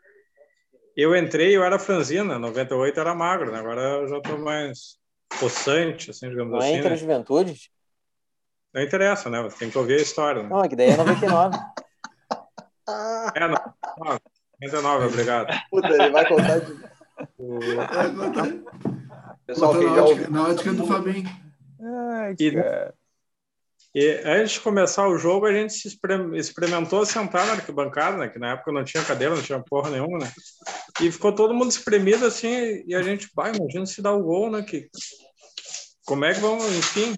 [0.96, 3.58] Eu entrei, eu era franzina, 98 era magro, né?
[3.58, 4.96] agora eu já estou mais
[5.40, 6.68] possante, assim, digamos Não assim.
[6.68, 6.96] Não é entre né?
[6.96, 7.68] juventudes?
[8.72, 9.48] Não interessa, né?
[9.58, 10.42] Tem que ouvir a história.
[10.42, 10.48] Né?
[10.48, 11.56] Não, é que daí é 99.
[13.34, 14.20] é, 99.
[14.60, 15.48] 39, obrigado.
[15.70, 16.94] Puta, ele vai contar de.
[19.46, 20.30] Pessoal, Conta que já ouviu.
[20.30, 21.28] Náutica do Fabinho.
[21.80, 22.52] Ai, e,
[23.94, 28.28] e, antes de começar o jogo, a gente se experimentou sentar na arquibancada, né?
[28.28, 30.32] Que na época não tinha cadeira, não tinha porra nenhuma, né?
[31.00, 34.50] E ficou todo mundo espremido assim, e a gente, vai, imagina se dá o gol,
[34.50, 34.62] né?
[34.62, 34.88] Que,
[36.06, 37.14] como é que vamos, enfim.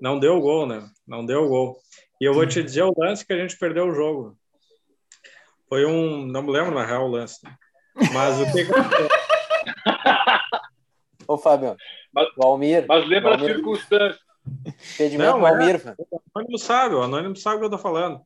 [0.00, 0.88] Não deu o gol, né?
[1.06, 1.76] Não deu o gol.
[2.20, 4.38] E eu vou te dizer o lance que a gente perdeu o jogo.
[5.70, 6.26] Foi um.
[6.26, 7.38] Não me lembro na real o lance.
[7.44, 7.56] né?
[8.12, 8.66] Mas o que
[11.26, 11.76] Ô, Fábio.
[12.12, 12.84] Mas- O Almir.
[12.88, 14.20] mas lembra a Valmir- circunstância.
[14.94, 15.50] Impedimento Não, é.
[15.50, 15.80] Almir.
[16.10, 18.20] O Anônimo sabe, o Anônimo sabe o que eu tô falando.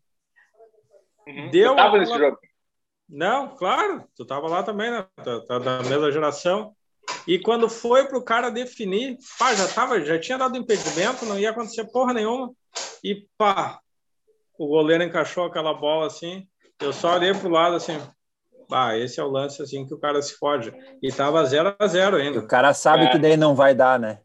[1.26, 1.50] Uhum.
[1.50, 2.38] Deu Eu tava nesse jogo.
[3.08, 5.06] Não, claro, tu tava lá também, né?
[5.16, 6.74] Tá, tá da mesma geração.
[7.26, 11.50] E quando foi pro cara definir, pá, já tava, já tinha dado impedimento, não ia
[11.50, 12.50] acontecer porra nenhuma.
[13.02, 13.78] E pá,
[14.58, 16.48] o goleiro encaixou aquela bola assim.
[16.84, 18.00] Eu só olhei pro lado assim.
[18.68, 20.72] Pá, esse é o lance assim que o cara se fode.
[21.02, 22.46] E tava 0 a 0 O ainda.
[22.46, 23.10] cara sabe É.
[23.10, 24.20] que daí não vai dar, né?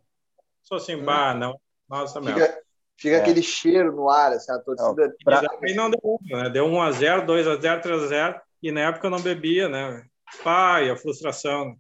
[0.63, 1.59] Só assim, bah, não.
[1.89, 2.39] Nossa, merda.
[2.45, 2.59] Fica,
[2.97, 3.19] fica É.
[3.21, 5.13] aquele cheiro no ar, assim, a torcida.
[5.23, 6.49] Pra- Aí não deu, né?
[6.49, 9.21] Deu 1 a 0 2 a 0 3 a 0 E na época eu não
[9.21, 10.03] bebia, né?
[10.43, 11.75] Pá, e a frustração.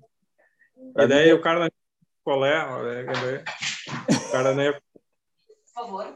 [0.93, 1.69] Pra e daí mim- o cara não
[2.23, 3.43] colé, olha, quer ver?
[4.27, 4.73] o cara nem
[5.79, 6.15] Por favor.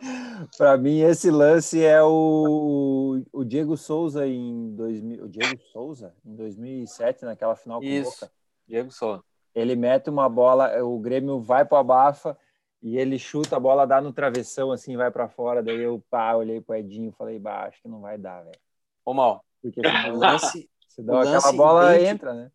[0.58, 5.24] Para mim, esse lance é o, o Diego Souza em 2000.
[5.24, 8.12] O Diego Souza em 2007, naquela final com o Isso.
[8.12, 8.32] Boca.
[8.68, 9.24] Diego Souza.
[9.56, 12.38] Ele mete uma bola, o Grêmio vai para abafa
[12.82, 15.62] e ele chuta a bola, dá no travessão, assim, vai para fora.
[15.64, 18.60] Daí eu pá, olhei pro Edinho e falei, bah, acho que não vai dar, velho.
[19.06, 22.16] Ô, Mal, Porque o senão, lance se dá o aquela lance bola, idêntico.
[22.16, 22.52] entra, né?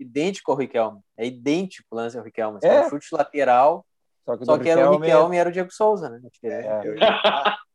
[0.00, 1.00] idêntico ao Riquelme.
[1.16, 2.58] É idêntico o lance ao Riquelme.
[2.62, 2.68] É.
[2.68, 2.86] É.
[2.86, 3.86] Um chute lateral,
[4.24, 6.20] Só que, só que era o Riquelme- e era o Diego Souza, né?
[6.44, 6.80] É.
[6.88, 7.58] Eu- Ah.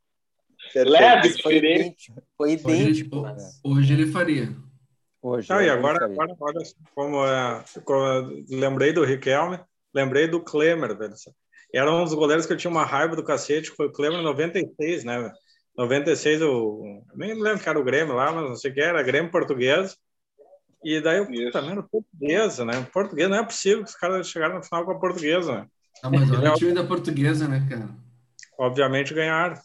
[0.76, 1.82] Leve, Mas foi diferente.
[2.12, 2.22] idêntico.
[2.38, 3.16] Foi Hoje, idêntico.
[3.16, 3.60] ele- lance.
[3.64, 4.56] hoje ele faria.
[5.22, 7.64] Hoje, Não, e agora, agora olha só como é.
[7.84, 9.60] como eu lembrei do Riquelme,
[9.94, 11.14] lembrei do Klemer, velho.
[11.74, 14.24] Era um dos goleiros que eu tinha uma raiva do cacete, foi o Klemer em
[14.24, 15.20] 96, né?
[15.20, 15.34] velho?
[15.76, 19.02] 96, eu nem lembro que era o Grêmio lá, mas não sei o que era,
[19.04, 19.98] Grêmio português.
[20.84, 22.74] E daí eu também era portuguesa, né?
[22.94, 25.68] Português não é possível que os caras chegaram na final com a portuguesa, né?
[26.04, 27.90] Ah, mas olha o time da portuguesa, né, cara?
[28.58, 29.56] Obviamente ganharam.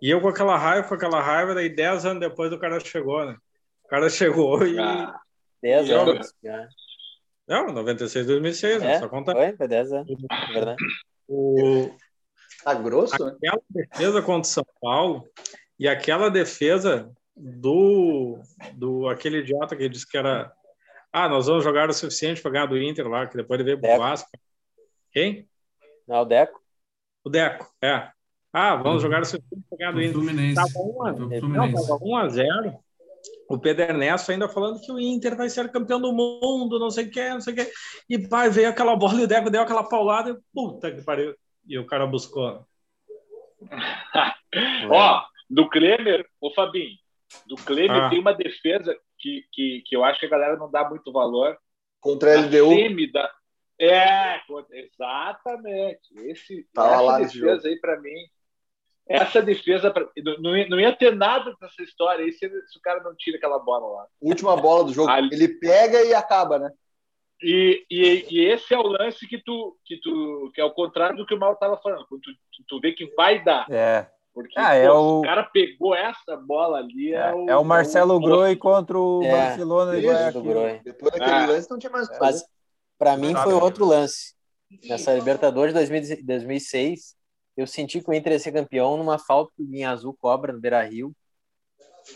[0.00, 3.24] E eu com aquela raiva, com aquela raiva, daí 10 anos depois o cara chegou,
[3.24, 3.36] né?
[3.84, 4.78] O cara chegou e.
[4.78, 5.14] Ah,
[5.62, 6.32] 10 Eu- anos.
[6.42, 6.68] já.
[7.48, 8.92] Não, 96, 2006, né?
[8.94, 9.32] É, Só conta.
[9.32, 9.56] foi?
[9.56, 10.06] Foi 10 anos.
[10.30, 10.84] É verdade.
[11.26, 11.90] O,
[12.62, 13.32] Tá grosso, né?
[13.36, 15.24] aquela defesa contra o São Paulo
[15.78, 18.38] e aquela defesa do,
[18.74, 20.52] do aquele idiota que disse que era
[21.12, 23.78] ah, nós vamos jogar o suficiente para ganhar do Inter lá, que depois ele veio
[23.80, 24.00] pro Deco.
[24.02, 24.28] Vasco.
[25.12, 25.48] Quem?
[26.08, 26.60] Não, é o Deco.
[27.24, 28.10] O Deco, é.
[28.52, 30.12] Ah, vamos jogar o suficiente para ganhar do O Inter.
[30.14, 30.54] Fluminense.
[30.54, 32.78] Tava 1 a, não, tava 1 a 0.
[33.48, 37.06] O Pedro Ernesto ainda falando que o Inter vai ser campeão do mundo, não sei
[37.06, 37.70] o que, não sei o que.
[38.08, 41.34] E vai, veio aquela bola e o Deco deu aquela paulada e puta que pariu.
[41.66, 42.64] E o cara buscou.
[44.90, 46.96] Ó, do Klemer, ô Fabinho,
[47.46, 48.08] do Klemer Ah.
[48.10, 51.56] tem uma defesa que, que, que eu acho que a galera não dá muito valor.
[52.00, 52.70] Contra a A LDU.
[52.70, 53.30] semi da...
[53.80, 54.40] É,
[54.72, 56.08] exatamente.
[56.30, 58.14] Esse, Tava essa lá defesa aí, para mim,
[59.08, 62.78] essa defesa, pra- não, não ia- não ia ter nada dessa história aí se, se
[62.78, 64.06] o cara não tira aquela bola lá.
[64.20, 65.08] Última bola do jogo.
[65.10, 66.70] Ali- Ele pega e acaba, né?
[67.40, 71.16] E, e, e esse é o lance que tu, que tu que é o contrário
[71.16, 72.04] do que o Mal estava falando.
[72.08, 73.64] Quando tu, tu, tu vê que vai dar.
[73.70, 77.14] É, Porque Ah, é pô, o- o cara pegou essa bola ali.
[77.14, 80.82] É, é, o, é o Marcelo Groi contra o É, Barcelona isso.
[80.84, 81.46] Depois daquele Ah.
[81.46, 82.44] lance não tinha mais o Mas.
[82.98, 83.62] Para mim foi né?
[83.62, 84.34] outro lance.
[84.84, 87.14] Nessa Libertadores de 2000 2006,
[87.56, 90.52] eu senti que o Inter ia ser campeão numa falta que o Guinha Azul cobra
[90.52, 91.12] no Beira Rio.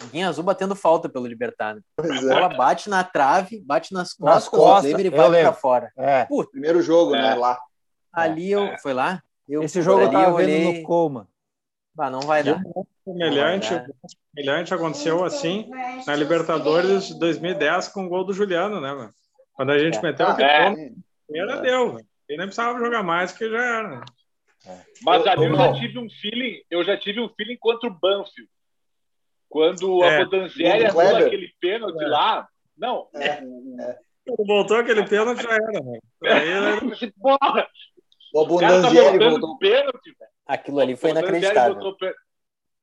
[0.03, 1.79] O Guinha Azul batendo falta pelo Libertad.
[1.97, 2.35] Pois A é.
[2.35, 5.93] bola bate na trave, bate nas Nas costas, costas, do Kleber e vai pra fora.
[5.97, 7.23] É, Primeiro jogo, É.
[7.23, 7.35] né?
[7.35, 7.59] Lá.
[8.13, 8.77] Ali eu.
[8.83, 9.23] Foi lá?
[9.49, 10.81] Eu, esse jogo eu tava eu vendo olhei.
[10.81, 11.29] no Coma.
[11.95, 12.61] Bah, não vai dar.
[13.05, 13.69] Semelhante,
[14.35, 15.69] semelhante aconteceu assim
[16.07, 19.13] na Libertadores de 2010 com o gol do Juliano, né, mano?
[19.55, 20.03] Quando a gente É.
[20.03, 20.91] meteu Ah, é.
[21.35, 21.93] era deu.
[21.95, 22.07] velho.
[22.29, 23.89] Ele nem precisava jogar mais, que já era.
[24.01, 24.05] né?
[25.03, 27.93] Mas ali eu Ô, já tive um feeling, eu já tive um feeling contra o
[27.93, 28.49] Banfield.
[29.49, 30.19] Quando É.
[30.19, 31.27] a anula Kleber.
[31.27, 32.07] aquele pênalti É.
[32.07, 32.49] lá.
[32.79, 33.37] Não, É.
[34.25, 35.99] Quando voltou aquele pênalti, já era, né?
[36.25, 37.69] Aí, eu pensei, porra,
[38.35, 39.59] O o cara tá Abundanzieri voltando voltou.
[39.59, 40.31] pênalti, velho.
[40.47, 41.97] Aquilo ali foi inacreditável.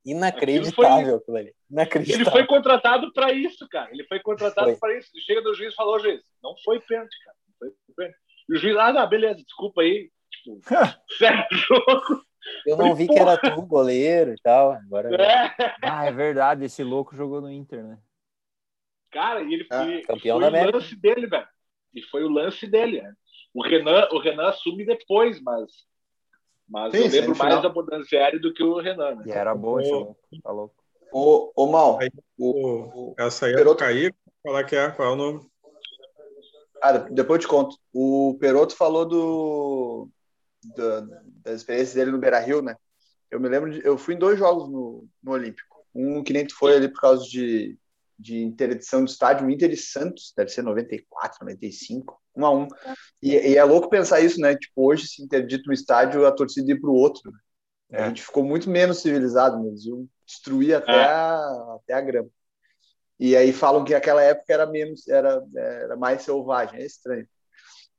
[0.04, 1.46] Inacreditável aquilo ali.
[1.48, 2.32] Ele Inacreditável.
[2.32, 3.90] foi contratado para isso, cara.
[3.92, 4.76] Ele foi contratado Foi.
[4.78, 5.10] para isso.
[5.26, 7.36] Chega do juiz e falou, juiz, não foi pênalti, cara.
[7.48, 8.18] Não foi pênalti.
[8.48, 10.10] E o juiz, ah, não, beleza, desculpa aí.
[10.30, 10.60] Tipo,
[11.52, 12.24] jogo.
[12.66, 14.72] Eu não vi que era tu, goleiro e tal.
[14.72, 15.14] Agora.
[15.22, 15.54] É.
[15.82, 17.98] Ah, é verdade, esse louco jogou no Inter, né?
[19.10, 20.78] Cara, e ele Ah, foi, campeão foi da o América.
[20.78, 21.48] lance dele, velho.
[21.94, 23.12] E foi o lance dele, né?
[23.52, 25.70] O Renan, o Renan assume depois, mas,
[26.70, 29.24] mas Sim, eu lembro mais da Bodanzieri do que o Renan, né?
[29.26, 29.58] E era Ô.
[29.58, 30.74] louco, tá louco.
[31.12, 34.12] Ô, ô Mal, Aí, o, o, essa aí é do Peroto- Caí,
[34.44, 35.50] falar que é, qual é o número?
[36.82, 37.76] ah, depois eu te conto.
[37.92, 40.08] O Peroto falou do,
[40.76, 41.00] da-
[41.44, 42.76] das experiências dele no Beira Rio, né?
[43.30, 43.84] Eu me lembro de.
[43.84, 45.84] Eu fui em dois jogos no, no Olímpico.
[45.94, 47.76] Um que nem tu foi ali por causa de,
[48.18, 52.68] de interdição do estádio, o Inter e Santos, deve ser 94, 95, um a um.
[53.22, 54.54] E, e é louco pensar isso, né?
[54.56, 57.30] Tipo, hoje se interdita um estádio, a torcida ir pro outro.
[57.30, 57.38] né?
[57.98, 58.08] A É.
[58.08, 59.68] gente ficou muito menos civilizado, né?
[59.68, 61.04] eles iam destruir até, É.
[61.04, 62.28] a, até a grama.
[63.18, 67.26] E aí falam que aquela época era menos, era, era mais selvagem, é estranho.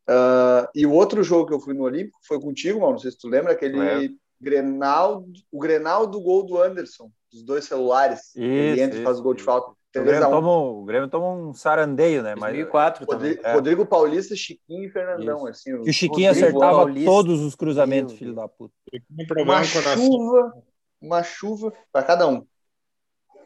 [0.07, 3.11] Ah, e o outro jogo que eu fui no Olímpico foi contigo, mal, não sei
[3.11, 4.17] se tu lembra, aquele Lembro.
[4.39, 8.35] Grenal, o Grenal do gol do Anderson, dos dois celulares.
[8.35, 9.75] ele Isso, entra e faz o gol de falta.
[9.91, 10.31] O 3 Grêmio, a 1.
[10.31, 12.33] toma, um- o Grêmio toma um sarandeio, né?
[12.35, 13.29] Mas 2004 também.
[13.31, 13.53] Rodrigo, É.
[13.53, 15.37] Rodrigo Paulista, Chiquinho e Fernandão.
[15.39, 15.47] Isso.
[15.49, 17.11] Assim, que o Chiquinho Rodrigo acertava Paulista.
[17.11, 18.73] todos os cruzamentos, filho da puta.
[19.37, 20.53] Um uma chuva,
[21.01, 22.45] uma chuva para cada um.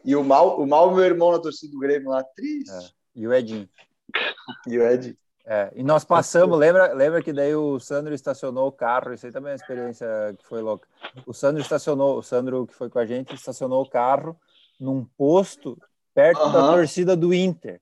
[0.04, 2.94] E o mal, o mal, meu irmão na torcida do Grêmio lá, triste.
[3.14, 3.68] E o Edinho.
[4.68, 5.18] E o Ed,
[5.48, 9.32] É, e nós passamos, lembra, lembra que daí o Sandro estacionou o carro, isso aí
[9.32, 10.06] também é uma experiência
[10.38, 10.86] que foi louca.
[11.24, 14.36] O Sandro estacionou, o Sandro que foi com a gente, estacionou o carro
[14.78, 15.76] num posto
[16.16, 17.78] perto da torcida do Inter.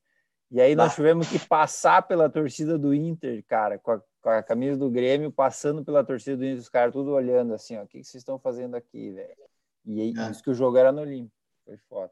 [0.51, 4.43] E aí nós tivemos que passar pela torcida do Inter, cara, com a, com a
[4.43, 7.87] camisa do Grêmio, passando pela torcida do Inter, os caras tudo olhando assim, ó, o
[7.87, 9.35] que, que vocês estão fazendo aqui, velho?
[9.87, 10.31] E aí, É.
[10.31, 11.35] isso que o jogo era no Olímpico,
[11.65, 12.11] foi foda.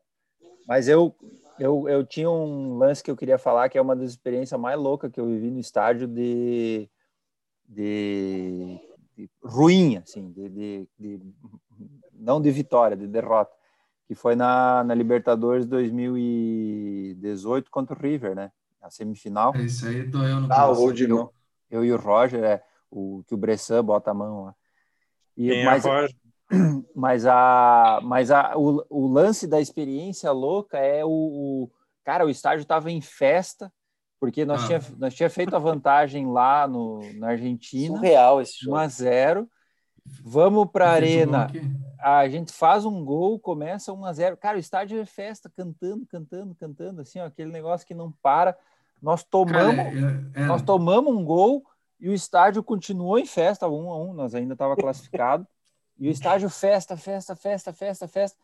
[0.67, 1.15] Mas eu,
[1.59, 4.79] eu, eu tinha um lance que eu queria falar, que é uma das experiências mais
[4.79, 6.89] loucas que eu vivi no estádio de,
[7.69, 8.79] de,
[9.17, 11.21] de ruim, assim, de, de, de-
[12.13, 13.53] não de vitória, de derrota,
[14.13, 18.51] que foi na, na Libertadores 2018 contra o River, né?
[18.81, 19.55] Na semifinal.
[19.57, 21.31] É isso aí, tô eu no ah, o gol de mão.
[21.71, 24.55] Eu e o Roger, é, o que o Bressan bota a mão lá.
[25.37, 26.15] E, Quem é mas, Roger?
[26.95, 31.71] mas a, mas a, o, o lance da experiência louca é o, o-
[32.05, 33.73] cara, o estádio estava em festa
[34.21, 34.67] porque nós Ah.
[34.67, 38.77] tinha nós tinha feito a vantagem lá no, na Argentina, Surreal esse 1 jogo.
[38.77, 39.49] a 0.
[40.23, 41.49] Vamos para arena.
[42.03, 44.37] A gente faz um gol, começa 1 a 0.
[44.37, 48.57] Cara, o estádio é festa, cantando, cantando, cantando, assim, ó, aquele negócio que não para.
[49.01, 49.91] Nós tomamos Cara,
[50.35, 51.65] é- é- nós tomamos um gol
[52.01, 55.47] e o estádio continuou em festa, um a um, nós ainda estava classificado.
[55.99, 58.39] e o estádio festa, festa, festa, festa, festa.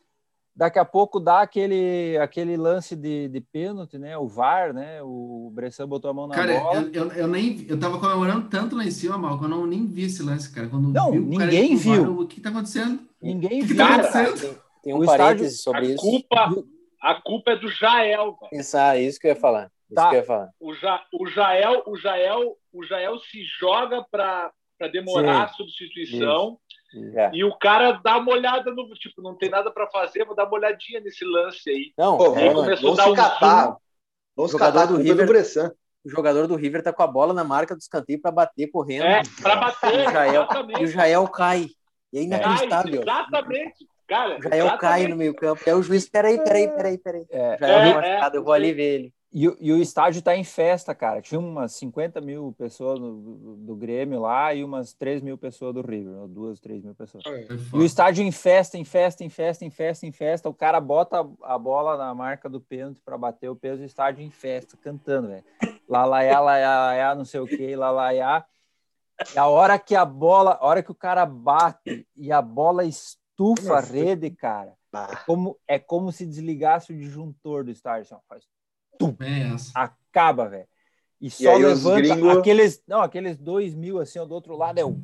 [0.58, 4.18] Daqui a pouco dá aquele, aquele lance de, de pênalti, né?
[4.18, 5.00] O VAR, né?
[5.04, 6.80] O Bressan botou a mão na Cara, bola.
[6.92, 9.64] eu, eu, eu nem eu tava comemorando tanto lá em cima, mal, que eu não
[9.68, 10.66] nem vi esse lance, cara.
[10.68, 12.20] Quando Não, vi o cara ninguém que tomaram, viu.
[12.22, 13.00] O que tá acontecendo?
[13.22, 13.76] Ninguém Que viu.
[13.76, 14.32] cara, cara.
[14.32, 16.02] Tem, tem O um estádio- parêntese sobre A isso.
[16.02, 16.54] culpa,
[17.02, 18.50] a culpa é do Jael, velho.
[18.50, 19.70] Pensar, é isso que eu ia falar.
[19.86, 20.08] Isso Tá.
[20.08, 20.50] que eu ia falar.
[20.58, 24.50] O, ja, o Jael, o Jael, o Jael se joga para
[24.92, 26.58] demorar a substituição
[27.14, 27.30] É.
[27.34, 30.44] e o cara dá uma olhada no tipo, não tem nada para fazer, vou dar
[30.46, 31.92] uma olhadinha nesse lance aí.
[31.98, 33.76] Não, Pô, Aí é, vamos, começou a vamos dar se um catar.
[34.36, 35.16] Vamos Jogador catar do River.
[35.26, 35.72] do Bressan.
[36.04, 39.04] o jogador do River tá com a bola na marca do escanteio para bater correndo.
[39.04, 40.80] É, para E bater, o Jael, exatamente.
[40.80, 41.66] e o Jael cai.
[42.12, 43.02] E é Cai, inacreditável.
[43.02, 43.86] exatamente.
[44.06, 45.60] Cara, O Jael cai no meio campo.
[45.66, 47.26] Aí o juiz, peraí, peraí, peraí, peraí.
[47.30, 49.14] É, O Jael É, machucado, é, eu vou ali ver ele.
[49.30, 51.20] E, o- e o estádio está em festa, cara.
[51.20, 55.74] Tinha umas 50 mil pessoas do, do- do Grêmio lá e umas 3 mil pessoas
[55.74, 57.24] do River, ou duas, 3 mil pessoas.
[57.24, 57.44] Foi
[57.80, 60.48] E o estádio em festa, em festa, em festa, em festa, em festa.
[60.48, 64.24] O cara bota a bola na marca do pênalti para bater o peso do estádio
[64.24, 65.44] em festa, cantando, velho.
[65.86, 68.46] Lá, lá, lá, lá, lá, lá, não sei o que, lá, lá, lá.
[69.34, 72.84] E a hora que a bola, a hora que o cara bate e a bola
[72.84, 78.02] estufa a rede, cara, Ah, como, é como se desligasse o disjuntor do estádio.
[78.02, 78.44] Assim, faz
[79.12, 79.70] Bem essa.
[79.74, 80.66] acaba, velho.
[81.20, 84.56] E só aí os levanta gringo- aqueles, não, aqueles dois mil assim, ó, do outro
[84.56, 84.96] lado é o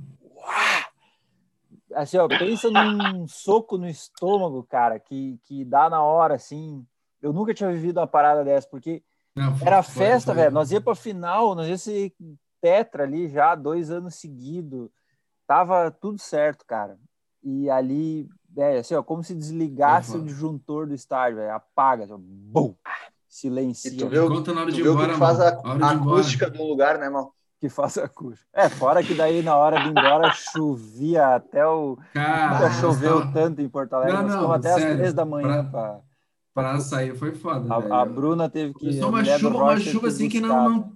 [1.94, 6.84] assim, ó, pensa num soco no estômago, cara, que, que dá na hora, assim.
[7.22, 9.02] Eu nunca tinha vivido uma parada dessa, porque
[9.34, 10.50] Não, foi- era foi- festa, velho.
[10.50, 12.12] Nós ia pra final, nós ia ser
[12.60, 14.88] tetra ali já, dois anos seguidos.
[15.46, 16.98] Tava tudo certo, cara.
[17.42, 21.52] E ali, é, assim, ó, como se desligasse Foi o disjuntor do estádio, velho.
[21.54, 22.74] Apaga, assim, ó, bum!
[23.39, 23.90] Silencia.
[23.90, 25.86] E tu vê o- Conta na hora de ir embora, que faz a, a embora.
[25.86, 27.35] acústica de um lugar, né, mal?
[27.61, 28.47] que faça acústico.
[28.52, 31.98] É, fora que daí na hora de ir embora chovia até o.
[32.12, 34.23] Cara, choveu tava- tanto em Porto Alegre.
[34.23, 35.48] Não, não, até sério, as três da manhã.
[35.48, 36.01] pra- pra-
[36.55, 37.66] Pra sair foi foda.
[37.74, 38.78] A, a Bruna teve que.
[38.81, 40.93] Começou a uma do chuva, uma chuva assim que não, não.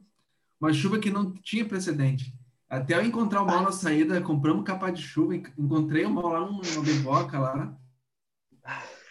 [0.61, 2.33] Uma chuva que não tinha precedente.
[2.71, 6.29] Até eu encontrar o mal na saída, compramos capa de chuva, en- encontrei o mal
[6.29, 7.73] lá num- numa biboca lá.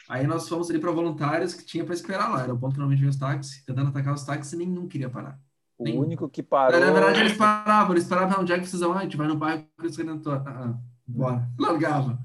[0.09, 2.43] Aí nós fomos ali para voluntários que tinha para esperar lá.
[2.43, 5.09] Era o ponto que normalmente vinha os táxis, tentando atacar os táxis e nenhum queria
[5.09, 5.39] parar.
[5.77, 6.01] O Nenhum.
[6.01, 6.79] único que parou.
[6.79, 8.93] Na verdade, eles paravam, eles paravam, onde é que vão?
[8.93, 10.41] Ah, a gente vai no bairro Cristo Redentor.
[10.47, 11.47] Ah, ah, bora.
[11.59, 12.19] Largava.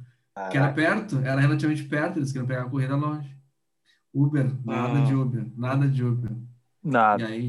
[0.51, 3.37] Que era perto, era relativamente perto, eles queriam pegar a corrida longe.
[4.15, 5.05] Uber, nada Ah.
[5.05, 6.31] de Uber, nada de Uber.
[6.33, 7.27] E Nada.
[7.27, 7.49] aí,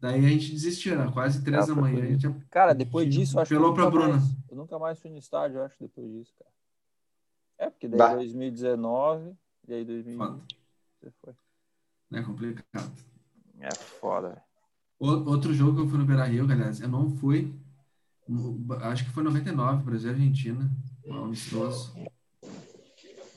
[0.00, 2.02] daí a gente desistiu, era quase três Ah, da manhã.
[2.02, 4.08] A gente Cara, depois disso, eu acho que nunca, pra Bruna.
[4.14, 6.50] mais, eu nunca mais fui no estádio, acho, depois disso, cara.
[7.58, 8.14] É, porque daí Bah.
[8.14, 9.32] 2019,
[9.68, 10.18] e aí 2020.
[10.18, 10.42] Foda.
[11.00, 11.34] Você foi.
[12.12, 12.92] É complicado.
[13.60, 14.42] É foda, velho.
[14.98, 17.54] O- Outro jogo que eu fui no Beira Rio, aliás, eu não fui.
[18.82, 20.70] Acho que foi 99, Brasil e Argentina.
[21.06, 21.94] Um amistoso.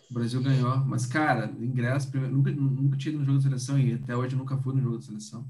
[0.09, 0.77] O Brasil ganhou.
[0.85, 4.35] Mas, cara, ingresso, primeiro, nunca, nunca tinha ido no jogo da seleção e até hoje
[4.35, 5.49] nunca fui no jogo da seleção.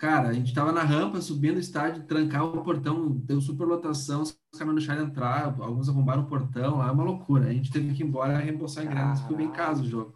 [0.00, 4.32] Cara, a gente tava na rampa, subindo o estádio, trancar o portão, deu superlotação, os
[4.54, 7.48] caras não deixaram entrar, alguns arrombaram o portão, lá é uma loucura.
[7.48, 10.14] A gente teve que ir embora reembolsar ingresso, ficou bem em casa o jogo.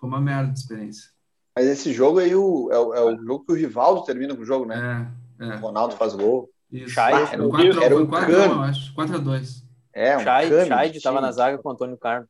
[0.00, 1.10] Foi uma merda de experiência.
[1.54, 4.40] Mas esse jogo aí o, é, o, é o jogo que o Rivaldo termina com
[4.40, 5.12] o jogo, né?
[5.38, 5.56] É, é.
[5.56, 6.48] O Ronaldo faz gol.
[6.72, 6.88] Isso.
[6.94, 8.54] Chay, Foi era um- 4 era um foi 4 cano.
[8.54, 8.94] eu acho.
[8.94, 11.26] 4 a 2 É, um Chay, cano Chay de tava time.
[11.26, 12.28] na zaga com o Antônio Carlos.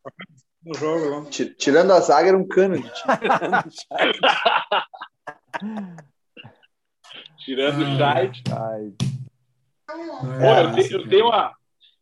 [0.64, 1.30] No jogo.
[1.30, 3.18] Ti- Tirando a zaga, era um cano de time.
[7.48, 8.16] Tirando o Ah.
[8.20, 8.30] Chay.
[8.52, 8.92] Ai,
[9.86, 11.54] Pô, eu, te- eu tenho uma,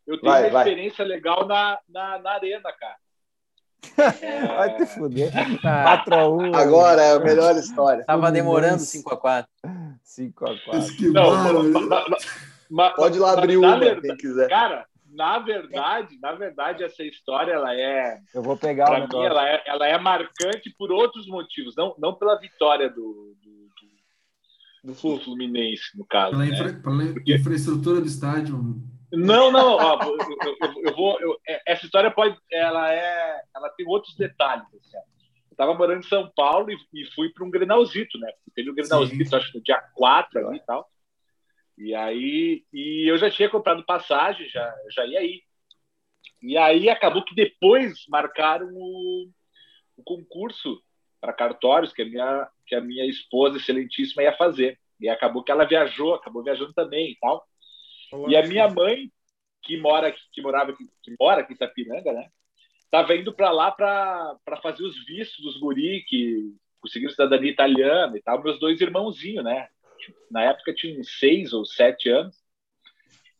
[0.04, 0.62] eu tenho Vai, uma vai.
[0.68, 2.96] experiência legal na, na, na arena, cara.
[4.56, 5.30] vai te fuder.
[5.64, 6.52] Ah, 4x1.
[6.56, 8.04] Agora é a melhor história.
[8.04, 9.04] tava demorando Fluminense.
[9.04, 9.46] 5x4.
[10.04, 10.96] 5x4.
[10.96, 11.72] Que Não, bárbaro.
[11.72, 12.16] ma- ma- ma-
[12.70, 14.48] ma- Pode ir lá abrir uma, verdade- quem quiser.
[14.48, 19.24] Cara, na verdade, na verdade, essa história ela é, Eu vou pegar o para mim,
[19.24, 23.36] ela é, ela é marcante por outros motivos, não, não pela vitória do,
[24.86, 26.30] do, Fluminense, no caso.
[26.32, 26.50] Pela, né?
[26.50, 28.56] infra- pela infraestrutura do estádio.
[29.12, 31.20] Não, não, ó, eu, eu- eu- vou.
[31.20, 32.36] eu- é- essa história pode.
[32.50, 33.42] Ela é.
[33.54, 34.64] Ela tem outros detalhes.
[34.66, 34.96] Assim,
[35.50, 38.30] eu tava morando em São Paulo e, e fui para um Grenalzito, né?
[38.54, 40.88] Teve o Grenalzito, acho que no dia 4 ali e tal.
[41.78, 42.64] E aí.
[42.72, 45.42] E eu já tinha comprado passagem, já, já ia ir.
[46.42, 49.28] E aí acabou que depois marcaram o,
[49.96, 50.80] o concurso
[51.26, 54.78] para cartórios que a, minha, que a minha esposa excelentíssima ia fazer.
[55.00, 57.44] E acabou que ela viajou, acabou viajando também e tal.
[58.30, 59.10] E a minha mãe,
[59.62, 62.28] que mora aqui- que morava aqui, que mora aqui em Itapiranga, né?
[62.90, 68.22] Tava indo para lá para fazer os vistos dos guri que conseguiram cidadania italiana e
[68.22, 69.68] tal, meus dois irmãozinhos, né?
[70.30, 72.40] Na época tinham seis ou sete anos.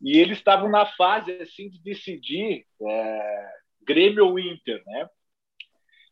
[0.01, 3.49] E eles estavam na fase assim de decidir é,
[3.83, 5.09] Grêmio ou Inter, né?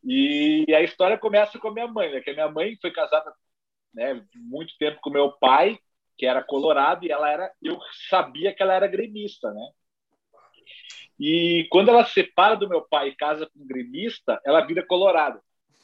[0.06, 2.22] E a história começa com a minha mãe, né?
[2.22, 3.34] Que a minha mãe foi casada,
[3.91, 5.80] né, muito tempo com meu pai,
[6.18, 7.80] que era colorado e ela era eu
[8.10, 9.69] sabia que ela era gremista né?
[11.19, 14.86] E quando ela se separa do meu pai e casa com um gremista ela vira
[14.86, 15.41] colorada.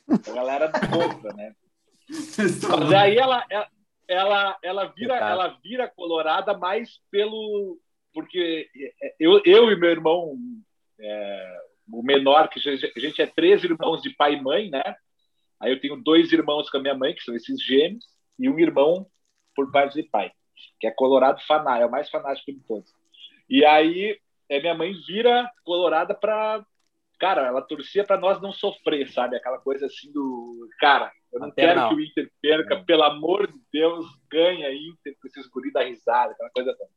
[0.10, 1.54] Então ela era contra né?
[2.10, 3.46] Mas aí ela
[4.08, 7.80] ela ela, vira ela vira colorada mais pelo
[8.14, 8.70] porque
[9.20, 10.38] eu, eu e meu irmão
[11.00, 11.58] é,
[11.92, 14.96] o menor que a gente- é três irmãos de pai e mãe né
[15.60, 18.06] aí eu tenho dois irmãos com a minha mãe que são esses gêmeos
[18.40, 19.06] e um irmão
[19.56, 20.32] por parte de pai,
[20.80, 22.90] que é colorado faná, é o mais fanático de todos.
[23.50, 24.18] E aí,
[24.50, 26.66] é, minha mãe vira colorada para
[27.20, 29.36] cara, ela torcia para nós não sofrer, sabe?
[29.36, 31.90] Aquela coisa assim do, cara, eu não Até quero não.
[31.90, 36.32] que o Inter perca, pelo amor de Deus, ganha Inter com esses guri da risada,
[36.34, 36.90] aquela coisa toda.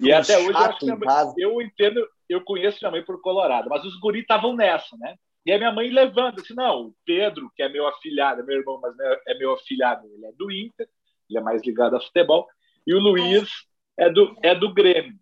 [0.00, 3.98] E até hoje eu mãe, eu entendo, eu conheço minha mãe por Colorado, mas os
[3.98, 5.16] guri estavam nessa, né?
[5.46, 8.58] E a minha mãe levando assim, não, o Pedro, que é meu afilhado, é meu
[8.58, 10.88] irmão, mas é- é meu afilhado, ele é do Inter,
[11.28, 12.46] ele é mais ligado a futebol,
[12.86, 13.48] e o Luiz
[13.96, 15.18] é do, é do Grêmio.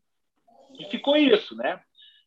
[0.78, 1.80] E ficou isso, né?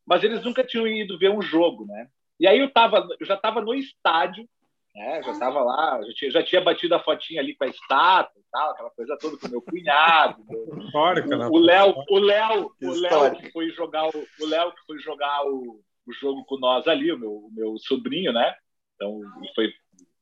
[0.06, 2.08] Mas eles nunca tinham ido ver um jogo, né?
[2.40, 4.48] E aí eu, tava, eu já estava no estádio,
[4.96, 5.22] né?
[5.22, 8.46] Já estava lá, já tinha, já tinha batido a fotinha ali com a estátua e
[8.50, 10.42] tal, aquela coisa toda com o meu cunhado,
[10.80, 11.48] Histórica, né?
[11.48, 15.46] o Léo, o Léo, o Léo que foi jogar o, o Léo que foi jogar
[15.46, 18.56] o, o jogo com nós ali, o meu, o meu sobrinho, né?
[18.96, 19.74] Então ele foi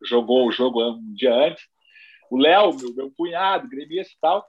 [0.03, 1.63] jogou o jogo um dia antes.
[2.29, 4.45] O Léo, meu, meu cunhado, gremista e tal.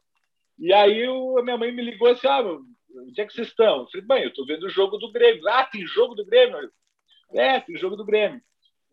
[0.59, 2.63] E aí o, a minha mãe me ligou assim: ah, meu,
[3.07, 3.81] onde é que vocês estão?
[3.81, 5.47] Eu falei, bem, eu tô vendo o jogo do Grêmio.
[5.49, 6.57] Ah, tem jogo do Grêmio?
[6.57, 8.41] Eu, É, tem jogo do Grêmio.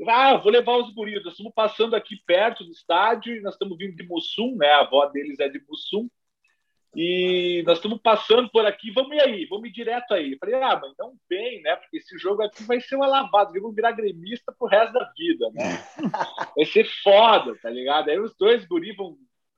[0.02, 1.24] Eu, Ah, vou levar os guris.
[1.24, 4.68] Nós estamos passando aqui perto do estádio e nós estamos vindo de Mussum, né?
[4.72, 6.10] A avó deles é de Mussum.
[6.96, 10.34] E nós estamos passando por aqui, vamos ir aí, vamos ir direto aí.
[10.34, 11.76] Eu falei, ah, mãe, não vem, né?
[11.76, 15.50] Porque esse jogo aqui vai ser uma lavada, vamos virar gremista pro resto da vida,
[15.54, 15.82] né?
[16.56, 18.10] Vai ser foda, tá ligado?
[18.10, 19.16] Aí os dois guris vão.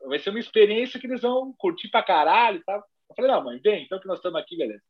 [0.08, 2.84] Vai ser uma experiência que eles vão curtir pra caralho tal.
[3.10, 4.84] Eu falei, não, mãe, vem, então que nós estamos aqui, beleza.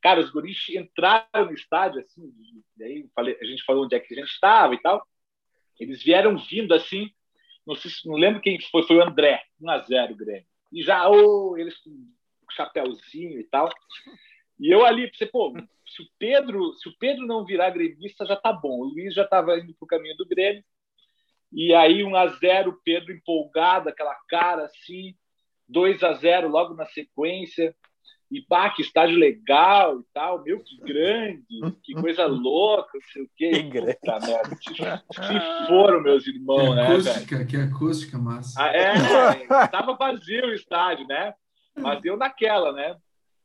[0.00, 2.32] Cara, os guris entraram no estádio, assim,
[2.78, 5.06] e aí falei, a gente falou onde é que a gente estava e tal.
[5.78, 7.10] Eles vieram vindo assim,
[7.66, 10.46] não, sei, se- não lembro quem foi, foi o André, 1x0 o Grêmio.
[10.72, 13.68] E já, ô, eles com chapéuzinho e tal.
[14.58, 15.52] E eu ali, pensei, pô,
[15.86, 18.80] se o Pedro, se o Pedro não virar gremista, já tá bom.
[18.80, 20.64] O Luiz já estava indo pro caminho do Grêmio.
[21.52, 25.14] E aí, 1 a 0 o Pedro empolgado, aquela cara assim,
[25.68, 27.74] 2 a 0 logo na sequência.
[28.30, 31.46] E pá, que estádio legal e tal, meu, que grande,
[31.82, 33.50] que coisa louca, não sei o quê.
[33.50, 33.94] Que grande.
[33.94, 37.00] Puta merda, se, se foram meus Que irmãos, né, velho?
[37.00, 38.60] acústica, que acústica massa.
[38.62, 41.34] Ah, é, tava vazio o estádio, né?
[41.76, 42.96] Mas eu naquela, né?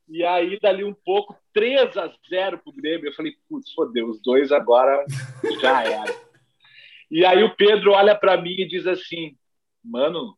[0.10, 3.08] E aí, dali um pouco, 3 a 0 pro Grêmio.
[3.08, 5.06] Eu falei, putz, fodeu, os dois agora
[5.62, 6.14] já era.
[7.10, 9.38] E aí o Pedro olha para mim e diz assim,
[9.84, 10.38] mano,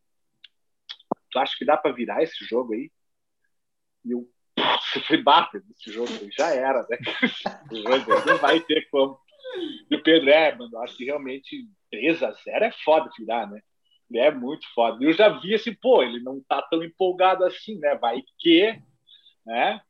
[1.32, 2.92] tu acha que dá para virar esse jogo aí?
[4.06, 4.28] E eu,
[5.08, 6.98] foi bater nesse jogo, já era, né?
[8.26, 9.20] Não vai ter como.
[9.90, 13.62] E o Pedro, é, mano, acho que realmente 3 a 0 é foda virar, né?
[14.10, 15.04] Ele é muito foda.
[15.04, 17.96] Eu já vi assim, pô, ele não tá tão empolgado assim, né?
[17.96, 18.80] Vai que,
[19.46, 19.82] né?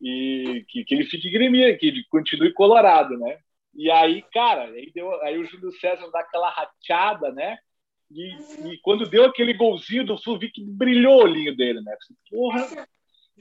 [0.00, 3.38] E que, que ele fique gremia, que ele continue colorado, né?
[3.74, 7.58] E aí, cara, aí, deu, aí o Júlio César dá aquela rateada, né?
[8.10, 8.36] E,
[8.66, 11.96] e, quando deu aquele golzinho do vi que brilhou o olhinho dele, né?
[12.28, 12.66] Porra,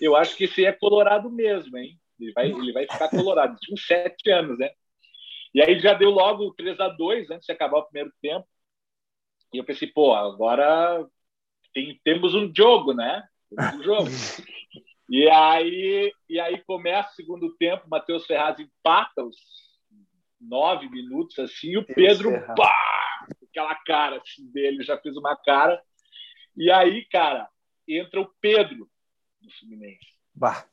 [0.02, 2.00] eu acho que esse é colorado mesmo, hein?
[2.20, 3.58] Ele vai, ele vai ficar colorado.
[3.60, 4.70] Tinha uns sete anos, né?
[5.54, 8.48] E aí já deu logo 3 a 2 antes de acabar o primeiro tempo.
[9.54, 11.06] E eu pensei, pô, agora
[11.74, 13.24] tem, temos um jogo, né?
[13.50, 14.10] Temos um jogo.
[15.10, 19.38] e, aí, e aí começa o segundo tempo, Matheus Ferraz empata os
[20.40, 22.74] nove minutos, assim, e o Pedro, pá,
[23.50, 25.82] aquela cara assim, dele, já fez uma cara.
[26.56, 27.50] E aí, cara,
[27.88, 28.88] entra o Pedro
[29.42, 30.06] do Fluminense.
[30.34, 30.66] Bah.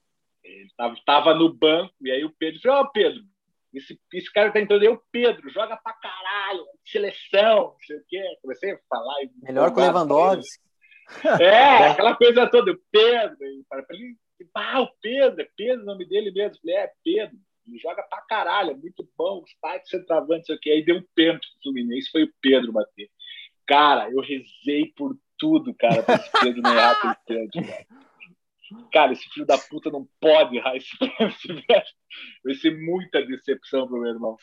[0.43, 3.23] Ele tava, tava no banco, e aí o Pedro falou, ó, oh, Pedro,
[3.77, 8.05] esse, esse cara tá entrando aí, o Pedro, joga pra caralho, seleção, não sei o
[8.09, 8.23] quê.
[8.41, 9.17] Comecei a falar.
[9.43, 10.67] Melhor que o Lewandowski.
[11.41, 13.37] É, aquela coisa toda, o Pedro.
[13.69, 14.17] Para ele,
[14.55, 16.59] ah, o Pedro, é Pedro o nome dele mesmo.
[16.61, 17.37] falei, é, Pedro.
[17.67, 20.71] Ele joga pra caralho, é muito bom, está de centroavante, não sei o quê.
[20.71, 23.11] Aí deu um pênalti pro Fluminense, foi o Pedro bater.
[23.67, 27.87] Cara, eu rezei por tudo, cara, pra esse Pedro não errar aquele pênalti, cara.
[28.93, 31.95] Cara, esse filho da puta não pode errar esse pênalti.
[32.45, 34.37] Vai ser muita decepção pro meu irmão.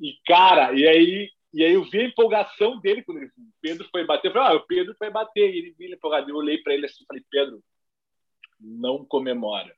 [0.00, 3.88] E, cara, e aí, e aí eu vi a empolgação dele quando ele, o Pedro
[3.90, 4.28] foi bater.
[4.28, 5.54] Eu falei, ah, o Pedro foi bater.
[5.54, 6.30] E ele viu empolgado.
[6.30, 7.62] Eu olhei para ele assim e falei, Pedro,
[8.60, 9.74] não comemora.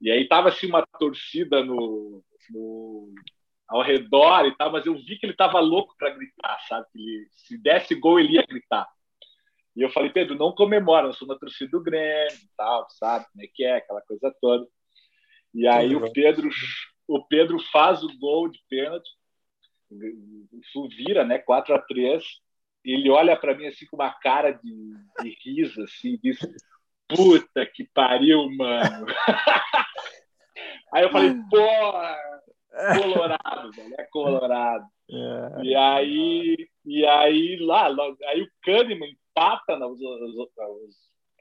[0.00, 3.14] E aí tava assim uma torcida no, no
[3.68, 6.86] ao redor e tal, mas eu vi que ele tava louco para gritar, sabe?
[6.94, 8.88] Ele, se desse gol, ele ia gritar.
[9.80, 13.24] E eu falei, Pedro, não comemora, eu sou uma torcida do Grêmio e tal, sabe
[13.32, 14.68] como é que é, aquela coisa toda.
[15.54, 16.50] E aí o Pedro,
[17.08, 19.08] o Pedro faz o gol de pênalti,
[20.98, 22.22] vira, né, 4 a 3
[22.84, 26.38] ele olha para mim assim com uma cara de, de riso, assim, diz,
[27.08, 29.06] puta que pariu, mano.
[30.92, 32.18] aí eu falei, porra,
[33.00, 34.84] colorado, velho, é colorado.
[35.10, 35.62] É.
[35.64, 37.88] E aí, e aí lá,
[38.28, 40.48] aí o Kahneman empata nos, nos, nos,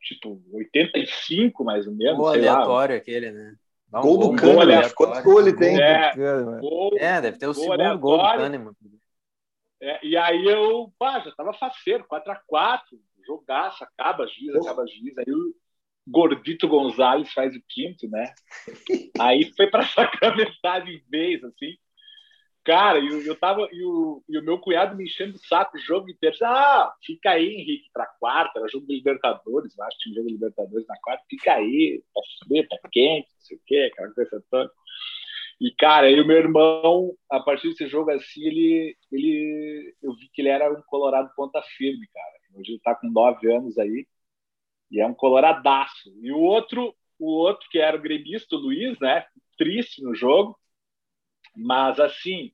[0.01, 2.17] tipo 85 mais ou menos.
[2.17, 3.01] Gol aleatório lá.
[3.01, 3.55] aquele, né?
[3.93, 4.89] Um gol, do Kahneman.
[4.95, 5.81] Quantos gols ele tem?
[5.81, 6.11] É,
[6.59, 7.99] gol, é, deve ter o segundo aleatório.
[7.99, 8.73] gol do Kahneman.
[9.81, 12.81] É, e aí eu pá, já tava faceiro, 4x4,
[13.25, 14.61] jogaço, acaba juiz, oh.
[14.61, 15.17] acaba juiz.
[15.17, 15.55] Aí o
[16.07, 18.33] Gordito Gonzalez faz o quinto, né?
[19.19, 21.77] aí foi para sacramentar de vez, assim.
[22.69, 23.67] Cara, eu, eu tava.
[23.71, 26.35] E o, e o meu cunhado me enchendo o saco o jogo inteiro.
[26.43, 28.59] Ah, fica aí, Henrique, pra quarta.
[28.59, 31.23] Era jogo de Libertadores, acho que tinha jogo de Libertadores na quarta.
[31.27, 34.71] Fica aí, tá subir, tá quente, não sei o quê, aquela coisa toda.
[35.59, 39.95] E, cara, aí o meu irmão, a partir desse jogo assim, ele, ele.
[40.03, 42.33] Eu vi que ele era um colorado ponta firme, cara.
[42.55, 44.07] Hoje ele tá com nove anos aí.
[44.91, 46.13] E é um coloradaço.
[46.21, 49.25] E o outro, o outro que era o gremista, o Luiz, né?
[49.57, 50.55] Triste no jogo.
[51.55, 52.51] Mas, assim,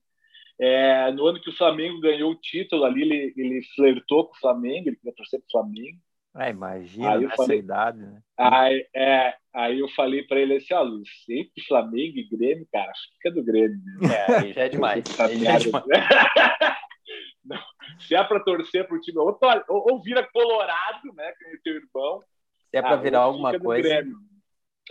[0.58, 4.38] é, no ano que o Flamengo ganhou o título ali, ele, ele flertou com o
[4.38, 5.98] Flamengo, ele queria torcer para o Flamengo.
[6.34, 8.20] É, imagina aí nessa falei, idade, né?
[8.38, 12.92] Aí, é, aí eu falei para ele assim, ó, Luiz, sempre Flamengo e Grêmio, cara,
[13.14, 13.78] fica do Grêmio.
[14.00, 14.50] Né?
[14.50, 15.04] É, já é demais.
[15.16, 15.84] já é demais.
[17.44, 17.62] Não,
[18.00, 19.38] se é para torcer para o time, ou,
[19.68, 22.22] ou, ou, vira colorado, né, com o teu irmão.
[22.70, 24.04] Se é para ah, virar alguma coisa.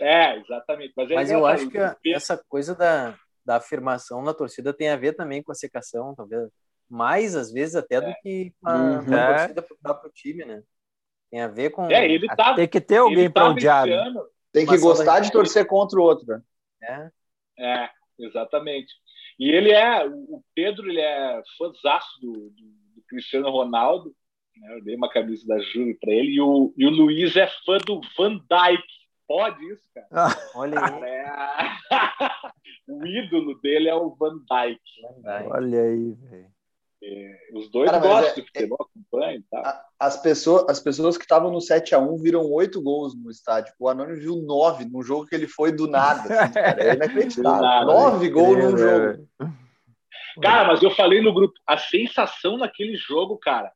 [0.00, 0.94] É, exatamente.
[0.96, 1.78] Mas, é Mas eu acho que
[2.12, 3.14] essa coisa da,
[3.46, 6.50] da afirmação na torcida tem a ver também com a secação, talvez
[6.90, 8.14] mais às vezes até do é.
[8.22, 9.14] que a, uhum.
[9.14, 9.36] a é.
[9.36, 10.62] torcida para o time, né?
[11.30, 11.90] Tem a ver com.
[11.90, 13.86] É, ele tá, tem que ter alguém para odiar.
[13.86, 14.14] Né?
[14.52, 16.26] Tem que gostar de torcer contra o outro.
[16.26, 16.42] Né?
[16.82, 17.10] É.
[17.58, 18.92] é, exatamente.
[19.38, 22.64] E ele é, o Pedro, ele é fãzaço do, do,
[22.94, 24.14] do Cristiano Ronaldo.
[24.56, 24.76] Né?
[24.76, 26.36] Eu dei uma camisa da Júlia para ele.
[26.36, 28.96] E o, e o Luiz é fã do Van Dyke.
[29.26, 30.06] Pode isso, cara?
[30.12, 31.02] Ah, olha aí.
[31.02, 31.26] É...
[32.88, 34.80] o ídolo dele é o Van Dyke.
[35.50, 36.56] Olha aí, velho.
[37.02, 39.80] É, os dois cara, gostam é, de futebol, é, acompanham e tal.
[40.00, 43.72] As pessoas, as pessoas que estavam no 7x1 viram oito gols no estádio.
[43.78, 46.22] O Anônimo viu nove num jogo que ele foi do nada.
[46.42, 46.82] Assim, cara.
[46.82, 47.86] É inacreditável.
[47.86, 49.28] Nove gols num jogo.
[50.42, 53.72] Cara, mas eu falei no grupo, a sensação naquele jogo, cara,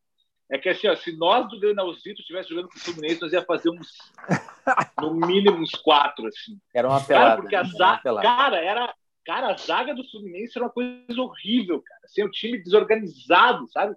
[0.50, 3.44] É que assim, ó, se nós do Grenalzito estivesse jogando com o Fluminense, nós ia
[3.44, 3.88] fazer uns,
[5.00, 6.58] no mínimo uns quatro, assim.
[6.74, 7.42] Era uma Cara, pelada.
[7.42, 8.92] porque a zaga, cara, era,
[9.24, 12.00] cara, a zaga do Fluminense era uma coisa horrível, cara.
[12.04, 13.94] Assim, o time desorganizado, sabe?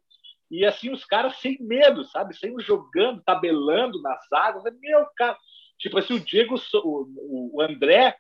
[0.52, 2.36] E assim, os caras sem medo, sabe?
[2.38, 4.60] Sempre jogando, tabelando na zaga.
[4.80, 5.38] Meu, cara.
[5.80, 8.16] Tipo assim, o Diego, o, o André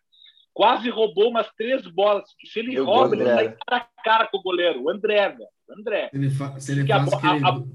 [0.54, 2.26] quase roubou umas três bolas.
[2.46, 3.44] Se ele Meu rouba, Deus, ele André.
[3.46, 4.84] sai cara a cara com o goleiro.
[4.84, 5.48] O André, velho.
[5.70, 6.10] O André.
[6.10, 7.68] Se ele, fa- se ele a faz bo-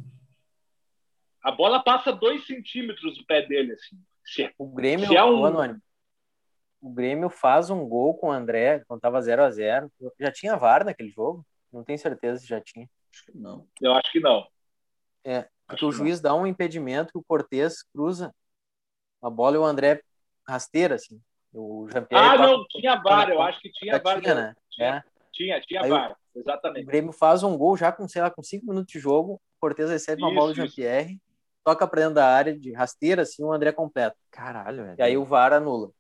[1.44, 3.96] a- a- bola passa dois centímetros do pé dele, assim.
[4.24, 5.80] Se- O Grêmio, Se é um- ô, Anônimo,
[6.80, 10.56] o Grêmio faz um gol com o André quando tava 0 a 0 Já tinha
[10.56, 11.44] VAR naquele jogo?
[11.72, 12.88] Não tenho certeza se já tinha.
[13.12, 13.66] Acho que não.
[13.80, 14.46] Eu acho que não.
[15.22, 18.34] Porque Acho o juiz dá um impedimento que o Cortez cruza
[19.20, 20.02] a bola e o André
[20.48, 21.20] rasteira, assim.
[21.52, 24.20] O Jean-Pierre Ah, não, tinha VAR, eu acho que tinha Já VAR.
[24.20, 24.54] tinha, né?
[24.70, 25.02] Tinha, É.
[25.32, 26.86] tinha, tinha Aí VAR, O exatamente.
[26.86, 29.34] Grêmio faz um gol já com, sei lá, com cinco minutos de jogo.
[29.34, 30.56] O Cortez recebe uma Isso, bola do.
[30.56, 31.20] Jean-Pierre,
[31.64, 34.16] toca pra dentro da área de rasteira, assim, o André completa.
[34.30, 34.96] Caralho, velho.
[34.98, 35.90] E aí o VAR anula.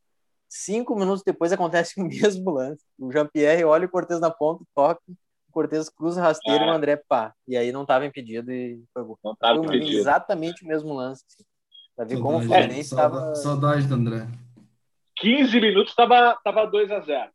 [0.48, 2.84] Cinco minutos depois acontece o mesmo lance.
[2.98, 6.74] O Jean-Pierre olha o Cortez na ponta, toca, o Cortez cruza rasteiro e o Ah.
[6.74, 7.34] André pá.
[7.46, 9.18] E aí não estava impedido e foi gol.
[9.22, 9.98] Não estava Foi impedido.
[9.98, 11.24] exatamente o mesmo lance.
[11.28, 11.44] Assim.
[11.94, 13.34] Pra ver como o Fluminense estava.
[13.34, 14.26] saudade do André.
[15.16, 17.30] 15 minutos estava tava 2 a 0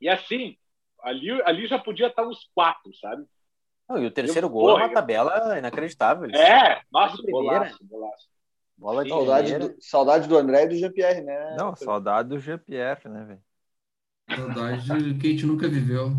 [0.00, 0.56] E assim,
[1.00, 3.24] ali, ali já podia estar uns quatro, sabe?
[3.88, 6.24] Não, e o terceiro Eu- gol é uma Porra, tabela inacreditável.
[6.24, 8.26] Eles- É, nossa, golaço, golaço.
[8.78, 11.56] Bola de Saudade do, saudade do André e do Jean-Pierre, né?
[11.56, 13.42] Não, saudade do Jean-Pierre, né, velho?
[14.54, 16.12] Saudade do que a gente nunca viveu.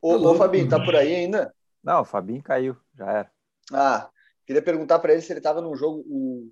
[0.00, 1.54] Ô, ô, Fabinho, tá por aí ainda?
[1.82, 3.32] Não, o Fabinho caiu, já era.
[3.72, 4.08] Ah,
[4.46, 6.04] queria perguntar para ele se ele estava no jogo.
[6.06, 6.50] O,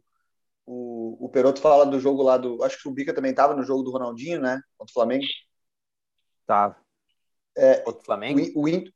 [0.67, 2.63] o, o Peroto fala do jogo lá do.
[2.65, 4.61] Acho que o Bica também estava no jogo do Ronaldinho, né?
[4.77, 5.25] Contra o Flamengo.
[6.47, 6.77] Tava.
[7.85, 8.41] Contra o O, Flamengo?
[8.57, 8.93] O Inter.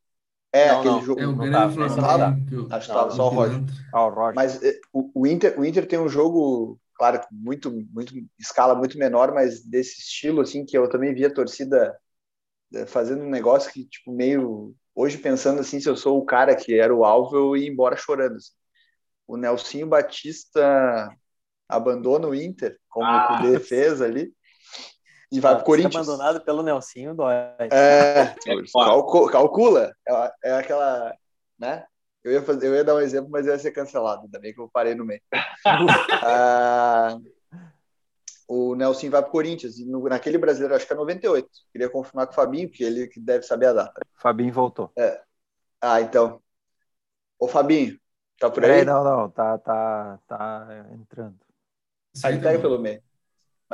[0.55, 1.03] É, Não, aquele não.
[1.03, 1.21] jogo.
[1.21, 2.01] É o Não Grêmio tava, e esse Flamengo.
[2.01, 2.77] não tava.
[2.77, 3.61] Acho que tava só o Roger.
[3.93, 4.35] Ah, o Roger.
[4.37, 8.97] Mas eh, o, o Inter, o Inter tem um jogo, claro, muito, muito escala muito
[8.97, 11.97] menor, mas desse estilo assim que eu também vi a torcida
[12.75, 16.55] eh, fazendo um negócio que tipo meio hoje pensando assim, se eu sou o cara
[16.55, 18.37] que era o alvo, eu ia embora chorando.
[18.37, 18.53] assim.
[19.27, 21.11] O Nelsinho Batista
[21.69, 23.25] abandona o Inter, como Ah.
[23.25, 24.33] o Cudê fez ali,
[25.35, 25.93] e vai Ah, pro Corinthians.
[26.07, 27.35] ser abandonado pelo Nelsinho dói.
[27.73, 28.35] É,
[28.71, 28.91] foda.
[28.91, 29.93] calcu- calcula.
[30.09, 31.15] É, é aquela,
[31.59, 31.85] né?
[32.23, 34.23] Eu ia, fazer, eu ia dar um exemplo, mas ia ser cancelado.
[34.23, 35.21] Ainda bem que eu parei no meio.
[36.23, 37.19] Ah,
[38.47, 39.79] o Nelson vai para o Corinthians.
[39.79, 41.49] E no, naquele brasileiro, acho que é 98.
[41.73, 44.01] Queria confirmar com o Fabinho, porque ele que deve saber a data.
[44.15, 44.91] Fabinho voltou.
[45.81, 46.41] Ah, então.
[47.39, 47.99] Ô, Fabinho,
[48.39, 48.85] tá por aí?
[48.85, 51.39] não, não, tá, tá, tá entrando.
[52.23, 53.03] Aí pega pelo meio.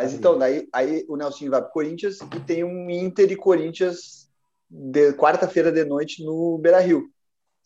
[0.02, 4.30] Mas então, daí aí o Nelson vai para Corinthians e tem um Inter e Corinthians
[4.68, 7.10] de quarta-feira de noite no Beira Rio.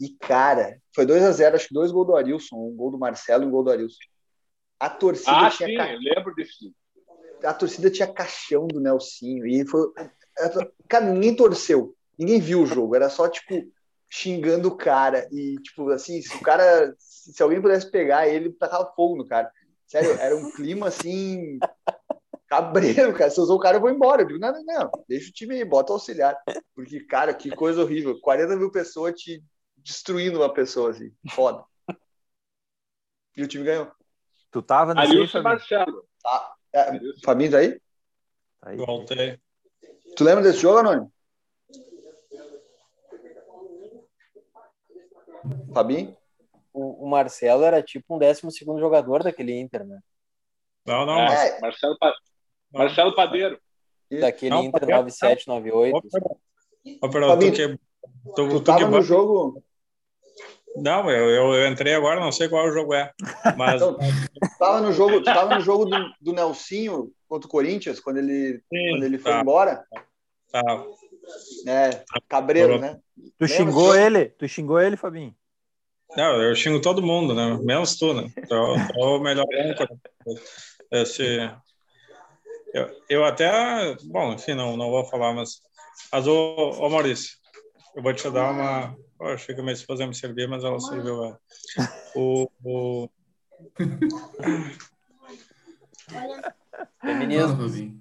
[0.00, 2.98] E, cara, foi 2 a 0 acho que dois gols do Arilson, um gol do
[2.98, 3.98] Marcelo e um gol do Arilson.
[4.80, 6.72] A torcida Ah, tinha sim, ca- lembro disso.
[7.44, 9.46] a torcida tinha caixão do Nelsinho.
[9.46, 9.86] E foi.
[10.88, 11.94] Cara, ninguém torceu.
[12.18, 12.96] Ninguém viu o jogo.
[12.96, 13.70] Era só, tipo,
[14.10, 15.28] xingando o cara.
[15.30, 16.94] E, tipo, assim, se o cara.
[16.98, 19.50] Se alguém pudesse pegar ele, tacava fogo no cara.
[19.86, 21.58] Sério, era um clima assim.
[22.54, 23.30] Cabreiro, cara.
[23.30, 24.22] Se usou o cara, eu vou embora.
[24.22, 24.90] Eu digo, não, não, não.
[25.08, 26.36] Deixa o time aí, bota o auxiliar.
[26.74, 28.20] Porque, cara, que coisa horrível.
[28.20, 29.42] 40 mil pessoas te
[29.76, 31.12] destruindo uma pessoa, assim.
[31.30, 31.64] Foda.
[33.36, 33.90] E o time ganhou.
[34.52, 35.58] Tu tava nesse aí, Arilson e Fabinho?
[35.58, 36.08] Marcelo.
[36.72, 37.00] É.
[37.24, 37.80] Fabinho, tá aí?
[38.60, 38.76] Tá aí.
[38.76, 39.40] Voltei.
[40.16, 41.12] Tu lembra desse jogo, Anônimo?
[45.74, 46.16] Fabinho?
[46.72, 49.98] O, o Marcelo era tipo um décimo segundo jogador daquele Inter, né?
[50.86, 51.18] Não, não.
[51.18, 51.96] É, Marcelo,
[52.74, 53.58] Marcelo Padeiro.
[54.10, 55.96] Daquele Não, Inter Fabiano, 97, 98.
[57.00, 57.68] Ô, Fabinho, tu que.
[58.34, 59.62] Tu, Tu tu que no jogo.
[60.76, 63.12] Não, eu, eu, eu entrei agora, não sei qual o jogo é.
[63.56, 63.80] Mas.
[63.80, 63.96] Tu
[64.58, 68.60] tava no jogo, tu tava no jogo do, do Nelsinho contra o Corinthians, quando ele,
[68.72, 69.84] Sim, quando ele foi tá, embora.
[70.50, 70.84] tá.
[71.66, 72.98] É, cabreiro, né?
[73.38, 74.26] Tu xingou ele?
[74.26, 75.34] Tu xingou ele, Fabinho?
[76.16, 77.58] Não, eu xingo todo mundo, né?
[77.62, 78.30] Menos tu, né?
[78.48, 79.46] Tô, tô melhor
[80.90, 81.50] esse.
[82.74, 83.96] Eu, eu até.
[84.02, 85.62] Bom, enfim, não, não vou falar, mas.
[86.10, 87.38] Mas, ô, ô Maurício,
[87.94, 88.96] eu vou te dar uma.
[89.20, 91.40] Eu achei que minha esposa ia me servir, mas ela serviu ela.
[92.16, 93.08] O, o,
[97.00, 97.68] Feminismo.
[97.68, 98.00] Fabinho.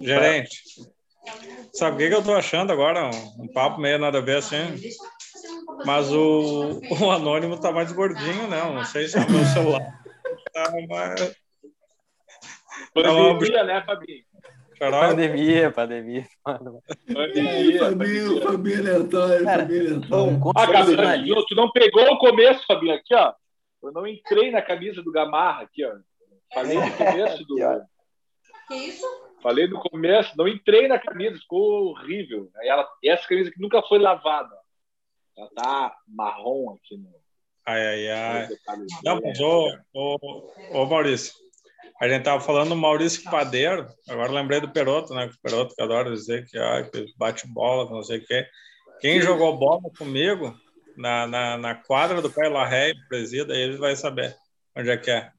[0.00, 0.62] gerente,
[1.72, 3.10] sabe o que, que eu tô achando agora?
[3.10, 4.80] Um, um papo meio nada a ver assim.
[5.84, 8.62] Mas o, o anônimo tá mais gordinho, né?
[8.62, 10.02] Não sei se é o meu celular.
[10.52, 11.36] Tá mais,
[12.94, 14.24] Pandemia, né, Fabinho?
[14.78, 16.26] Pandemia, pandemia.
[16.46, 16.80] mano.
[17.12, 18.42] Pandemia, Fabinho, pandemia.
[18.42, 20.42] Fabinho aleatório, Cara, Fabinho aleatório.
[20.56, 23.32] Ah, cara, jornalista- tu, não pegou o começo, Fabinho, aqui, ó.
[23.82, 25.92] Eu não entrei na camisa do Gamarra aqui, ó.
[26.54, 27.56] Falei no começo do.
[28.68, 29.06] Que isso?
[29.42, 32.50] Falei no começo, não entrei na camisa, ficou horrível.
[32.56, 34.54] Aí ela, essa camisa que nunca foi lavada.
[35.36, 37.08] Ela tá marrom aqui no.
[37.66, 38.48] Ai, ai, ai.
[39.04, 41.32] Não, mas ô, ô, ô Maurício,
[42.00, 45.26] a gente tava falando do Maurício Padeiro, agora lembrei do Peroto, né?
[45.26, 48.46] O Peroto que adora dizer que, ah, que bate bola, não sei o quê.
[49.00, 50.54] Quem jogou bola comigo
[50.96, 54.36] na, na, na quadra do Caio Larré, presida, ele vai saber
[54.76, 55.30] onde é que é.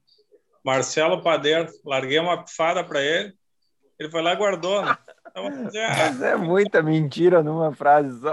[0.64, 3.32] Marcelo Padeiro, larguei uma pifada para ele,
[3.98, 4.96] ele foi lá e guardou, né?
[5.30, 8.32] Então, ah, Mas é muita mentira numa frase só.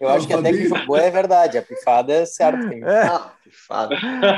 [0.00, 1.58] Eu acho que até que jogou é verdade.
[1.58, 2.68] A pifada é certo.
[2.68, 2.82] Tem.
[2.84, 3.96] É, Ah, que fada.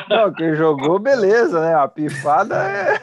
[0.08, 1.74] não, quem jogou, beleza, né?
[1.74, 3.00] A pifada é.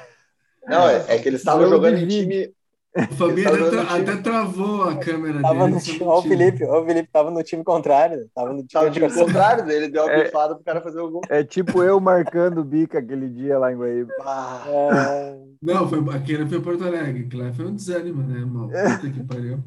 [0.67, 2.57] Não, é, é que eles estavam jogando de em time.
[2.97, 4.01] O Fabinho até, tra- time.
[4.09, 5.79] até travou a câmera Tava dele.
[5.81, 6.35] time, no ó, o time.
[6.35, 8.27] Felipe, ó, o Felipe tava no time contrário.
[8.33, 9.25] Tava no time Tava adversário.
[9.27, 10.23] contrário dele, deu uma É.
[10.23, 11.21] pifada pro cara fazer o gol.
[11.29, 14.11] É tipo eu marcando o bica aquele dia lá em Guaíba.
[14.21, 17.27] Ah, É, Não, foi, aquele foi Porto Alegre.
[17.27, 18.67] que lá foi um desânimo, né, irmão?
[18.67, 19.59] Puta que pariu.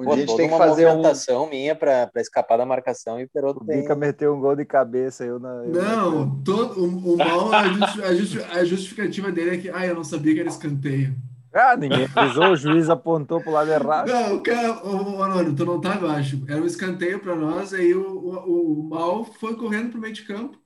[0.00, 0.92] Um Pô, dia a gente tem que uma fazer um.
[0.92, 3.82] movimentação minha pra, pra escapar da marcação e o Peroto O tem.
[3.82, 5.24] bica meteu um gol de cabeça.
[5.24, 9.56] Eu na, eu Não, todo, o, o mal, a, justi- a justi- a justificativa dele
[9.56, 11.14] é que, ah, eu não sabia que era escanteio.
[11.52, 14.08] Ah, ninguém avisou, o juiz apontou pro lado errado.
[14.08, 16.42] Não, o cara, ô, ô, Anônimo, tu não tá abaixo.
[16.48, 20.22] Era um escanteio para nós, aí o, o, o Mal foi correndo pro meio de
[20.22, 20.58] campo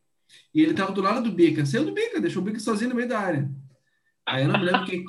[0.55, 1.67] e ele tava do lado do Bica.
[1.67, 3.51] Saiu do Bica, deixou o Bica sozinho no meio da área.
[4.27, 5.05] Aí eu não me lembro quem,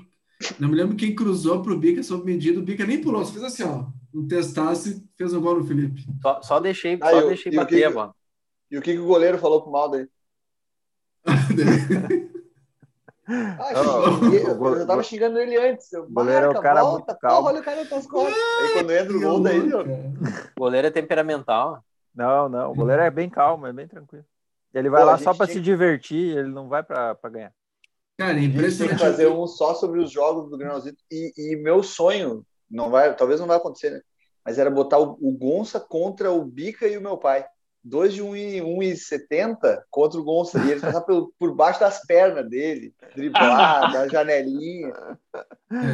[0.60, 2.60] não me lembro quem cruzou pro Bica sob medida.
[2.60, 3.88] O Bica nem pulou, só fez assim, ó.
[4.16, 6.06] Um testasse fez um gol no Felipe.
[6.22, 8.16] Só, só deixei, Ah, só e o- deixei bater que- a bola.
[8.72, 10.08] E o que, que o goleiro falou pro mal daí?
[13.28, 15.92] Ah, Não, o eu, go- já tava xingando ele antes.
[15.92, 17.38] Eu, O goleiro é o marca, cara volta, muito calmo.
[17.40, 18.36] porra, olha o cara nas costas.
[18.62, 19.74] Aí quando entra o gol daí.
[19.74, 21.84] O goleiro é temperamental.
[22.14, 22.72] Não, não.
[22.72, 24.24] O goleiro é bem calmo, é bem tranquilo.
[24.72, 27.52] Ele vai Pô, lá só para tinha se divertir, ele não vai para ganhar.
[28.16, 29.00] Cara, a gente tem que impressionante.
[29.00, 31.02] fazer um só sobre os jogos do Granalzito.
[31.12, 34.02] E, e meu sonho, não vai, talvez não vai acontecer, né?
[34.44, 37.46] Mas era botar o, o Gonça contra o Bica e o meu pai.
[37.84, 40.60] Dois de 1,70 contra o Gonça.
[40.60, 44.94] E eles passar por, por baixo das pernas dele, driblar, da janelinha.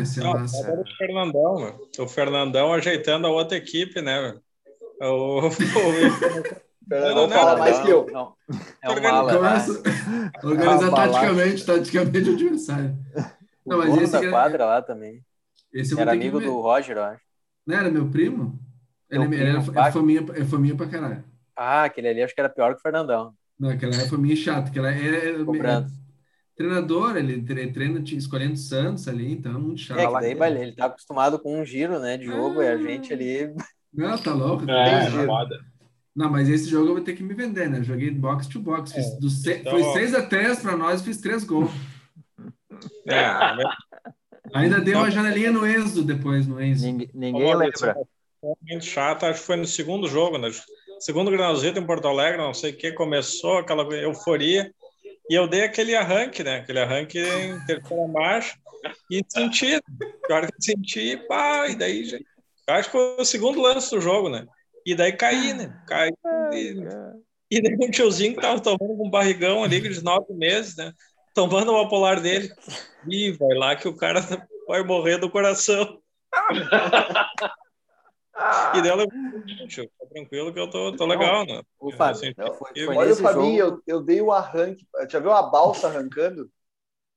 [0.01, 1.89] Esse é Não, agora o Fernandão, meu.
[1.99, 4.37] o Fernandão ajeitando a outra equipe, né?
[5.01, 8.05] O, o, Fernandão Não, não, fala não, mais que eu.
[8.11, 8.33] Não,
[8.81, 9.25] é um Organizado.
[9.25, 9.41] mala.
[9.41, 10.31] né?
[10.41, 11.13] Começa organizar balaço.
[11.13, 12.97] taticamente, taticamente o adversário.
[13.65, 15.23] O Não, mas esse da que é- quadra lá também.
[15.73, 16.45] Esse Era que amigo ver.
[16.45, 17.21] do Roger, eu acho.
[17.65, 18.59] Não era meu primo?
[19.09, 21.23] Ele, Teu ele era, primo, é, faminha, é faminha pra caralho.
[21.55, 23.33] Ah, aquele ali acho que era pior que o Fernandão.
[23.59, 24.69] Não, aquela é faminha chata.
[24.69, 25.87] Aquela é, é, Cobrando.
[26.55, 29.99] treinador, ele tre- treina escolhendo Santos ali, então é muito chato.
[29.99, 32.77] É, que daí vai- ele tá acostumado com um giro, né, de jogo, e a
[32.77, 33.53] gente ali.
[33.93, 34.69] Não, tá louco?
[34.69, 35.59] É, foda.
[36.15, 37.83] Não, mas esse jogo eu vou ter que me vender, né?
[37.83, 38.91] Joguei box to box.
[38.93, 41.71] Fiz do se- então- Foi 6x3 pra nós, fiz 3 gols.
[43.07, 43.25] é,
[44.53, 46.85] Ainda dei uma janelinha no Enzo depois, no Enzo.
[46.85, 47.95] Ninguém, ninguém lembra.
[48.39, 50.49] foi muito chato, acho que foi no segundo jogo, né?
[50.99, 54.71] Segundo Granalzito em Porto Alegre, não sei o que, começou aquela euforia,
[55.29, 56.57] e eu dei aquele arranque, né?
[56.57, 58.55] Aquele arranque em terceira marcha,
[59.09, 59.79] e senti,
[60.29, 62.25] hora que senti, pá, e daí, gente,
[62.67, 64.45] acho que foi o segundo lance do jogo, né?
[64.85, 65.73] E daí caí, né?
[65.87, 66.11] Caí,
[66.53, 66.75] e,
[67.49, 70.91] e daí um tiozinho que tava tomando um barrigão ali, de nove meses, né?
[71.33, 72.53] Tomando uma polar dele,
[73.07, 74.19] e vai lá que o cara
[74.67, 76.01] vai morrer do coração.
[78.73, 81.61] E dela, tá tranquilo que eu tô, tô legal, né?
[81.79, 84.87] O Fábio, Não, foi, eu- foi Olha o Fabinho, eu, eu dei o arranque.
[85.09, 86.49] Já viu a balsa arrancando?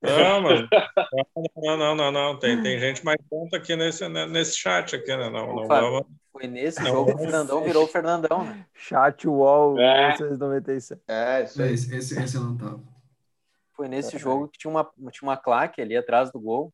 [0.03, 0.69] Não, mano.
[1.57, 2.39] Não, não, não, não.
[2.39, 5.31] Tem, tem gente mais pronta aqui nesse, né, nesse chat aqui, né?
[5.31, 5.91] Não, não Fábio.
[5.93, 6.07] vamos.
[6.33, 6.91] Foi nesse Não.
[6.93, 8.67] jogo que o Fernandão virou o Fernandão, né?
[8.75, 10.09] Chat Wall É.
[10.09, 11.01] 1997.
[11.09, 11.73] É, isso aí.
[11.73, 12.81] Esse, esse, esse eu não tava.
[13.77, 16.73] Foi nesse jogo que tinha uma, tinha uma claque ali atrás do gol.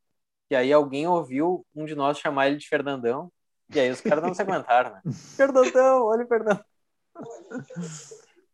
[0.50, 3.30] E aí alguém ouviu um de nós chamar ele de Fernandão.
[3.74, 5.00] E aí os caras não se aguentaram, né?
[5.36, 6.64] Fernandão, olha o Fernandão.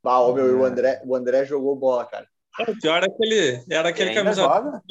[0.05, 2.27] Ah, ô, meu, e o André, o André jogou bola, cara.
[2.69, 4.83] O pior é que ele era aquele camisa joga.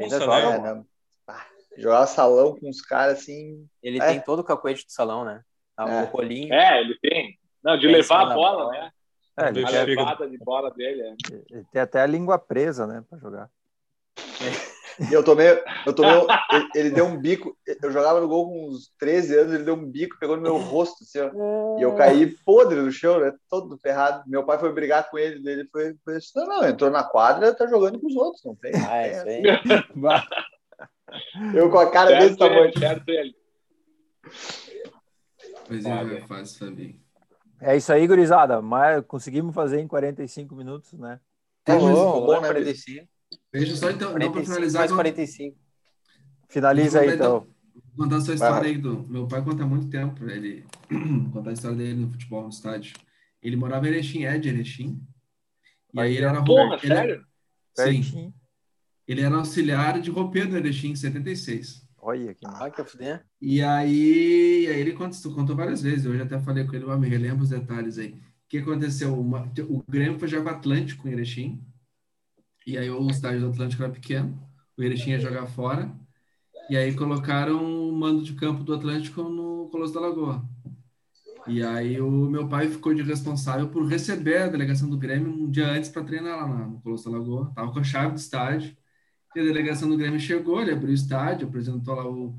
[0.00, 0.70] ainda joga, né?
[0.70, 0.84] É, né?
[1.28, 3.66] Ah, jogar salão com os caras assim.
[3.82, 4.06] Ele É.
[4.06, 5.42] tem todo o cacuete do salão, né?
[5.76, 6.02] Tá, É.
[6.02, 6.52] O rolinho.
[6.52, 7.38] É, ele tem.
[7.62, 8.70] Não, de É, em levar a bola, bola.
[8.72, 8.90] né?
[9.38, 11.02] É, ele, A tem, levada de bola dele.
[11.02, 11.14] é.
[11.50, 13.50] ele tem até a língua presa, né, para jogar.
[15.10, 15.46] E eu tomei.
[15.86, 16.12] Eu tomei
[16.52, 17.56] ele, ele deu um bico.
[17.82, 20.58] Eu jogava no gol com uns 13 anos, ele deu um bico, pegou no meu
[20.58, 21.78] rosto, assim, ó.
[21.78, 23.32] E eu caí podre no chão, né?
[23.48, 24.22] Todo ferrado.
[24.28, 27.54] Meu pai foi brigar com ele, ele foi, foi assim, não, não, entrou na quadra,
[27.54, 28.72] tá jogando com os outros, não tem.
[28.74, 30.82] Ah, tem isso aí.
[31.54, 32.64] Eu com a cara desse Certo tamanho.
[32.64, 33.36] ele, certo ele.
[35.66, 37.01] Pois é, é fácil, Fabinho.
[37.62, 38.60] É isso aí, gurizada.
[38.60, 41.20] Mas conseguimos fazer em 45 minutos, né?
[41.64, 43.08] Tá Rolou, bom, rolou né, 45,
[43.52, 45.58] Deixa eu só então, então para 45 finalizar, mais con- 45.
[46.48, 47.46] Finaliza aí, Vou contar, então.
[47.96, 48.68] contar essa Vai, história vai.
[48.70, 50.66] aí do meu pai conta há muito tempo, ele
[51.32, 52.94] contar a história dele no futebol no estádio.
[53.42, 55.00] Ele morava em Erechim, é de Erechim.
[55.94, 57.26] E aí ele era Porra, ele- sério?
[57.74, 58.34] Sim,
[59.08, 61.82] ele era auxiliar de roupeiro no Erechim em 76.
[62.02, 62.44] Olha que.
[62.44, 63.24] Ah, fuder.
[63.40, 66.98] E aí, aí ele contou, contou várias vezes, eu já até falei com ele, mas
[67.00, 68.10] me relembro os detalhes aí.
[68.12, 69.18] O que aconteceu?
[69.18, 71.64] Uma- o Grêmio foi jogar Atlântico em Erechim,
[72.66, 74.38] e aí o estádio do Atlântico era pequeno,
[74.76, 75.90] o Erechim ia jogar fora,
[76.70, 80.44] e aí colocaram o mando de campo do Atlântico no Colosso da Lagoa.
[81.46, 85.50] E aí o meu pai ficou de responsável por receber a delegação do Grêmio um
[85.50, 87.52] dia antes para treinar lá no Colosso da Lagoa.
[87.54, 88.76] Tava com a chave do estádio.
[89.34, 92.34] E a delegação do Grêmio chegou, ele abriu o estádio, apresentou lá o,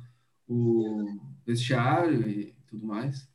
[0.48, 3.28] o vestiário e tudo mais.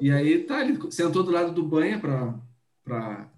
[0.00, 2.38] E aí tá, ele sentou do lado do banha para
[2.84, 3.30] para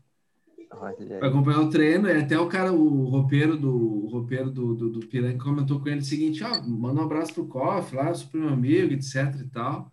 [1.28, 5.00] acompanhar o treino, e até o cara, o roupeiro do o roupeiro do, do, do
[5.06, 8.50] Piranha comentou com ele o seguinte, ó, manda um abraço pro Koff lá, super meu
[8.50, 9.92] amigo, etc e tal.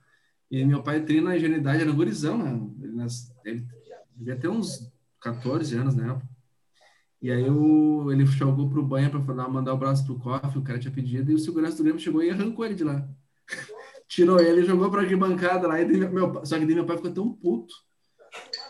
[0.52, 2.70] E meu pai treina na ingenuidade, era gurizão, né?
[2.82, 3.66] Ele, nas- ele
[4.16, 6.28] devia ter uns 14 anos na época.
[7.24, 10.78] E aí o, ele jogou pro banho para mandar um abraço pro Koff, o cara
[10.78, 13.08] tinha pedido, e o segurança do Grêmio chegou e arrancou ele de lá.
[14.10, 17.32] Tirou ele jogou pra arquibancada lá, e meu, só que daí meu pai ficou tão
[17.32, 17.74] puto,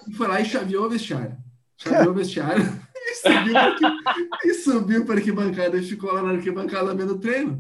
[0.08, 1.36] e foi lá e chaveou o vestiário.
[1.78, 2.64] Chaveou o vestiário
[2.94, 3.56] e subiu
[4.46, 7.60] e subiu para arquibancada e ficou lá na arquibancada vendo o treino.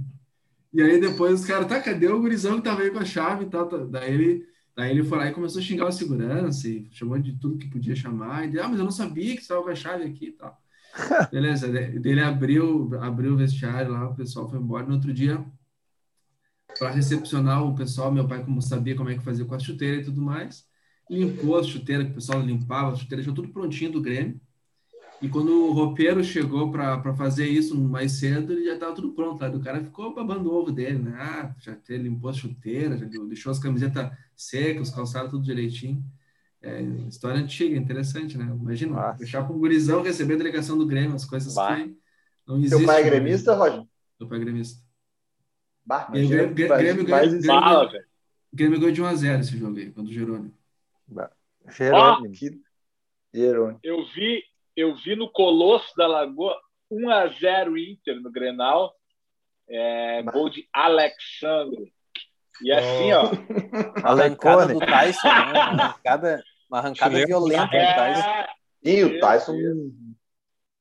[0.71, 3.45] E aí depois os caras, tá, cadê o gurizão que tava aí com a chave
[3.45, 3.67] e tal?
[3.67, 3.77] tá?
[3.77, 4.45] Daí ele,
[4.75, 7.67] daí ele foi lá e começou a xingar o segurança e chamou de tudo que
[7.67, 8.47] podia chamar.
[8.47, 10.62] E ah, mas eu não sabia que você tava com a chave aqui e tal.
[11.31, 14.85] Beleza, ele abriu, abriu o vestiário lá, o pessoal foi embora.
[14.85, 15.43] No outro dia,
[16.77, 20.01] para recepcionar o pessoal, meu pai, como sabia como é que fazia com a chuteira
[20.01, 20.65] e tudo mais,
[21.09, 24.39] limpou as chuteiras, que o pessoal limpava as chuteiras, deixou tudo prontinho do Grêmio.
[25.21, 29.41] E quando o roupeiro chegou para fazer isso mais cedo, ele já estava tudo pronto.
[29.41, 29.49] Lá.
[29.49, 31.15] O cara ficou babando o ovo dele, né?
[31.17, 36.03] Ah, já limpou as chuteiras, já deixou as camisetas secas, os calçados tudo direitinho.
[36.64, 38.45] É, história antiga, interessante, né?
[38.45, 39.18] Imagina, Nossa.
[39.18, 41.76] deixar para um gurizão receber a delegação do Grêmio, as coisas Bah.
[41.76, 41.94] que
[42.48, 42.77] não existem.
[42.80, 43.10] Teu pai é né?
[43.10, 43.84] gremista, Roger?
[44.19, 44.81] Meu pai é gremista.
[45.85, 47.48] Bah, E o imagina, Grêmio- faz- Grêmio- faz Grêmio- isso.
[47.48, 48.06] Fala, velho.
[48.52, 50.53] O Grêmio ganhou de 1x0 esse jogo aí, contra o Jerônimo.
[51.69, 52.34] Jerônimo.
[52.34, 52.61] Que...
[53.34, 53.80] Jerônimo.
[53.84, 54.44] Eu vi,
[54.76, 56.56] eu vi no Colosso da Lagoa
[56.91, 58.94] 1x0 Inter no Grenal.
[59.68, 61.94] É, gol de Alexandre.
[62.61, 63.23] E assim, ó.
[64.06, 64.73] Arrancada Alecone.
[64.73, 65.60] do Tyson, né?
[65.60, 67.27] Arrancada, uma arrancada Chileno.
[67.27, 68.29] violenta do Tyson.
[68.29, 68.47] É,
[68.83, 69.53] E o Tyson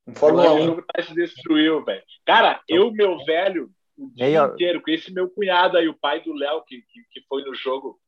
[0.09, 0.64] em Fórmula o 1.
[0.66, 2.02] jogo tá se destruiu, velho.
[2.24, 6.20] Cara, eu, meu velho, o dia Meia- inteiro, com esse meu cunhado aí, o pai
[6.23, 8.01] do Léo, que, que, que foi no jogo.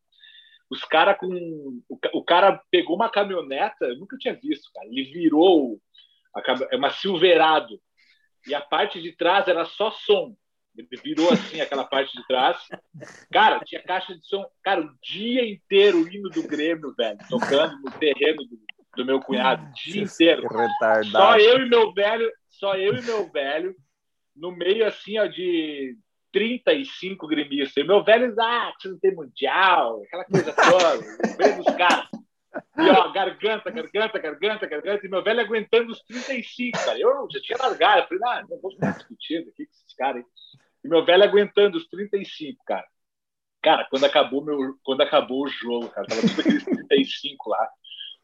[0.71, 1.29] Os caras com.
[1.89, 4.87] O, o cara pegou uma caminhoneta, eu nunca tinha visto, cara.
[4.89, 5.79] Ele virou
[6.73, 7.79] é uma Silverado.
[8.49, 10.35] E a parte de trás era só som.
[10.77, 12.59] Ele virou assim aquela parte de trás.
[13.33, 14.45] Cara, tinha caixa de som.
[14.63, 18.59] Cara, o dia inteiro o hino do Grêmio, velho, tocando no terreno do,
[18.97, 19.65] do meu cunhado.
[19.65, 20.43] O dia inteiro.
[20.43, 21.11] Retardado.
[21.11, 23.75] Só eu e meu velho, só eu e meu velho,
[24.35, 25.97] no meio assim, ó, de
[26.33, 27.77] 35 gremistas.
[27.77, 32.09] E meu velho, ah, você não tem mundial, aquela coisa toda, no meio dos caras.
[32.77, 36.99] E ó, garganta, garganta, garganta, garganta, e meu velho aguentando os 35, cara.
[36.99, 40.25] Eu já tinha largado, eu falei, ah, não vou ficar discutindo aqui com esses caras
[40.25, 40.25] aí.
[40.85, 42.87] E meu velho aguentando os 35, cara.
[43.63, 47.69] Cara, quando acabou, meu, quando acabou o jogo, cara, tava tudo aqueles 35 lá.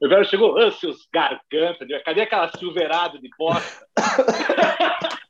[0.01, 3.87] Meu velho chegou, ah, seus gargantas, cadê aquela silverada de bosta?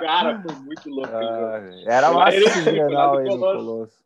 [0.00, 1.08] Cara, foi muito louco.
[1.10, 3.56] Ah, era lá Grenal do aí no Colosso.
[3.64, 4.04] Colosso.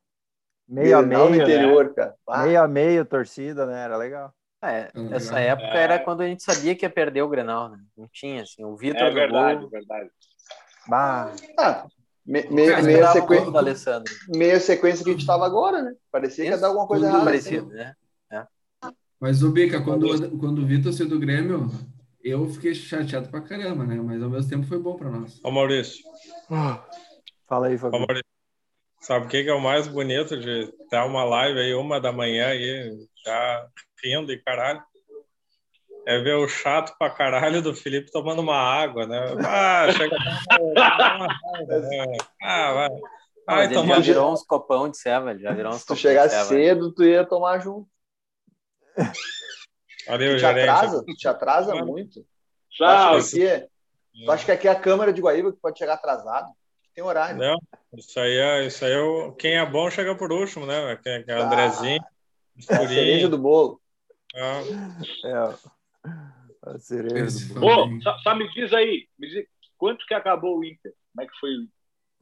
[0.68, 1.36] Meio a no meio, né?
[1.38, 2.14] interior, cara.
[2.28, 3.82] Ah, meio a meio, torcida, né?
[3.84, 4.32] Era legal.
[4.62, 5.58] É, Hum, essa legal.
[5.58, 5.82] época É.
[5.82, 7.78] era quando a gente sabia que ia perder o Grenal, né?
[7.96, 8.64] Não tinha, assim.
[8.64, 10.08] O Vitor É verdade, gol, verdade.
[10.86, 11.86] Bah, ah,
[12.24, 14.14] me- me- meia, Alessandro.
[14.28, 15.94] meia sequência que a gente tava agora, né?
[16.10, 17.24] Parecia que ia dar alguma coisa errada.
[17.24, 17.94] parecido, né?
[19.20, 21.70] Mas, o Bica, quando, quando o Vitor saiu do Grêmio,
[22.24, 23.94] eu fiquei chateado pra caramba, né?
[23.94, 25.40] Mas ao mesmo tempo foi bom pra nós.
[25.44, 26.02] Ô, Maurício,
[27.46, 28.00] fala aí, ô, Fabio.
[28.00, 28.24] Maurício,
[29.00, 32.48] sabe o que, é o mais bonito de ter uma live aí, uma da manhã
[32.48, 33.68] aí, já
[34.02, 34.82] rindo e caralho?
[36.04, 39.20] É ver o chato pra caralho do Felipe tomando uma água, né?
[39.46, 40.16] Ah, chega.
[42.42, 42.72] Ah,
[43.46, 43.64] vai.
[43.64, 46.44] Ele tomar já virou uns copão de ceva, já virou uns Se tu chegar ceva.
[46.44, 47.88] cedo, tu ia tomar junto.
[50.06, 50.68] Valeu, Tu te gerente.
[50.68, 52.20] atrasa, tu te atrasa muito.
[52.22, 52.26] Tu
[52.70, 52.86] Tchau.
[52.86, 53.68] acha, que aqui é,
[54.24, 56.48] tu acha que aqui é a Câmara de Guaíba que pode chegar atrasado?
[56.94, 57.38] Tem horário.
[57.38, 57.56] Não,
[57.96, 60.96] isso aí é, isso aí é o, quem é bom chega por último, né?
[61.02, 62.02] Que, que é o Andrezinho,
[62.68, 63.80] É a cereja do bolo.
[64.36, 64.60] ah,
[65.24, 65.54] É,
[66.64, 67.88] a do bolo.
[67.88, 68.00] Bem.
[68.02, 69.46] só, só me diz aí, me diz,
[69.76, 70.92] quanto que acabou o Inter?
[71.14, 71.72] Como é que foi o Inter?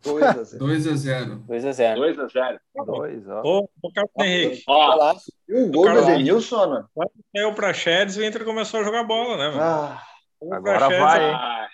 [0.03, 0.59] 2 a 0.
[0.65, 3.43] 2 a 0 2 a 0 2 a 0 Dois, ó.
[3.45, 5.15] Ô, ô Carlos Henrique, Ó.
[5.47, 6.09] E o gol do Carlos.
[6.09, 6.89] Edenilson, mano?
[7.37, 9.49] saiu pra Chedes e o Inter começou a jogar bola, né?
[9.51, 9.61] mano?
[9.61, 10.03] Ah,
[10.41, 11.35] O Agora Praxedes- vai, hein?
[11.35, 11.69] Ah,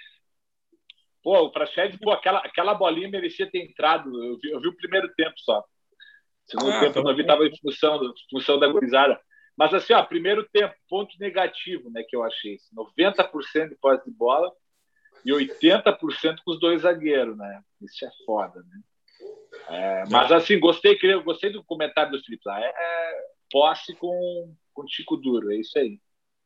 [1.22, 4.08] Pô, o Praxedes, pô, aquela, aquela bolinha merecia ter entrado.
[4.24, 5.62] Eu vi, eu vi o primeiro tempo só.
[6.46, 9.20] Segundo Ah, tempo eu não vi, estava em função, do- função da gurizada.
[9.56, 12.58] Mas assim, ó, primeiro tempo, ponto negativo, né, que eu achei.
[12.74, 14.52] 90% de posse de bola
[15.24, 17.60] e 80% com os dois zagueiros, né?
[17.80, 18.80] Isso é foda, né?
[19.68, 22.60] É, mas assim, gostei, creio- gostei do comentário do Felipe lá.
[22.60, 25.98] É, é posse com, com tico duro, é isso aí.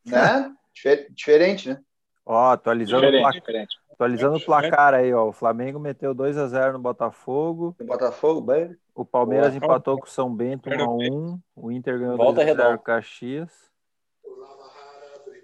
[0.06, 0.54] né?
[0.72, 1.80] Difer- Diferente, né?
[2.24, 3.76] Ó, atualizando, o Diferente, placar, diferente.
[3.90, 5.28] atualizando o placar aí, ó.
[5.28, 7.74] O Flamengo meteu 2 a 0 no Botafogo.
[7.80, 8.76] O Botafogo, bem.
[9.00, 9.64] O Palmeiras Boa.
[9.64, 12.52] empatou com o São Bento 1 Quero a 1 O Inter ganhou Volta 2 a
[12.54, 12.82] 0 redonda.
[12.82, 13.70] Caxias.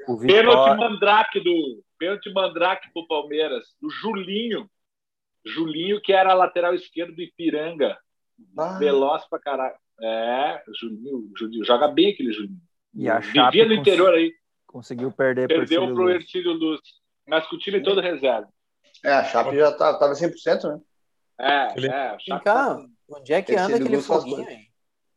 [0.08, 4.68] O Pênalti Vitória, mandrake do pênalti mandrake pro Palmeiras, do Julinho.
[5.44, 7.96] Julinho, que era lateral esquerdo do Ipiranga.
[8.58, 8.78] Ah.
[8.78, 9.74] Veloz pra caralho.
[10.02, 12.60] É, Julinho, Julinho, joga bem aquele Julinho.
[12.94, 14.32] E a Chape Vivia no cons- interior aí,
[14.66, 16.10] conseguiu perder pro perdeu pro.
[16.10, 16.80] Ercílio Luz.
[17.26, 18.48] Mas com o time todo reserva.
[19.04, 20.80] É, a Chape já tá, tava 100%, né?
[21.40, 22.06] É, Ele- é.
[22.08, 24.66] o Vem Chape cá, tá- onde é que Esse anda aquele foguinho, hein?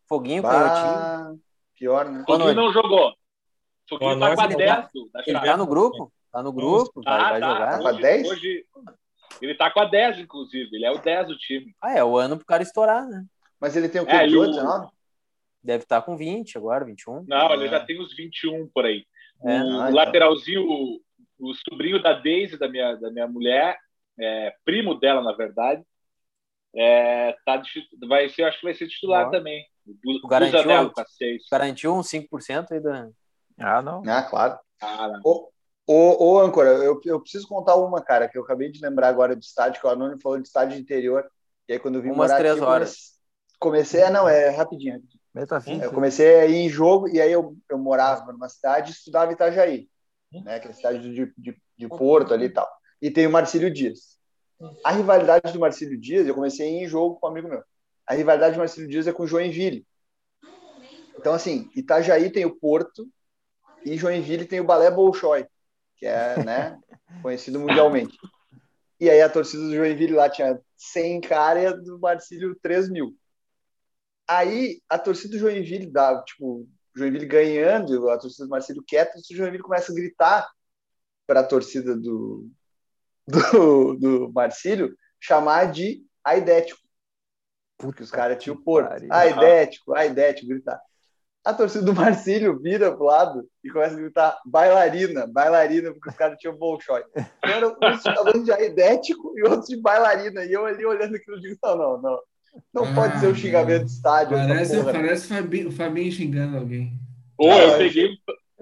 [0.08, 0.94] Foguinho canhotinho.
[0.94, 1.36] Bah,
[1.78, 2.24] pior, né?
[2.26, 3.14] Foguinho não jogou.
[3.88, 4.58] Foguinho tá com a noite.
[4.58, 6.14] 10 do- da Ele tá no grupo?
[6.32, 7.54] Tá no grupo, vai, Tá, vai tá.
[7.54, 7.72] jogar.
[7.72, 8.30] Tá com a Hoje- 10?
[8.30, 8.66] Hoje,
[9.42, 10.70] ele tá com a 10, inclusive.
[10.76, 11.76] Ele é o 10 do time.
[11.82, 13.26] Ah, é o ano pro cara estourar, né?
[13.60, 14.12] Mas ele tem o quê?
[14.16, 14.88] É, e 18, o- 19?
[15.64, 17.26] Deve estar com 20 agora, 21.
[17.28, 17.54] Não, Ah.
[17.54, 19.06] ele já tem uns 21 por aí.
[19.42, 19.48] É.
[19.48, 19.94] o Ah, então.
[19.94, 21.02] lateralzinho, o,
[21.40, 23.78] o sobrinho da Daisy, da minha, da minha mulher,
[24.20, 25.82] é, primo dela, na verdade,
[26.76, 29.32] é, tá, de- vai ser, acho que vai ser titular Ó.
[29.32, 29.66] também.
[30.24, 31.44] O garantiu, Busanello com a 6.
[31.52, 33.10] Garantiu uns 5% aí da.
[33.58, 34.04] Ah, não.
[34.08, 34.60] Ah, claro.
[34.82, 35.22] Ah, não.
[35.24, 35.50] Ô,
[35.88, 39.36] ô, ô âncora, eu, eu preciso contar uma, cara, que eu acabei de lembrar agora
[39.36, 41.30] de estádio, que o Anônimo falou de estádio interior.
[41.68, 43.20] E aí, quando eu vim Umas morar três aqui, horas.
[43.60, 45.02] Comecei, a, não, é rapidinho.
[45.34, 45.86] Metafísica.
[45.86, 49.32] Eu comecei a ir em jogo, e aí eu, eu morava numa cidade e estudava
[49.32, 49.90] em Itajaí,
[50.32, 50.56] né?
[50.56, 52.70] Aquela cidade de, de, de Porto ali e tal.
[53.02, 54.19] E tem o Marcílio Dias.
[54.84, 57.64] A rivalidade do Marcílio Dias, eu comecei em jogo com um amigo meu.
[58.06, 59.86] A rivalidade do Marcílio Dias é com o Joinville.
[61.18, 63.08] Então, assim, Itajaí tem o Porto
[63.86, 65.46] e Joinville tem o Balé Bolshoi,
[65.96, 66.80] que é, né,
[67.22, 68.18] conhecido mundialmente.
[69.00, 72.90] E aí a torcida do Joinville lá tinha 100 cara e a do Marcílio 3
[72.90, 73.16] mil.
[74.28, 79.36] Aí a torcida do Joinville dá, tipo, Joinville ganhando, a torcida do Marcílio quieta, o
[79.36, 80.50] Joinville começa a gritar
[81.26, 82.50] para a torcida do,
[83.30, 86.80] do, do Marcílio chamar de aidético.
[87.78, 88.90] Porque os caras tinham o Porto.
[88.90, 89.10] pariu.
[89.12, 90.80] Aidético, aidético, gritar.
[91.46, 96.16] A torcida do Marcílio vira pro lado e começa a gritar bailarina, bailarina, porque os
[96.16, 97.02] caras tinham Bolshoi.
[97.16, 100.44] Então, era uns falando de aidético e outros de bailarina.
[100.44, 102.20] E eu ali olhando aquilo e digo, não, não, não.
[102.74, 104.36] Não pode ser um xingamento de estádio.
[104.36, 107.00] Parece, parece o Fabinho, o Fabinho xingando alguém.
[107.40, 108.18] Não, eu peguei,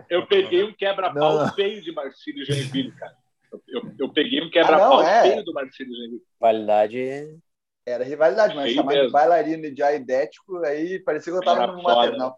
[0.09, 3.15] eu peguei um quebra-pau feio de Marcílio Joinville, cara.
[3.51, 5.31] Eu, eu, peguei um quebra-pau Ah, é.
[5.31, 6.23] feio do Marcílio Joinville.
[6.39, 7.39] Validade.
[7.85, 11.81] Era rivalidade, mas chamar de e de aidético, aí parecia que eu tava Era no
[11.81, 12.37] maternal.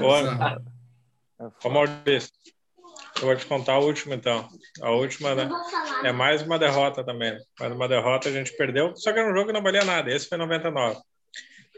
[0.00, 0.16] Ô,
[1.44, 1.70] É Ô.
[1.70, 2.32] Maurício,
[3.20, 4.48] eu vou te contar a última, então.
[4.80, 5.48] A última né,
[6.04, 7.36] é mais uma derrota também.
[7.58, 10.10] Mais uma derrota, a gente perdeu, só que era um jogo que não valia nada.
[10.10, 11.00] Esse foi 99.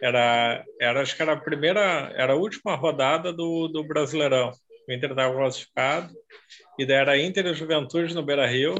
[0.03, 4.53] Era, era acho que era a primeira, era a última rodada do, do Brasileirão.
[4.89, 6.15] O Inter estava classificado,
[6.79, 8.75] e daí era Inter e Juventude no Beira Rio.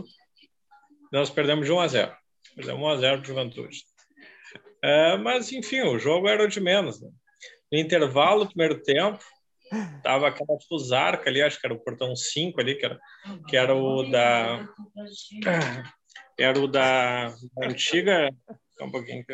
[1.13, 2.17] Nós perdemos de 1 a 0.
[2.55, 3.85] Perdemos 1 a 0 para Juventude.
[4.83, 7.01] É, mas, enfim, o jogo era o de menos.
[7.01, 7.09] Né?
[7.73, 9.19] No intervalo, primeiro tempo,
[10.03, 12.99] tava aquela fusarca ali, acho que era o portão 5 ali, que era,
[13.49, 14.69] que era o da.
[16.39, 18.29] Era o da, da antiga.
[18.81, 19.25] Um pouquinho.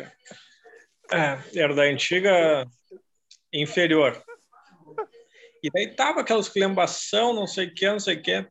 [1.11, 2.65] É, Era da antiga
[3.51, 4.23] inferior.
[5.63, 8.47] E daí tava aquelas clembação, não sei o que, não sei o que.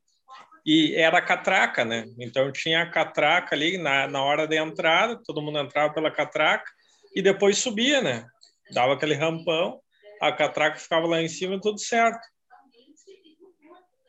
[0.65, 2.05] E era catraca, né?
[2.19, 6.71] Então tinha a catraca ali na, na hora da entrada, todo mundo entrava pela catraca
[7.15, 8.27] e depois subia, né?
[8.73, 9.81] Dava aquele rampão,
[10.21, 12.21] a catraca ficava lá em cima e tudo certo.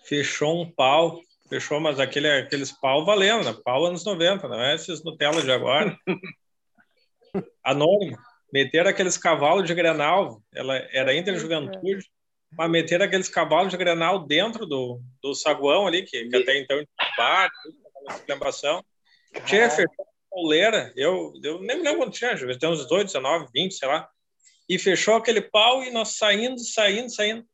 [0.05, 3.57] Fechou um pau, fechou, mas aquele, aqueles pau valendo, né?
[3.63, 5.97] Pau anos 90, não é esses Nutella de agora.
[7.63, 8.17] Anônimo.
[8.53, 12.05] Meteram aqueles cavalos de Grenal, ela era Inter Juventude,
[12.57, 16.77] mas meteram aqueles cavalos de Grenal dentro do, do saguão ali, que, que até então
[16.77, 18.85] tinha bar, aquela exclamação.
[19.45, 23.73] Tchê, fechou, pauleira, eu, eu nem me lembro quando tinha, ter uns 18, 19, 20,
[23.73, 24.09] sei lá,
[24.67, 27.45] e fechou aquele pau e nós saindo, saindo, saindo.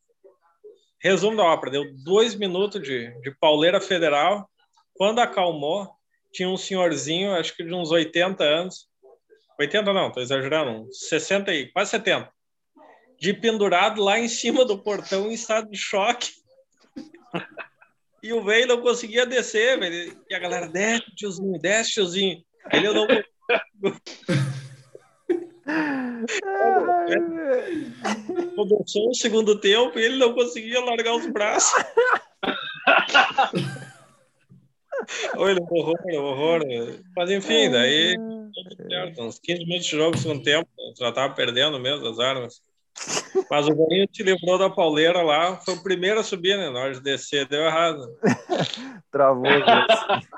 [1.01, 4.49] Resumo da ópera, deu dois minutos de, de pauleira federal.
[4.93, 5.87] Quando acalmou,
[6.31, 8.87] tinha um senhorzinho, acho que de uns 80 anos,
[9.59, 12.31] 80 não, tô exagerando, uns 60 e quase 70,
[13.19, 16.31] de pendurado lá em cima do portão em estado de choque.
[18.21, 20.17] E o velho não conseguia descer, velho.
[20.29, 22.43] E a galera, desce, tiozinho, desce, tiozinho.
[22.71, 23.07] Ele não.
[28.55, 31.71] Começou o segundo tempo e ele não conseguia largar os braços.
[35.37, 36.61] Olha, horror, horror.
[37.15, 38.15] Mas enfim, daí
[39.19, 40.67] uns 15 minutos de jogo, segundo tempo,
[40.97, 42.61] já tava perdendo mesmo as armas.
[43.49, 46.69] Mas o Boninho te livrou da pauleira lá, foi o primeiro a subir, né?
[46.69, 48.01] Na hora de descer, deu errado.
[49.11, 49.45] Travou.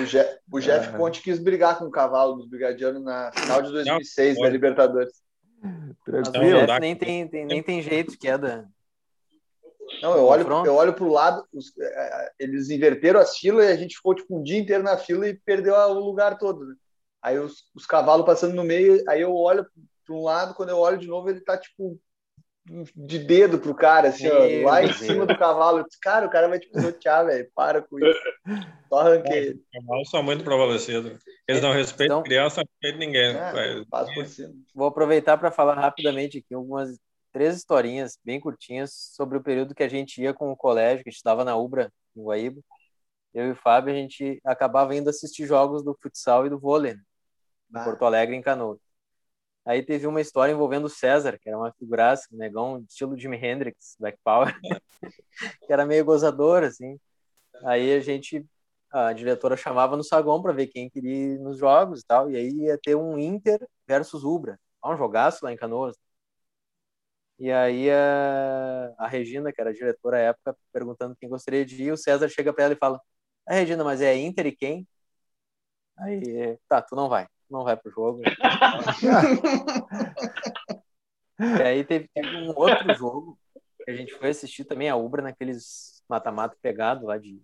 [0.00, 0.96] O, Je o Jeff Ah.
[0.96, 4.48] Conte quis brigar com o cavalo dos brigadianos na final de 2006 da.
[4.48, 5.12] Libertadores.
[5.62, 6.60] Mas o Tranquilo.
[6.66, 8.66] Jeff nem tem, tem- nem tem jeito de queda.
[10.00, 13.76] Não, eu olho, eu olho pro lado, os- eh, eles inverteram as filas e a
[13.76, 16.64] gente ficou tipo um dia inteiro na fila e perdeu o lugar todo.
[16.64, 16.74] né?
[17.20, 19.66] Aí os, os cavalos passando no meio, aí eu olho
[20.10, 21.96] para um lado, quando eu olho de novo, ele tá tipo
[22.94, 25.78] de dedo pro cara, assim, ó, lá em cima do cavalo.
[25.78, 27.50] Eu disse, cara, o cara vai te pisotear, velho.
[27.54, 28.20] Para com isso.
[28.88, 29.54] Só arranquei ele.
[29.74, 31.18] Os cavalos são muito prevalecidos.
[31.48, 33.36] Eles não respeitam Então- criança, não respeitam ninguém.
[33.36, 34.52] É, Vai- passa por cima.
[34.74, 36.98] Vou aproveitar para falar rapidamente aqui algumas
[37.32, 41.08] três historinhas bem curtinhas sobre o período que a gente ia com o colégio, que
[41.08, 42.60] a gente estava na Ubra, em Guaíba.
[43.32, 46.94] Eu e o Fábio, a gente acabava indo assistir jogos do futsal e do vôlei,
[46.94, 47.00] né,
[47.74, 47.84] em Ah.
[47.84, 48.78] Porto Alegre, em Canoas.
[49.64, 53.36] Aí teve uma história envolvendo o César, que era uma figuraça, um negão, estilo Jimi
[53.36, 54.54] Hendrix, Black Power,
[55.66, 56.98] que era meio gozador, assim.
[57.64, 58.46] Aí a gente,
[58.92, 62.36] a diretora chamava no saguão para ver quem queria ir nos jogos e tal, e
[62.36, 64.58] aí ia ter um Inter versus Ubra.
[64.84, 65.96] Um jogaço lá em Canoas.
[67.38, 71.82] E aí a, a Regina, que era a diretora à época, perguntando quem gostaria de
[71.84, 73.00] ir, o César chega para ela e fala:
[73.46, 74.86] Ah, Regina, mas é Inter e quem?
[75.98, 78.22] Aí, tá, tu não vai, não vai pro jogo.
[81.38, 83.38] E aí teve, teve um outro jogo
[83.82, 87.40] que a gente foi assistir também a Ubra naqueles mata-mata pegado lá de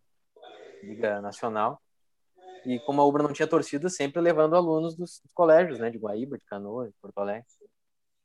[0.82, 1.80] Liga Nacional.
[2.66, 5.96] E como a Ubra não tinha torcida, sempre levando alunos dos, dos colégios, né, de
[5.96, 7.46] Guaíba, de Canoa, de Porto Alegre.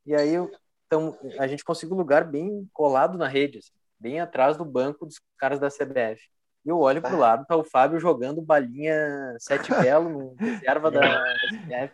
[0.04, 0.50] E aí eu-
[0.86, 5.06] então, a gente conseguiu um lugar bem colado na rede, assim, bem atrás do banco
[5.06, 6.20] dos caras da CBF.
[6.64, 8.96] E eu olho pro lado, tá o Fábio jogando balinha
[9.38, 11.92] sete belo, no reserva da CBF.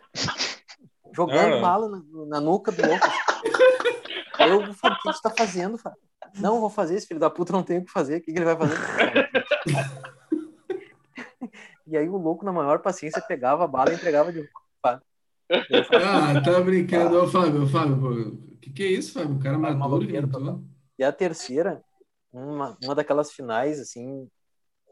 [1.11, 1.61] Jogando Ah.
[1.61, 3.07] bala na, na nuca do louco.
[4.37, 5.99] Aí eu falei, o que você tá fazendo, Fábio?
[6.35, 8.37] Não, vou fazer, esse filho da puta não tem o que fazer, o que, que
[8.37, 8.77] ele vai fazer?
[11.87, 14.47] e aí o louco, na maior paciência, pegava a bala e entregava de
[15.49, 17.19] falei, Ah, tá brincando.
[17.23, 19.35] Ô, Fábio, ô, Fábio, o que, que é isso, Fábio?
[19.35, 20.05] O cara não tô.
[20.27, 20.61] total.
[20.97, 21.81] E a terceira,
[22.31, 24.29] uma, uma daquelas finais, assim,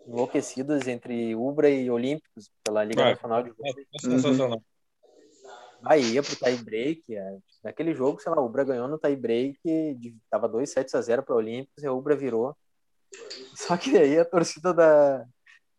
[0.07, 3.09] enlouquecidas entre Ubra e Olímpicos pela Liga Ah.
[3.11, 3.85] Nacional de Vôlei.
[3.93, 4.61] É sensacional.
[5.84, 7.03] Aí ia pro tie break.
[7.15, 9.59] é, Naquele jogo, sei lá, o Ubra ganhou no tie break,
[9.95, 12.55] de- tava 2 sets a 0 para Olímpicos e a Ubra virou.
[13.55, 15.25] Só que aí a torcida da,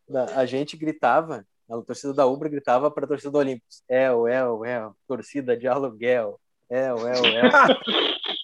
[0.09, 4.26] da a gente gritava, a torcida da Ubra gritava para a torcida do Olímpicos: El,
[4.28, 6.38] El, El, torcida de aluguel.
[6.70, 7.50] El, El, El.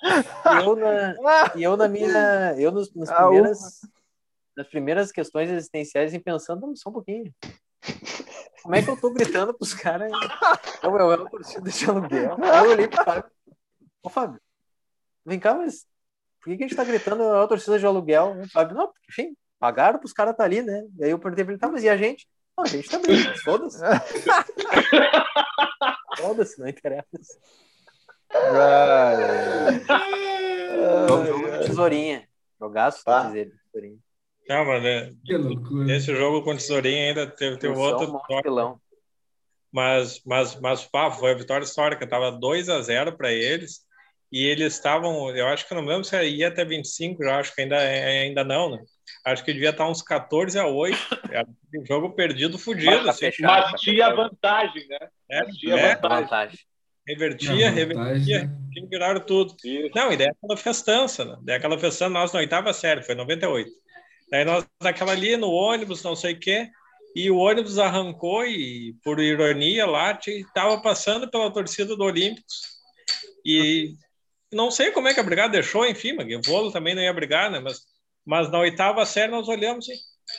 [0.04, 3.80] E eu na, e eu na minha, eu nos, Ah, primeiras
[4.56, 7.32] nas primeiras questões existenciais e pensando, "Não, só um pouquinho.
[8.62, 10.10] Como é que eu tô gritando pros caras?
[10.82, 12.36] Eu, eu, eu, torcida de aluguel.
[12.42, 13.30] Aí eu olhei pro Fábio.
[14.02, 14.40] Ô, Fábio,
[15.24, 15.86] vem cá, mas
[16.40, 18.40] por que, que a gente tá gritando a torcida de aluguel?
[18.40, 20.82] O Fábio, não, porque, enfim, pagaram pros caras tá ali, né?
[20.98, 22.26] E aí eu perguntei pra ele, tá, mas e a gente?
[22.56, 23.78] Não, a gente também, mas foda-se.
[26.16, 27.06] Foda-se, não interessa.
[31.06, 32.28] Jogo, jogo de tesourinha.
[32.60, 33.98] Jogaço, quer dizer, de tesourinha.
[34.48, 35.96] Não, mas né, Que loucura.
[35.96, 38.20] esse jogo com o Tesourinho ainda teve, teve outro.
[39.72, 42.06] Mas, mas, mas pá, foi a vitória histórica.
[42.06, 43.84] Tava 2 a 0 para eles.
[44.30, 47.54] E eles estavam, eu acho que eu não lembro se ia até 25, eu acho
[47.54, 48.82] que ainda, ainda não, né?
[49.24, 50.98] Acho que devia estar uns 14 a 8.
[51.30, 51.46] Era
[51.76, 52.90] um jogo perdido, fudido.
[52.90, 53.20] Mas tá Assim.
[53.20, 53.70] fechado.
[53.70, 54.98] Mas tinha vantagem, né?
[55.30, 56.58] É, tinha é, vantagem.
[57.06, 59.54] Revertia, revertia, vantagem, tinha viraram tudo.
[59.64, 59.90] Isso.
[59.94, 61.38] Não, e daí aquela festança, né?
[61.42, 63.70] Daí aquela festança, nós na oitava série, foi 98.
[64.30, 66.70] Daí nós naquela ali no ônibus, não sei o quê,
[67.14, 72.74] e o ônibus arrancou e, por ironia, lá estava passando pela torcida do Olímpicos.
[73.44, 73.94] E
[74.52, 77.12] não sei como é que a brigada deixou, enfim, mas o Volo também não ia
[77.12, 77.60] brigar, né?
[77.60, 77.80] Mas,
[78.26, 79.92] mas na oitava série nós olhamos e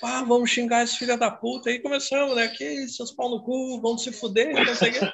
[0.04, 1.70] Ah, vamos xingar esse filho da puta.
[1.70, 2.50] Aí começamos, né?
[2.50, 5.12] Que seus pau no cu, vamos se fuder, não sei o quê.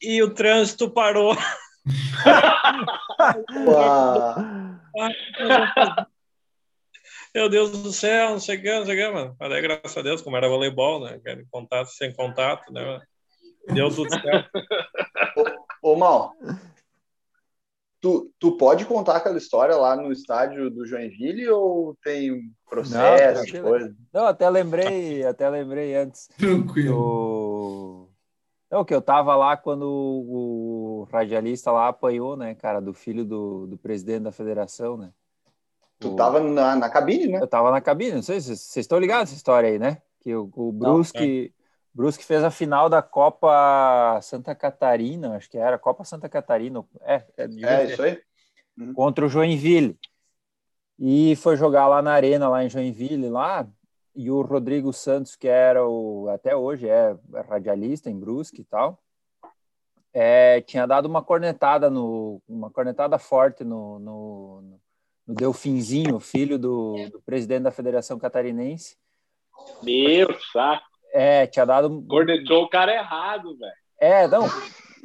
[0.00, 1.36] E o trânsito parou.
[3.66, 4.34] Uau.
[7.34, 9.36] Meu Deus do céu, não sei o que, não sei o que, mano.
[9.40, 11.20] Mas aí, graças a Deus, como era voleibol, né?
[11.50, 12.84] Contato sem contato, né?
[12.84, 13.02] mano?
[13.72, 14.50] Deu tudo certo.
[15.82, 16.32] Ô, Mal,
[18.00, 23.68] tu, tu pode contar aquela história lá no estádio do Joinville ou tem processo, tranquilo.
[23.68, 23.96] coisa?
[24.12, 26.28] Não, até lembrei, até lembrei antes.
[26.38, 26.94] Tranquilo.
[26.94, 28.10] do...
[28.70, 33.66] Não, que eu tava lá quando o radialista lá apanhou, né, cara, do filho do,
[33.66, 35.10] do presidente da federação, né?
[35.98, 37.38] Tu O- tava na, na cabine, né?
[37.40, 40.02] Eu tava na cabine, não sei se vocês estão ligados essa história aí, né?
[40.20, 41.54] Que o, o Brusque,
[41.92, 47.24] Brusque fez a final da Copa Santa Catarina, acho que era Copa Santa Catarina, é,
[47.36, 48.20] é, É, isso aí.
[48.94, 49.98] contra o Joinville.
[50.98, 53.66] E foi jogar lá na arena, lá em Joinville, lá.
[54.14, 57.16] E o Rodrigo Santos, que era o, até hoje é
[57.48, 59.02] radialista em Brusque e tal,
[60.12, 64.80] é, tinha dado uma cornetada no, uma cornetada forte no, no,
[65.26, 68.96] no Delfinzinho, filho do, do presidente da Federação Catarinense.
[69.82, 70.84] Meu saco.
[71.12, 73.72] É, tinha dado Cornetou o cara errado, velho.
[74.00, 74.46] é, não.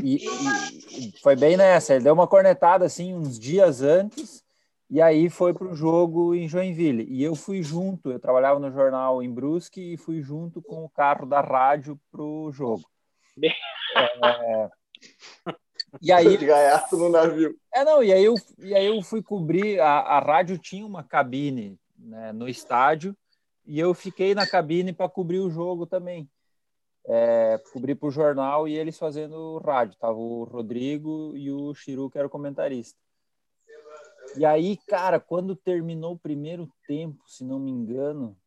[0.01, 1.93] E, e- foi bem nessa.
[1.93, 4.43] Ele deu uma cornetada assim uns dias antes
[4.89, 7.05] e aí foi para o jogo em Joinville.
[7.09, 8.09] E eu fui junto.
[8.09, 12.23] Eu trabalhava no jornal em Brusque e fui junto com o carro da rádio para
[12.23, 12.81] o jogo.
[13.43, 14.69] É,
[16.01, 17.55] e aí De gaiato no navio.
[17.73, 21.03] é, não, e aí eu, e aí eu fui cobrir, a, a rádio tinha uma
[21.03, 23.15] cabine né, no estádio,
[23.65, 26.29] e eu fiquei na cabine para cobrir o jogo também.
[27.07, 29.97] É, cobrir para o jornal e eles fazendo rádio.
[29.99, 32.99] Tava o Rodrigo e o Chiru, que era o comentarista.
[34.35, 38.37] E aí, cara, quando terminou o primeiro tempo, se não me engano,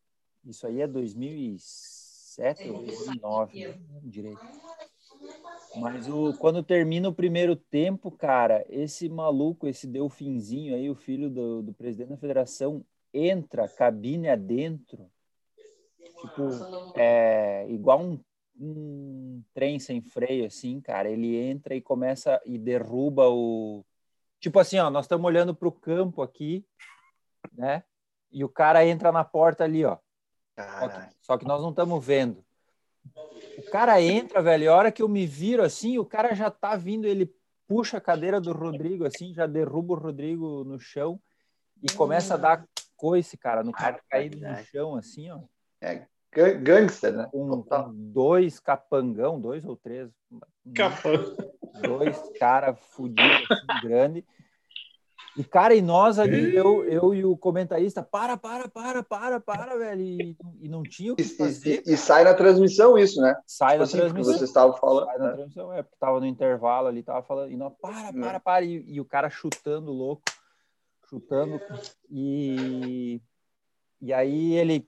[0.45, 3.79] isso aí é 2007 ou 2009, né?
[4.03, 4.39] direito.
[5.75, 11.29] Mas o, quando termina o primeiro tempo, cara, esse maluco, esse Delfinzinho aí, o filho
[11.29, 15.09] do, do presidente da federação, entra cabine adentro,
[16.21, 16.49] tipo,
[16.95, 18.19] é, igual um,
[18.59, 21.09] um trem sem freio, assim, cara.
[21.09, 23.83] Ele entra e começa e derruba o.
[24.39, 26.65] Tipo assim, ó, nós estamos olhando para o campo aqui,
[27.53, 27.83] né?
[28.31, 29.97] E o cara entra na porta ali, ó.
[30.55, 32.43] Só que, só que nós não estamos vendo.
[33.57, 36.49] O cara entra, velho, e a hora que eu me viro assim, o cara já
[36.49, 37.33] tá vindo, ele
[37.67, 41.19] puxa a cadeira do Rodrigo assim, já derruba o Rodrigo no chão
[41.81, 45.39] e começa a dar coice, cara, no cara caído no chão assim, ó,
[46.31, 47.27] Ga- Gangster, né?
[47.31, 47.85] com, Total.
[47.85, 50.09] com dois capangão, dois ou três,
[50.75, 51.13] Capão.
[51.81, 54.25] dois cara fudidos assim, grande.
[55.35, 59.77] E, cara, e nós ali, eu, eu e o comentarista, para, para, para, para, para,
[59.77, 60.01] velho.
[60.01, 61.81] E, e não tinha o E, que fazer.
[61.87, 63.35] e- e sai na transmissão isso, né?
[63.47, 64.33] Sai Tipo na assim, transmissão.
[64.33, 65.05] vocês estavam falando.
[65.07, 65.33] Sai na né?
[65.33, 68.83] transmissão, é, porque tava no intervalo ali, tava falando, e nós, para, para, para, e,
[68.87, 70.21] e o cara chutando louco,
[71.09, 71.59] chutando,
[72.11, 73.19] e,
[73.99, 74.87] e aí ele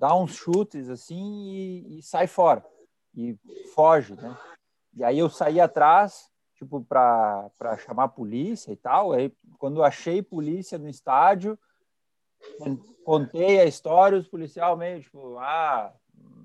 [0.00, 2.64] dá uns chutes assim e, e sai fora,
[3.14, 3.36] e
[3.74, 4.34] foge, né?
[4.94, 6.30] E aí eu saí atrás,
[6.62, 7.50] tipo, para
[7.84, 11.58] chamar a polícia e tal, aí quando eu achei polícia no estádio,
[13.04, 15.92] contei a história, os policiais meio, tipo, ah,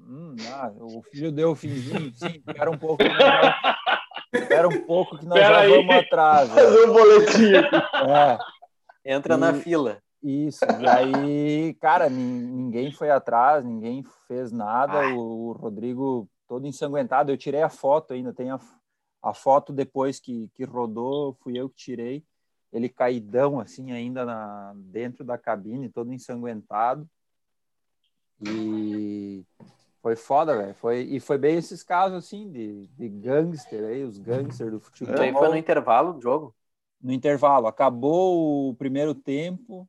[0.08, 3.56] hum, ah, o filho deu o finzinho, sim, espera um pouco, que nós já,
[4.34, 5.70] espera um pouco que nós Pera já aí.
[5.70, 6.50] vamos atrás.
[6.50, 7.54] Fazer um boletim.
[9.06, 9.98] É, Entra na E- fila.
[10.24, 10.66] isso.
[10.82, 15.00] E aí, cara, nin- ninguém foi atrás, ninguém fez nada.
[15.16, 17.32] O, o Rodrigo todo ensanguentado.
[17.32, 18.60] Eu tirei a foto ainda, tem a,
[19.22, 22.24] a foto depois que, que rodou, fui eu que tirei.
[22.72, 27.10] Ele caidão, assim, ainda na, dentro da cabine, todo ensanguentado.
[28.46, 29.44] E
[30.02, 30.76] foi foda, velho.
[30.76, 35.14] Foi, e foi bem esses casos, assim, de, de gangster aí, os gangsters do futebol.
[35.14, 36.56] Isso aí foi no intervalo do jogo.
[37.02, 37.68] no intervalo.
[37.68, 39.88] Acabou o primeiro tempo,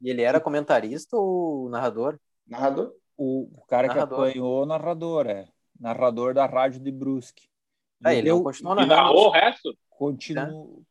[0.00, 2.18] E ele era comentarista ou narrador?
[2.46, 2.92] Narrador.
[3.16, 4.18] o, o cara Narrador.
[4.18, 5.46] que apanhou o narrador, é.
[5.78, 7.48] Narrador da rádio de Brusque.
[8.04, 8.94] Ah, ele eu continuou narrando.
[8.94, 9.76] narrou o resto?
[9.90, 10.82] continuo.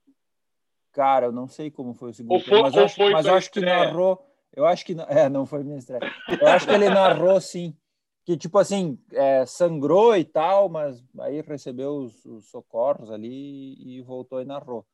[0.92, 3.26] Cara, eu não sei como foi o segundo Ou tempo, foi- mas, acho, foi mas
[3.26, 4.28] acho que narrou.
[4.54, 4.94] Eu acho que.
[5.08, 6.02] É, não foi minha estreia.
[6.40, 7.76] Eu acho que ele narrou sim.
[8.24, 14.02] Que, tipo assim, é, sangrou e tal, mas aí recebeu os, os socorros ali e
[14.02, 14.86] voltou e narrou.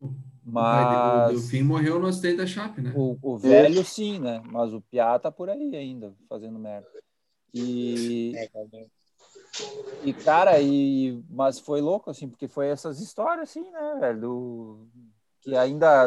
[0.00, 0.10] O
[0.44, 1.32] Mas.
[1.32, 2.92] Delfim morreu no acidente da Chape, né?
[2.94, 4.40] O, o velho, sim, né?
[4.46, 6.88] Mas o Piá tá por aí ainda, fazendo merda.
[7.52, 8.34] E,
[10.02, 14.20] e cara, e, mas foi louco, assim, porque foi essas histórias, assim, né, velho?
[14.20, 14.88] do-
[15.40, 16.06] que ainda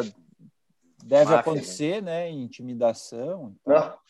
[1.04, 2.30] deve Máfia, acontecer, né?
[2.30, 3.54] Intimidação.
[3.54, 4.02] e tal.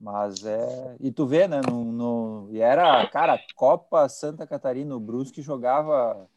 [0.00, 0.96] Mas é.
[1.00, 1.60] E tu vê, né?
[1.66, 2.48] No, no...
[2.50, 6.28] E era, cara, Copa Santa Catarina, o Brusque jogava.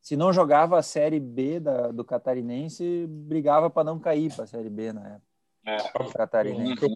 [0.00, 4.46] Se não jogava a Série B da, do Catarinense, brigava para não cair para a
[4.48, 5.31] Série B na época.
[5.64, 5.76] É.
[6.12, 6.86] Catarinense.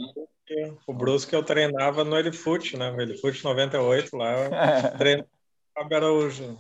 [0.87, 2.91] O Brusque eu treinava no Elifute, né?
[2.91, 4.51] O Elifute 98 lá, eu
[4.99, 5.29] treinava
[5.75, 6.59] com o Araújo.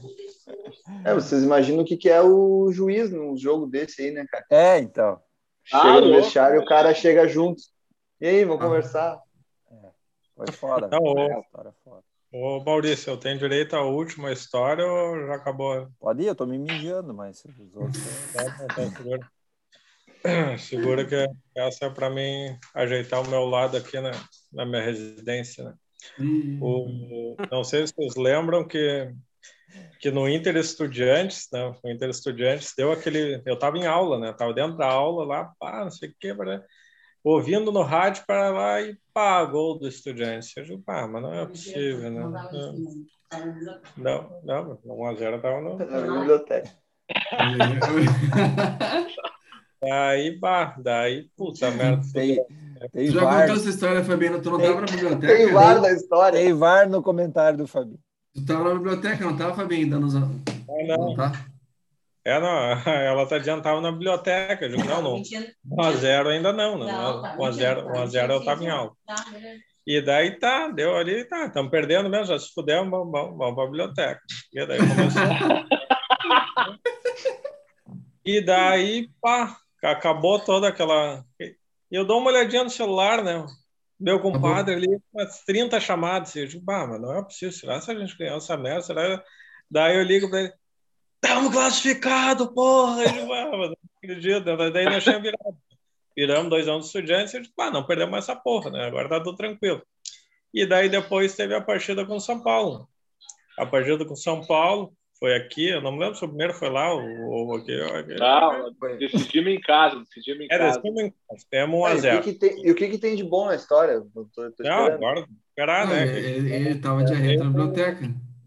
[1.04, 4.44] É, vocês imaginam o que, que é o juiz num jogo desse aí, né, cara?
[4.50, 5.20] É, então.
[5.64, 7.60] Chega Ah, no vestiário e o cara chega junto.
[8.20, 9.20] E aí, vamos conversar?
[10.36, 10.88] Foi foda.
[10.88, 11.40] Tá velho.
[11.40, 12.02] História foda.
[12.32, 15.88] Ô, Maurício, eu tenho direito à última história ou já acabou?
[15.98, 18.04] Pode ir, eu tô me mijando, mas os outros.
[20.58, 21.04] Segura.
[21.04, 24.12] Que essa é para mim ajeitar o meu lado aqui na,
[24.52, 25.64] na minha residência.
[25.64, 25.74] Né?
[26.20, 29.12] Ih, O, não sei se vocês lembram que,
[30.00, 31.74] que no Inter Estudiantes, né?
[31.82, 33.42] O Inter Estudiantes deu aquele.
[33.44, 34.30] Eu estava em aula, né?
[34.30, 36.62] Estava dentro da aula lá, pá, não sei o que, né?
[37.26, 40.56] ouvindo no rádio para lá e pá, gol do Estudiantes.
[40.56, 42.20] Eu digo, pá, mas não é possível, né?
[43.96, 45.76] Não, não, 1x0 estava no.
[45.76, 46.70] Na biblioteca.
[49.88, 52.02] Daí, pá, daí, puta merda.
[52.12, 52.44] Tem,
[52.92, 54.40] tem, Já VAR, contou essa história, Fabiano?
[54.40, 55.34] Tu não tava na biblioteca?
[55.34, 56.40] Tem VAR da história.
[56.40, 57.98] tem VAR no comentário do Fabinho.
[58.34, 59.90] Tu tava na biblioteca, não tava, Fabinho?
[59.90, 60.14] Dando os...
[60.14, 60.56] Não
[60.86, 61.32] não, tá?
[62.24, 62.48] é, não,
[62.92, 64.68] ela tá adiantava na biblioteca.
[64.68, 65.22] Digo, não, não.
[65.22, 66.92] 1x0 ainda não, né?
[67.38, 68.92] 1x0 1x0 eu tava em aula.
[69.86, 73.54] E daí tá, deu ali, tá, estamos perdendo mesmo, já se fudemos, vamos, vamos, vamos
[73.54, 74.20] para a biblioteca.
[74.52, 75.22] E daí começou.
[78.26, 81.24] e daí, pá, acabou toda aquela.
[81.90, 83.44] Eu dou uma olhadinha no celular, né?
[83.98, 86.34] Meu compadre ali, umas 30 chamadas.
[86.36, 88.82] Eu digo, bah, mas não é possível, será se a gente ganhar essa merda?
[88.82, 89.24] Será?
[89.70, 90.52] Daí eu ligo para ele,
[91.14, 93.04] estamos classificados, porra!
[93.04, 94.56] Eu digo, ah, mas não acredito.
[94.72, 95.56] Daí nós tínhamos virado
[96.16, 98.86] viramos dois anos de estudiantes e eu disse, ah, não perdemos mais essa porra, né?
[98.86, 99.82] Agora tá tudo tranquilo.
[100.52, 102.88] E daí depois teve a partida com São Paulo.
[103.58, 104.96] A partida com São Paulo
[105.26, 107.76] foi aqui, eu não me lembro se o primeiro foi lá ou, ou aqui.
[108.16, 110.80] Não, decidimos em casa, decidimos em É, casa.
[110.80, 112.74] decidimos em casa, temos 1 Ah, a e o 0 que que tem- E o
[112.76, 114.00] que, que tem de bom na história?
[114.14, 116.16] Tô, tô Não, agora esperar, Não, né?
[116.16, 118.04] ele, ele tava de arreta na biblioteca.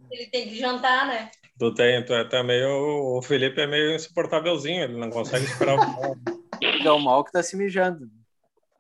[0.10, 1.30] Ele tem que jantar, né?
[1.60, 5.76] Tu, tem, tu é também o, o Felipe é meio insuportávelzinho, ele não consegue esperar
[5.76, 6.16] o final.
[6.62, 8.08] É o mal que tá se mijando.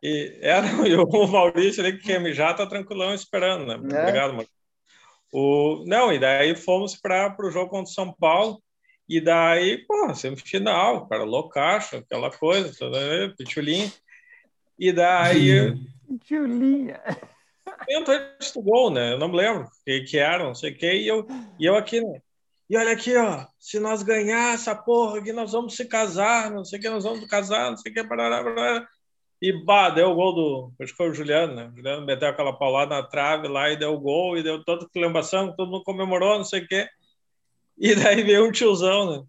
[0.02, 0.58] E, é,
[0.88, 3.74] e o Maurício ali que quer mijar tá tranquilão esperando, né?
[3.74, 4.02] É.
[4.04, 4.59] Obrigado, Maurício.
[5.31, 8.61] O, não, e daí fomos para o jogo contra o São Paulo.
[9.07, 13.91] E daí, pô, semifinal, cara, loucaço, aquela coisa, toda, pitulinho.
[14.77, 15.73] E daí,
[16.27, 17.01] Julinha.
[17.85, 19.14] tento antes do gol, né?
[19.14, 21.27] Eu não me lembro o que, que era, não sei o que, e eu,
[21.60, 22.22] e eu aqui, né?
[22.69, 26.64] E olha aqui, ó, se nós ganhar essa porra aqui, nós vamos se casar, não
[26.64, 28.88] sei o que, nós vamos casar, não sei o que, parará, parará.
[29.41, 30.74] E bah, deu o gol do.
[30.82, 31.70] Acho que foi o Juliano, né?
[31.72, 34.86] O Juliano meteu aquela paulada na trave lá e deu o gol, e deu toda
[34.86, 36.90] a celebração, todo mundo comemorou, não sei o quê.
[37.78, 39.24] E daí veio um tiozão, né?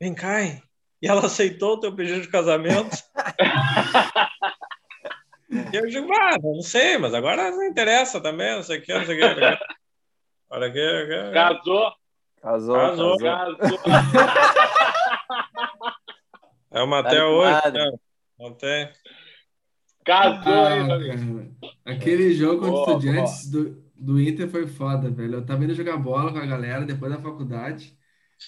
[0.00, 0.62] Vem cá, hein?
[1.02, 2.96] E ela aceitou o teu pedido de casamento.
[5.50, 8.94] e eu digo, ah, não sei, mas agora não interessa também, não sei o quê,
[8.94, 9.24] não sei o quê.
[10.50, 11.32] Olha aqui, aqui.
[11.34, 11.92] Casou,
[12.40, 13.56] Casou, Casou, casou.
[13.58, 13.78] casou.
[16.70, 17.90] É uma Tá até hoje, né?
[18.58, 18.88] Tem.
[20.04, 21.96] Casou, hein, Ah, cara.
[21.96, 25.34] Aquele jogo contra Boa, os estudiantes do, do Inter foi foda, velho.
[25.34, 27.96] Eu tava indo jogar bola com a galera depois da faculdade,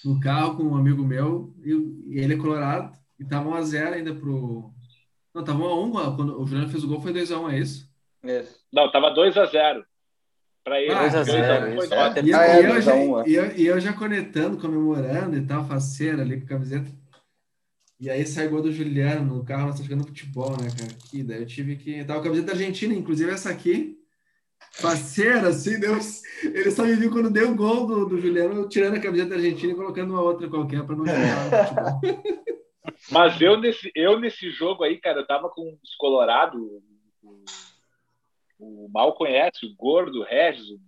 [0.03, 1.71] no carro com um amigo meu, e,
[2.15, 4.71] e ele é colorado, e tava 1x0 ainda pro.
[5.33, 7.89] Não, tava 1x1 quando o Juliano fez o gol, foi 2x1, é isso?
[8.23, 8.59] Isso.
[8.73, 9.83] Não, tava 2x0
[10.63, 10.93] para ele.
[10.93, 11.95] Ah, 2 a 0, Foi isso.
[11.95, 12.15] nós.
[12.17, 13.29] E eu, Ah, é, e eu já, 2x1, é.
[13.29, 16.91] e eu, e eu já conectando, comemorando e tal, faceiro ali com a camiseta.
[18.01, 20.91] E aí sai gol do Juliano no carro, nós estamos jogando futebol, né, cara?
[21.11, 22.03] Que daí eu tive que.
[22.03, 23.95] Tava com a camiseta da Argentina, inclusive essa aqui.
[24.73, 26.23] Faceira, assim, Deus.
[26.43, 29.29] Ele só me viu quando deu o gol do, do Juliano, eu tirando a camiseta
[29.29, 31.99] da Argentina e colocando uma outra qualquer para não jogar.
[33.11, 36.57] Mas eu nesse, eu nesse jogo aí, cara, eu tava com os Colorado,
[37.21, 37.43] o,
[38.57, 40.79] o Mal conhece, o Gordo, o Regis, o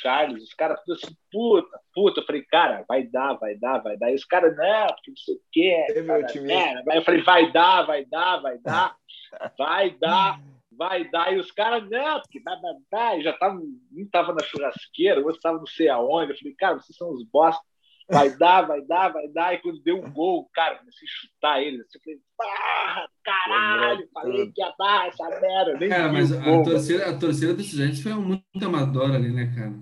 [0.00, 2.20] Charles, os caras tudo assim, puta, puta.
[2.20, 4.10] Eu falei, cara, vai dar, vai dar, vai dar.
[4.10, 5.84] E os caras, não, porque não sei o quê.
[5.88, 6.52] Teve cara, otimismo.
[6.52, 6.84] é.
[6.90, 8.96] Aí eu falei, vai dar, vai dar, vai dar,
[9.58, 10.40] vai dar,
[10.72, 11.32] vai dar.
[11.32, 13.20] E os caras, não, porque vai, vai, vai.
[13.20, 16.32] E já tava, um tava na churrasqueira, o outro tava não sei aonde.
[16.32, 17.62] Eu falei, cara, vocês são os bosta.
[18.08, 19.54] Vai dar, vai dar, vai dar.
[19.54, 21.86] E quando deu um gol, cara, comecei a chutar eles.
[21.92, 25.78] Eu falei, ah, caralho, falei que ia dar essa merda.
[25.78, 29.52] Nem Cara, mas a gol, torcida, a torcida dos estudantes foi muito amadora ali, né,
[29.54, 29.72] cara?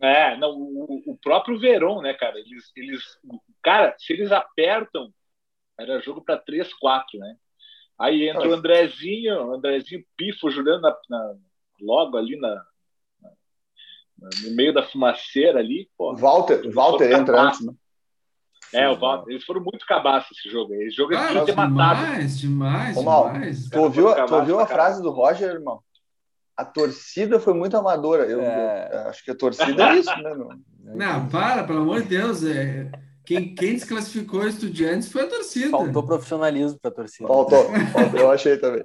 [0.00, 2.38] É, não, o, o próprio Verón, né, cara?
[2.38, 3.02] Eles, eles,
[3.62, 5.12] cara, se eles apertam,
[5.78, 7.36] era jogo para 3, 4, né?
[7.98, 11.34] Aí entra o Andrezinho, o Andrezinho pifo, o Juliano na, na,
[11.80, 12.64] logo ali na-
[14.44, 16.12] no meio da fumaceira ali, pô.
[16.12, 17.72] O Walter, Walter entra antes, né?
[18.74, 20.84] É, o Walter, eles foram muito cabaços esse jogo aí.
[20.86, 22.00] Esse jogo eles Ah, ter matado.
[22.00, 23.68] demais, demais, Ô, Mal, demais.
[23.68, 25.80] Tu ouviu, tu ouviu a frase do Roger, irmão?
[26.56, 28.24] A torcida foi muito amadora.
[28.24, 28.88] Eu, É.
[28.92, 30.34] eu acho que a torcida é isso, né?
[30.34, 30.48] meu?
[30.94, 32.44] Não, para, pelo amor de Deus.
[32.44, 32.90] É...
[33.24, 35.70] Quem, quem desclassificou Estudiantes foi a torcida.
[35.70, 37.28] Faltou profissionalismo pra torcida.
[37.28, 38.84] Faltou, faltou, eu achei também.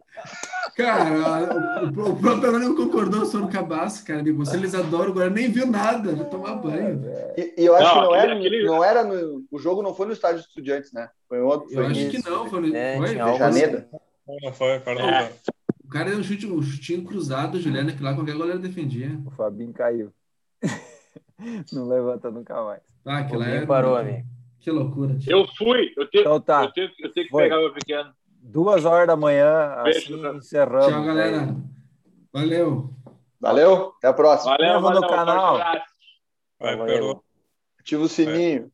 [0.78, 4.20] Cara, o, o, o próprio Guarani concordou sobre o cabaço, cara.
[4.20, 7.02] Amigo, se eles adoram, o Guarani nem viu nada, vai tomar banho.
[7.36, 9.82] E, e eu acho Não, que não aquele- era, aquele- não era no, o jogo
[9.82, 11.10] não foi no estádio de Estudiantes, né?
[11.28, 11.68] Foi em outro.
[11.72, 13.38] Eu Foi acho que não, foi, É, foi, foi.
[13.38, 13.90] Janeda.
[14.44, 15.10] Não foi, perdão.
[15.10, 15.32] É.
[15.84, 19.18] O cara deu um chute, um chutinho cruzado, Juliano, que lá qualquer goleiro defendia.
[19.26, 20.12] O Fabinho caiu.
[21.72, 22.82] Não levanta nunca mais.
[23.06, 23.66] Ah, aquilo Alguém é.
[23.66, 24.26] parou, amigo.
[24.60, 25.16] Que loucura.
[25.18, 25.32] tio.
[25.32, 26.64] Eu fui, eu tenho, Então tá.
[26.66, 27.44] eu tenho, eu tenho que Foi.
[27.44, 28.10] pegar meu pequeno.
[28.50, 30.38] Duas horas da manhã, Beijo, assim cara.
[30.38, 30.88] encerramos.
[30.88, 31.56] Tchau, galera.
[32.32, 32.90] Valeu.
[33.40, 34.52] Valeu, até a próxima.
[34.52, 35.58] Valeu, Inscreva no valeu, canal.
[36.60, 37.24] Vai, Valeu.
[37.80, 38.72] Ativa o sininho.